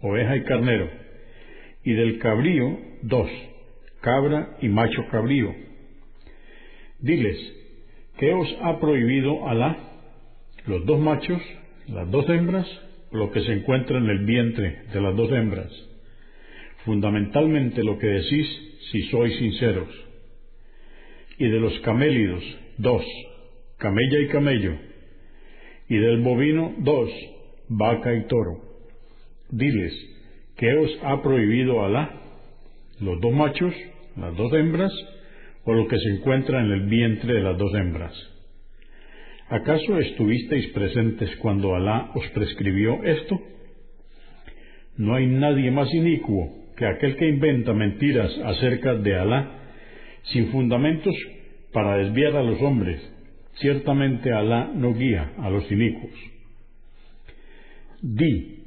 oveja 0.02 0.36
y 0.36 0.44
carnero, 0.44 0.90
y 1.84 1.94
del 1.94 2.20
cabrío 2.20 2.78
dos, 3.02 3.30
cabra 4.02 4.58
y 4.62 4.70
macho 4.70 5.06
cabrío. 5.12 5.54
Diles, 7.06 7.38
¿qué 8.18 8.34
os 8.34 8.48
ha 8.64 8.80
prohibido 8.80 9.48
Alá? 9.48 9.78
¿Los 10.66 10.88
dos 10.88 11.00
machos, 11.00 11.40
las 11.88 12.10
dos 12.10 12.28
hembras, 12.30 12.66
lo 13.12 13.30
que 13.32 13.42
se 13.42 13.54
encuentra 13.54 14.00
en 14.00 14.10
el 14.10 14.26
vientre 14.26 14.86
de 14.92 15.02
las 15.02 15.16
dos 15.16 15.32
hembras? 15.32 15.72
Fundamentalmente 16.84 17.84
lo 17.84 18.00
que 18.00 18.08
decís 18.08 18.48
si 18.92 19.04
sois 19.12 19.38
sinceros. 19.38 19.88
Y 21.38 21.48
de 21.48 21.60
los 21.60 21.80
camélidos, 21.82 22.44
dos, 22.80 23.06
camella 23.78 24.20
y 24.22 24.28
camello. 24.30 24.74
Y 25.88 25.98
del 25.98 26.22
bovino, 26.22 26.74
dos, 26.80 27.12
vaca 27.70 28.16
y 28.16 28.26
toro 28.26 28.64
diles, 29.52 29.94
¿qué 30.58 30.74
os 30.74 30.90
ha 31.04 31.22
prohibido 31.22 31.86
Alá? 31.86 32.20
¿Los 33.00 33.22
dos 33.22 33.32
machos, 33.32 33.76
las 34.16 34.36
dos 34.36 34.52
hembras, 34.54 34.92
o 35.66 35.74
lo 35.74 35.88
que 35.88 35.98
se 35.98 36.10
encuentra 36.10 36.62
en 36.62 36.72
el 36.72 36.88
vientre 36.88 37.34
de 37.34 37.42
las 37.42 37.58
dos 37.58 37.74
hembras? 37.76 38.14
¿Acaso 39.50 40.00
estuvisteis 40.00 40.68
presentes 40.68 41.36
cuando 41.38 41.76
Alá 41.76 42.12
os 42.16 42.28
prescribió 42.30 43.04
esto? 43.04 43.40
No 44.98 45.16
hay 45.16 45.28
nadie 45.28 45.70
más 45.70 45.94
inicuo 45.94 46.66
que 46.76 46.88
aquel 46.88 47.16
que 47.18 47.28
inventa 47.28 47.74
mentiras 47.74 48.32
acerca 48.44 48.96
de 48.96 49.16
Alá 49.16 49.52
sin 50.24 50.48
fundamentos 50.48 51.14
para 51.72 51.98
desviar 51.98 52.36
a 52.36 52.44
los 52.44 52.62
hombres. 52.62 53.02
Ciertamente 53.56 54.32
Alá 54.32 54.72
no 54.74 54.94
guía 54.94 55.34
a 55.38 55.50
los 55.50 55.72
inicuos. 55.72 56.14
Di, 58.02 58.64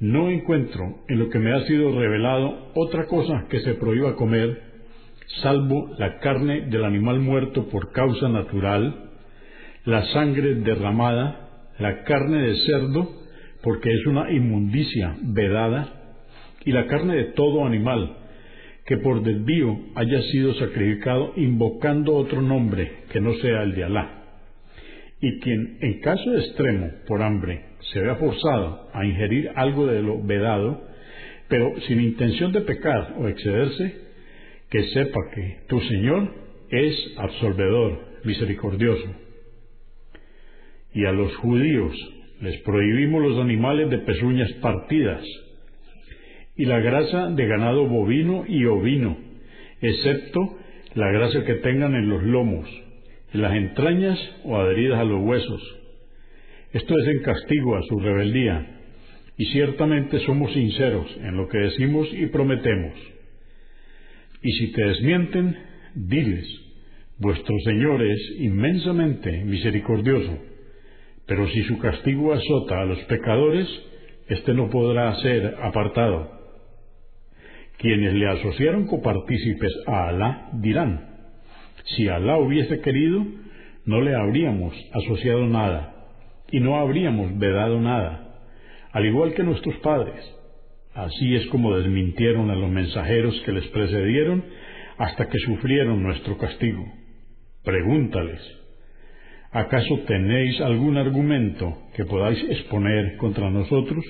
no 0.00 0.30
encuentro 0.30 1.04
en 1.08 1.18
lo 1.18 1.28
que 1.28 1.38
me 1.38 1.52
ha 1.52 1.60
sido 1.66 1.98
revelado 1.98 2.72
otra 2.74 3.06
cosa 3.06 3.46
que 3.48 3.60
se 3.60 3.74
prohíba 3.74 4.16
comer, 4.16 4.62
salvo 5.42 5.94
la 5.98 6.18
carne 6.18 6.62
del 6.62 6.84
animal 6.84 7.20
muerto 7.20 7.68
por 7.68 7.92
causa 7.92 8.28
natural, 8.28 9.10
la 9.84 10.04
sangre 10.06 10.56
derramada, 10.56 11.48
la 11.78 12.02
carne 12.04 12.42
de 12.42 12.56
cerdo, 12.66 13.08
porque 13.62 13.92
es 13.92 14.06
una 14.06 14.30
inmundicia 14.30 15.16
vedada, 15.22 15.94
y 16.64 16.72
la 16.72 16.86
carne 16.86 17.16
de 17.16 17.24
todo 17.32 17.64
animal, 17.64 18.16
que 18.84 18.96
por 18.96 19.22
desvío 19.22 19.78
haya 19.94 20.20
sido 20.32 20.54
sacrificado 20.54 21.32
invocando 21.36 22.14
otro 22.14 22.40
nombre 22.40 23.04
que 23.12 23.20
no 23.20 23.34
sea 23.34 23.62
el 23.62 23.74
de 23.74 23.84
Alá. 23.84 24.14
Y 25.20 25.40
quien, 25.40 25.78
en 25.80 26.00
caso 26.00 26.30
de 26.30 26.40
extremo, 26.40 26.90
por 27.06 27.22
hambre, 27.22 27.64
se 27.92 28.00
vea 28.00 28.16
forzado 28.16 28.88
a 28.92 29.04
ingerir 29.04 29.50
algo 29.54 29.86
de 29.86 30.02
lo 30.02 30.22
vedado, 30.22 30.82
pero 31.48 31.72
sin 31.86 32.00
intención 32.00 32.52
de 32.52 32.60
pecar 32.62 33.14
o 33.18 33.28
excederse, 33.28 34.07
que 34.70 34.82
sepa 34.88 35.20
que 35.34 35.60
tu 35.68 35.80
Señor 35.80 36.32
es 36.70 37.14
absolvedor, 37.16 37.98
misericordioso. 38.24 39.08
Y 40.92 41.04
a 41.04 41.12
los 41.12 41.34
judíos 41.36 41.94
les 42.40 42.60
prohibimos 42.62 43.22
los 43.22 43.38
animales 43.38 43.90
de 43.90 43.98
pezuñas 43.98 44.52
partidas 44.54 45.24
y 46.56 46.64
la 46.64 46.80
grasa 46.80 47.30
de 47.30 47.46
ganado 47.46 47.86
bovino 47.86 48.44
y 48.46 48.64
ovino, 48.64 49.16
excepto 49.80 50.58
la 50.94 51.10
grasa 51.12 51.44
que 51.44 51.54
tengan 51.54 51.94
en 51.94 52.08
los 52.08 52.22
lomos, 52.22 52.68
en 53.32 53.42
las 53.42 53.54
entrañas 53.54 54.18
o 54.44 54.56
adheridas 54.56 54.98
a 54.98 55.04
los 55.04 55.20
huesos. 55.22 55.62
Esto 56.72 56.94
es 56.98 57.08
en 57.08 57.22
castigo 57.22 57.76
a 57.76 57.82
su 57.82 57.98
rebeldía, 58.00 58.80
y 59.36 59.46
ciertamente 59.46 60.18
somos 60.26 60.52
sinceros 60.52 61.06
en 61.22 61.36
lo 61.36 61.48
que 61.48 61.58
decimos 61.58 62.08
y 62.12 62.26
prometemos. 62.26 63.17
Y 64.42 64.52
si 64.52 64.72
te 64.72 64.84
desmienten, 64.84 65.56
diles, 65.94 66.46
vuestro 67.18 67.58
Señor 67.64 68.02
es 68.02 68.20
inmensamente 68.38 69.44
misericordioso, 69.44 70.38
pero 71.26 71.48
si 71.48 71.62
su 71.64 71.78
castigo 71.78 72.32
azota 72.32 72.80
a 72.80 72.84
los 72.84 72.98
pecadores, 73.00 73.68
éste 74.28 74.54
no 74.54 74.70
podrá 74.70 75.14
ser 75.16 75.56
apartado. 75.62 76.38
Quienes 77.78 78.14
le 78.14 78.28
asociaron 78.28 78.86
copartícipes 78.86 79.72
a 79.86 80.08
Alá 80.08 80.50
dirán, 80.54 81.08
si 81.96 82.08
Alá 82.08 82.38
hubiese 82.38 82.80
querido, 82.80 83.24
no 83.84 84.00
le 84.00 84.14
habríamos 84.14 84.74
asociado 84.92 85.46
nada 85.46 85.94
y 86.50 86.60
no 86.60 86.76
habríamos 86.76 87.38
vedado 87.38 87.80
nada, 87.80 88.40
al 88.92 89.06
igual 89.06 89.34
que 89.34 89.42
nuestros 89.42 89.76
padres. 89.76 90.37
Así 90.98 91.36
es 91.36 91.46
como 91.46 91.76
desmintieron 91.76 92.50
a 92.50 92.56
los 92.56 92.68
mensajeros 92.68 93.40
que 93.42 93.52
les 93.52 93.64
precedieron 93.68 94.42
hasta 94.96 95.28
que 95.28 95.38
sufrieron 95.38 96.02
nuestro 96.02 96.36
castigo. 96.36 96.84
Pregúntales, 97.62 98.40
¿acaso 99.52 100.00
tenéis 100.08 100.60
algún 100.60 100.96
argumento 100.96 101.82
que 101.94 102.04
podáis 102.04 102.42
exponer 102.50 103.16
contra 103.18 103.48
nosotros? 103.48 104.04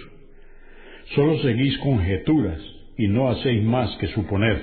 Solo 1.14 1.38
seguís 1.42 1.76
conjeturas 1.80 2.58
y 2.96 3.06
no 3.08 3.28
hacéis 3.28 3.62
más 3.64 3.94
que 3.98 4.06
suponer. 4.06 4.56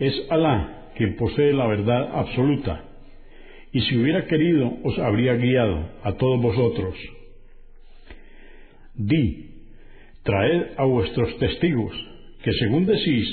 Es 0.00 0.20
Alá 0.30 0.90
quien 0.96 1.14
posee 1.14 1.52
la 1.52 1.68
verdad 1.68 2.10
absoluta, 2.12 2.86
y 3.72 3.82
si 3.82 3.98
hubiera 3.98 4.26
querido 4.26 4.78
os 4.82 4.98
habría 4.98 5.34
guiado 5.34 5.90
a 6.02 6.14
todos 6.14 6.42
vosotros. 6.42 6.96
Di, 8.94 9.51
traed 10.22 10.72
a 10.76 10.84
vuestros 10.84 11.38
testigos, 11.38 11.92
que 12.42 12.52
según 12.52 12.86
decís, 12.86 13.26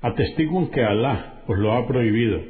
atestiguan 0.00 0.68
que 0.68 0.82
Alá 0.82 1.42
os 1.46 1.58
lo 1.58 1.72
ha 1.72 1.86
prohibido. 1.86 2.42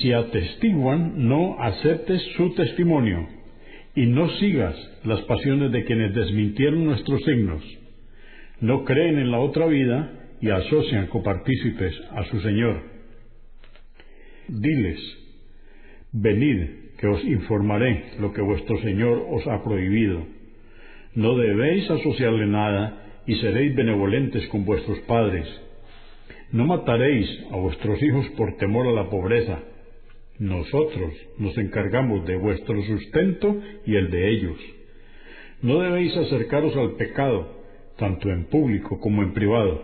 Si 0.00 0.12
atestiguan, 0.12 1.28
no 1.28 1.60
aceptes 1.60 2.22
su 2.36 2.54
testimonio 2.54 3.26
y 3.94 4.06
no 4.06 4.28
sigas 4.38 4.76
las 5.04 5.20
pasiones 5.22 5.72
de 5.72 5.84
quienes 5.84 6.14
desmintieron 6.14 6.84
nuestros 6.84 7.22
signos 7.24 7.62
no 8.60 8.84
creen 8.84 9.18
en 9.18 9.30
la 9.30 9.38
otra 9.38 9.66
vida 9.66 10.10
y 10.40 10.50
asocian 10.50 11.06
copartícipes 11.08 11.94
a 12.10 12.24
su 12.24 12.40
Señor. 12.40 12.82
Diles, 14.48 15.00
venid, 16.12 16.70
que 16.98 17.06
os 17.06 17.22
informaré 17.24 18.12
lo 18.18 18.32
que 18.32 18.42
vuestro 18.42 18.80
Señor 18.80 19.26
os 19.30 19.46
ha 19.46 19.62
prohibido. 19.62 20.26
No 21.14 21.36
debéis 21.36 21.90
asociarle 21.90 22.46
nada 22.46 23.22
y 23.26 23.34
seréis 23.36 23.74
benevolentes 23.74 24.46
con 24.48 24.64
vuestros 24.64 24.98
padres. 25.00 25.46
No 26.52 26.66
mataréis 26.66 27.28
a 27.50 27.56
vuestros 27.56 28.02
hijos 28.02 28.26
por 28.36 28.56
temor 28.56 28.86
a 28.88 28.92
la 28.92 29.10
pobreza. 29.10 29.60
Nosotros 30.38 31.12
nos 31.38 31.56
encargamos 31.58 32.26
de 32.26 32.36
vuestro 32.36 32.82
sustento 32.82 33.60
y 33.84 33.96
el 33.96 34.10
de 34.10 34.30
ellos. 34.30 34.58
No 35.62 35.80
debéis 35.80 36.16
acercaros 36.16 36.76
al 36.76 36.92
pecado 36.92 37.58
tanto 37.98 38.30
en 38.30 38.44
público 38.44 39.00
como 39.00 39.22
en 39.22 39.34
privado, 39.34 39.82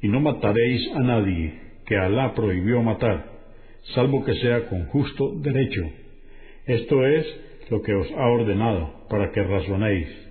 y 0.00 0.08
no 0.08 0.20
mataréis 0.20 0.90
a 0.94 1.00
nadie 1.00 1.54
que 1.86 1.96
Alá 1.96 2.34
prohibió 2.34 2.82
matar, 2.82 3.30
salvo 3.94 4.24
que 4.24 4.34
sea 4.36 4.68
con 4.68 4.86
justo 4.86 5.34
derecho. 5.36 5.82
Esto 6.66 7.06
es 7.06 7.26
lo 7.70 7.82
que 7.82 7.94
os 7.94 8.10
ha 8.12 8.26
ordenado, 8.26 9.06
para 9.08 9.30
que 9.30 9.42
razonéis. 9.42 10.25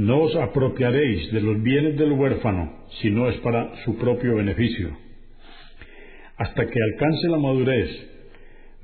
No 0.00 0.22
os 0.22 0.34
apropiaréis 0.36 1.30
de 1.32 1.40
los 1.40 1.62
bienes 1.62 1.96
del 1.96 2.12
huérfano, 2.12 2.86
si 3.00 3.10
no 3.10 3.28
es 3.28 3.36
para 3.38 3.76
su 3.84 3.96
propio 3.96 4.36
beneficio. 4.36 4.96
Hasta 6.36 6.66
que 6.66 6.78
alcance 6.92 7.28
la 7.28 7.38
madurez, 7.38 7.90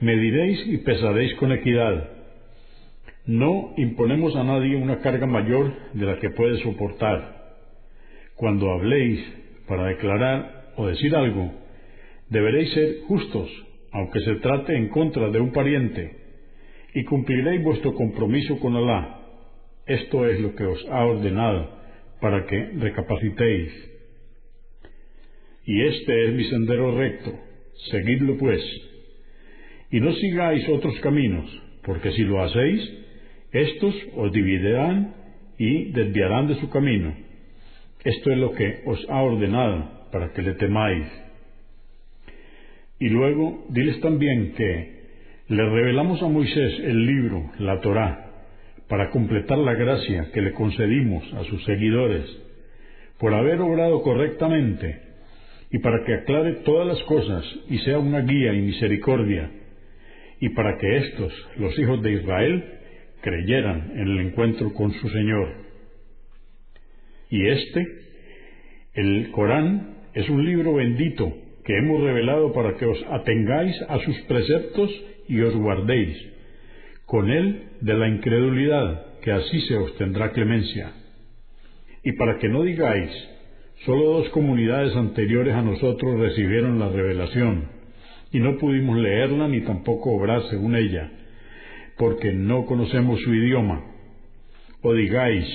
mediréis 0.00 0.66
y 0.66 0.76
pesaréis 0.78 1.34
con 1.36 1.52
equidad 1.52 2.16
no 3.26 3.74
imponemos 3.76 4.36
a 4.36 4.44
nadie 4.44 4.76
una 4.76 5.00
carga 5.00 5.26
mayor 5.26 5.72
de 5.94 6.06
la 6.06 6.20
que 6.20 6.30
puede 6.30 6.62
soportar. 6.62 7.56
Cuando 8.36 8.70
habléis 8.70 9.20
para 9.66 9.86
declarar 9.86 10.72
o 10.76 10.86
decir 10.86 11.14
algo, 11.16 11.50
deberéis 12.30 12.72
ser 12.72 13.00
justos, 13.08 13.50
aunque 13.90 14.20
se 14.20 14.36
trate 14.36 14.76
en 14.76 14.90
contra 14.90 15.28
de 15.30 15.40
un 15.40 15.50
pariente, 15.50 16.16
y 16.94 17.02
cumpliréis 17.02 17.64
vuestro 17.64 17.94
compromiso 17.94 18.60
con 18.60 18.76
Alá. 18.76 19.15
Esto 19.87 20.26
es 20.26 20.41
lo 20.41 20.55
que 20.55 20.64
os 20.64 20.84
ha 20.91 21.05
ordenado, 21.05 21.76
para 22.20 22.45
que 22.47 22.70
recapacitéis. 22.78 23.72
Y 25.64 25.82
este 25.82 26.26
es 26.26 26.34
mi 26.34 26.45
sendero 26.45 26.97
recto, 26.97 27.32
seguidlo 27.91 28.37
pues, 28.39 28.61
y 29.91 30.01
no 30.01 30.12
sigáis 30.12 30.68
otros 30.68 30.99
caminos, 31.01 31.47
porque 31.84 32.11
si 32.12 32.22
lo 32.22 32.43
hacéis, 32.43 32.82
estos 33.53 33.95
os 34.16 34.32
dividirán 34.32 35.14
y 35.59 35.93
desviarán 35.93 36.49
de 36.49 36.57
su 36.57 36.68
camino. 36.68 37.14
Esto 38.05 38.30
es 38.30 38.39
lo 38.39 38.53
que 38.53 38.82
os 38.87 39.05
ha 39.09 39.22
ordenado 39.22 40.09
para 40.12 40.32
que 40.32 40.43
le 40.43 40.55
temáis. 40.55 41.07
Y 42.99 43.09
luego 43.09 43.66
diles 43.70 44.01
también 44.01 44.53
que 44.55 44.97
le 45.49 45.68
revelamos 45.68 46.22
a 46.22 46.28
Moisés 46.28 46.80
el 46.80 47.07
libro, 47.07 47.53
la 47.59 47.80
Torá, 47.80 48.26
para 48.89 49.11
completar 49.11 49.59
la 49.59 49.74
gracia 49.74 50.30
que 50.32 50.41
le 50.41 50.53
concedimos 50.53 51.24
a 51.34 51.45
sus 51.45 51.64
seguidores, 51.64 52.24
por 53.18 53.34
haber 53.34 53.61
obrado 53.61 54.03
correctamente, 54.03 55.01
y 55.70 55.78
para 55.78 56.05
que 56.05 56.14
aclare 56.14 56.53
todas 56.64 56.87
las 56.87 57.03
cosas 57.05 57.45
y 57.68 57.78
sea 57.78 57.99
una 57.99 58.20
guía 58.20 58.53
y 58.53 58.62
misericordia, 58.62 59.51
y 60.41 60.51
para 60.51 60.76
que 60.78 60.97
éstos, 60.99 61.32
los 61.57 61.76
hijos 61.78 62.03
de 62.03 62.12
Israel, 62.12 62.64
creyeran 63.22 63.93
en 63.95 64.09
el 64.09 64.20
encuentro 64.20 64.72
con 64.72 64.93
su 64.93 65.09
Señor. 65.09 65.49
Y 67.30 67.49
este, 67.49 67.87
el 68.95 69.30
Corán, 69.32 69.97
es 70.14 70.28
un 70.28 70.45
libro 70.45 70.74
bendito 70.74 71.32
que 71.64 71.76
hemos 71.76 72.01
revelado 72.01 72.53
para 72.53 72.76
que 72.76 72.87
os 72.87 73.05
atengáis 73.11 73.74
a 73.89 73.99
sus 73.99 74.16
preceptos 74.22 74.91
y 75.28 75.41
os 75.41 75.57
guardéis, 75.57 76.16
con 77.05 77.28
él 77.28 77.65
de 77.81 77.95
la 77.95 78.09
incredulidad, 78.09 79.20
que 79.20 79.33
así 79.33 79.61
se 79.62 79.77
os 79.77 79.97
tendrá 79.97 80.33
clemencia. 80.33 80.93
Y 82.03 82.12
para 82.12 82.39
que 82.39 82.49
no 82.49 82.62
digáis, 82.62 83.11
solo 83.85 84.18
dos 84.18 84.29
comunidades 84.31 84.95
anteriores 84.97 85.55
a 85.55 85.62
nosotros 85.62 86.18
recibieron 86.18 86.79
la 86.79 86.89
revelación, 86.89 87.68
y 88.33 88.39
no 88.39 88.59
pudimos 88.59 88.99
leerla 88.99 89.49
ni 89.49 89.62
tampoco 89.62 90.12
obrar 90.12 90.43
según 90.51 90.77
ella, 90.77 91.11
porque 91.97 92.33
no 92.33 92.66
conocemos 92.66 93.20
su 93.20 93.35
idioma. 93.35 93.85
O 94.83 94.93
digáis, 94.95 95.47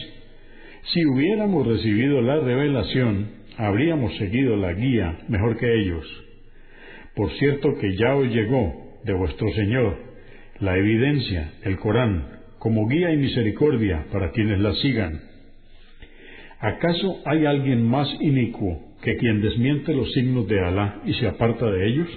si 0.94 1.06
hubiéramos 1.06 1.68
recibido 1.68 2.22
la 2.22 2.40
revelación, 2.40 3.30
habríamos 3.58 4.16
seguido 4.18 4.56
la 4.58 4.74
guía 4.74 5.20
mejor 5.28 5.58
que 5.58 5.74
ellos. 5.74 6.06
Por 7.16 7.32
cierto 7.34 7.76
que 7.80 7.96
ya 7.96 8.16
os 8.16 8.28
llegó 8.28 9.00
de 9.04 9.14
vuestro 9.14 9.48
Señor 9.54 10.11
la 10.62 10.78
evidencia, 10.78 11.54
el 11.64 11.78
Corán, 11.78 12.40
como 12.60 12.88
guía 12.88 13.12
y 13.12 13.18
misericordia 13.18 14.06
para 14.12 14.32
quienes 14.32 14.60
la 14.60 14.74
sigan. 14.76 15.20
¿Acaso 16.60 17.22
hay 17.26 17.46
alguien 17.46 17.84
más 17.84 18.08
inicuo 18.22 18.96
que 19.02 19.18
quien 19.18 19.42
desmiente 19.42 19.94
los 19.94 20.14
signos 20.14 20.48
de 20.48 20.64
Alá 20.64 21.02
y 21.06 21.14
se 21.16 21.28
aparta 21.28 21.66
de 21.66 21.88
ellos? 21.88 22.08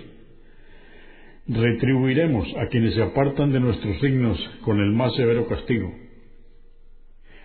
Retribuiremos 1.49 2.47
a 2.59 2.69
quienes 2.69 2.95
se 2.95 3.03
apartan 3.03 3.51
de 3.53 3.61
nuestros 3.61 3.99
signos 4.01 4.39
con 4.61 4.79
el 4.79 4.93
más 4.93 5.15
severo 5.17 5.47
castigo. 5.47 5.91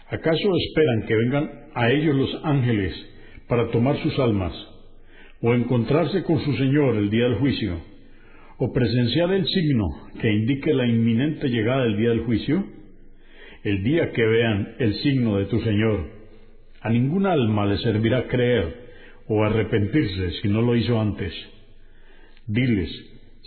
¿Acaso 0.08 0.50
esperan 0.68 1.08
que 1.08 1.16
vengan 1.16 1.52
a 1.76 1.90
ellos 1.92 2.16
los 2.16 2.42
ángeles 2.44 2.94
para 3.48 3.70
tomar 3.72 3.98
sus 4.04 4.20
almas, 4.20 4.54
o 5.42 5.54
encontrarse 5.54 6.24
con 6.24 6.44
su 6.44 6.54
Señor 6.58 6.98
el 6.98 7.10
día 7.10 7.24
del 7.24 7.36
juicio, 7.36 7.80
o 8.60 8.72
presenciar 8.74 9.32
el 9.34 9.48
signo 9.48 9.90
que 10.22 10.32
indique 10.32 10.74
la 10.74 10.86
inminente 10.86 11.48
llegada 11.48 11.84
del 11.84 11.98
día 11.98 12.10
del 12.10 12.26
juicio? 12.26 12.66
El 13.64 13.84
día 13.84 14.12
que 14.12 14.26
vean 14.26 14.76
el 14.80 14.94
signo 14.96 15.38
de 15.38 15.46
tu 15.46 15.60
Señor, 15.62 16.08
a 16.82 16.90
ningún 16.90 17.26
alma 17.26 17.66
le 17.66 17.78
servirá 17.78 18.28
creer 18.28 18.90
o 19.28 19.44
arrepentirse 19.44 20.32
si 20.42 20.48
no 20.48 20.62
lo 20.62 20.76
hizo 20.76 21.00
antes. 21.00 21.34
Diles, 22.48 22.90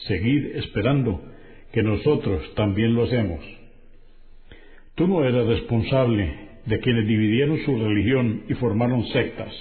seguid 0.06 0.56
esperando, 0.56 1.22
que 1.72 1.82
nosotros 1.82 2.54
también 2.54 2.94
lo 2.94 3.04
hacemos. 3.04 3.40
Tú 4.94 5.08
no 5.08 5.24
eres 5.24 5.46
responsable 5.46 6.50
de 6.66 6.78
quienes 6.80 7.06
dividieron 7.06 7.58
su 7.64 7.76
religión 7.76 8.42
y 8.48 8.54
formaron 8.54 9.06
sectas. 9.06 9.52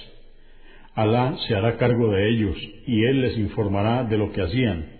Alá 0.94 1.36
se 1.48 1.54
hará 1.54 1.78
cargo 1.78 2.12
de 2.12 2.28
ellos 2.28 2.56
y 2.86 3.04
Él 3.04 3.22
les 3.22 3.38
informará 3.38 4.04
de 4.04 4.18
lo 4.18 4.30
que 4.32 4.42
hacían. 4.42 4.91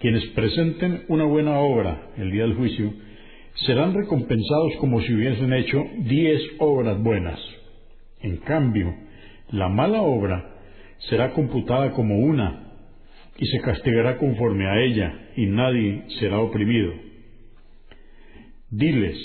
Quienes 0.00 0.24
presenten 0.26 1.04
una 1.08 1.24
buena 1.24 1.58
obra 1.58 2.12
el 2.16 2.30
día 2.30 2.42
del 2.42 2.54
juicio 2.54 2.92
serán 3.66 3.94
recompensados 3.94 4.74
como 4.78 5.00
si 5.00 5.12
hubiesen 5.12 5.52
hecho 5.52 5.82
diez 5.98 6.40
obras 6.58 7.02
buenas. 7.02 7.40
En 8.20 8.36
cambio, 8.38 8.94
la 9.50 9.68
mala 9.68 10.02
obra 10.02 10.54
será 11.08 11.32
computada 11.32 11.92
como 11.92 12.16
una 12.18 12.68
y 13.38 13.46
se 13.46 13.60
castigará 13.60 14.18
conforme 14.18 14.66
a 14.68 14.80
ella 14.80 15.30
y 15.36 15.46
nadie 15.46 16.04
será 16.20 16.38
oprimido. 16.38 16.92
Diles, 18.70 19.16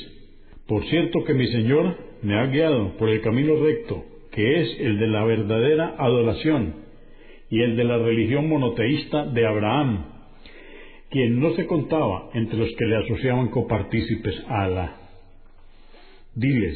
por 0.67 0.85
cierto 0.85 1.23
que 1.23 1.33
mi 1.33 1.47
Señor 1.47 1.97
me 2.23 2.39
ha 2.39 2.45
guiado 2.47 2.97
por 2.97 3.09
el 3.09 3.21
camino 3.21 3.55
recto, 3.63 4.05
que 4.31 4.61
es 4.61 4.79
el 4.79 4.97
de 4.97 5.07
la 5.07 5.23
verdadera 5.23 5.95
adoración 5.99 6.75
y 7.49 7.61
el 7.61 7.75
de 7.75 7.83
la 7.83 7.97
religión 7.97 8.49
monoteísta 8.49 9.25
de 9.27 9.45
Abraham, 9.45 10.12
quien 11.13 11.39
no 11.39 11.53
se 11.53 11.67
contaba 11.67 12.31
entre 12.33 12.57
los 12.57 12.75
que 12.75 12.85
le 12.85 12.97
asociaban 12.97 13.49
copartícipes 13.49 14.33
a 14.47 14.63
Alá. 14.63 14.95
Diles, 16.33 16.75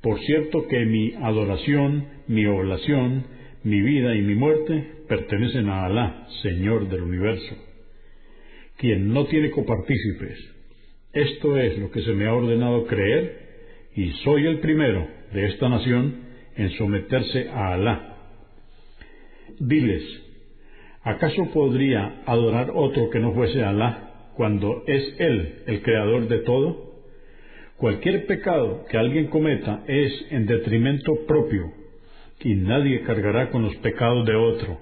por 0.00 0.18
cierto 0.20 0.66
que 0.66 0.86
mi 0.86 1.12
adoración, 1.12 2.06
mi 2.26 2.46
oblación, 2.46 3.26
mi 3.62 3.82
vida 3.82 4.16
y 4.16 4.22
mi 4.22 4.34
muerte 4.34 5.02
pertenecen 5.06 5.68
a 5.68 5.84
Alá, 5.84 6.26
Señor 6.40 6.88
del 6.88 7.02
universo, 7.02 7.54
quien 8.78 9.12
no 9.12 9.26
tiene 9.26 9.50
copartícipes. 9.50 10.38
Esto 11.12 11.58
es 11.58 11.78
lo 11.78 11.90
que 11.90 12.00
se 12.00 12.14
me 12.14 12.28
ha 12.28 12.32
ordenado 12.32 12.86
creer 12.86 13.40
y 13.94 14.10
soy 14.24 14.46
el 14.46 14.60
primero 14.60 15.06
de 15.34 15.48
esta 15.48 15.68
nación 15.68 16.14
en 16.56 16.70
someterse 16.78 17.50
a 17.50 17.74
Alá. 17.74 18.16
Diles, 19.58 20.29
¿acaso 21.02 21.50
podría 21.52 22.22
adorar 22.26 22.70
otro 22.74 23.10
que 23.10 23.20
no 23.20 23.32
fuese 23.32 23.62
Alá 23.62 24.30
cuando 24.36 24.82
es 24.86 25.14
Él 25.18 25.62
el 25.66 25.82
creador 25.82 26.28
de 26.28 26.38
todo? 26.40 26.90
Cualquier 27.76 28.26
pecado 28.26 28.84
que 28.90 28.98
alguien 28.98 29.28
cometa 29.28 29.84
es 29.86 30.12
en 30.30 30.46
detrimento 30.46 31.24
propio, 31.26 31.72
y 32.42 32.54
nadie 32.54 33.02
cargará 33.02 33.50
con 33.50 33.62
los 33.62 33.74
pecados 33.76 34.26
de 34.26 34.34
otro. 34.34 34.78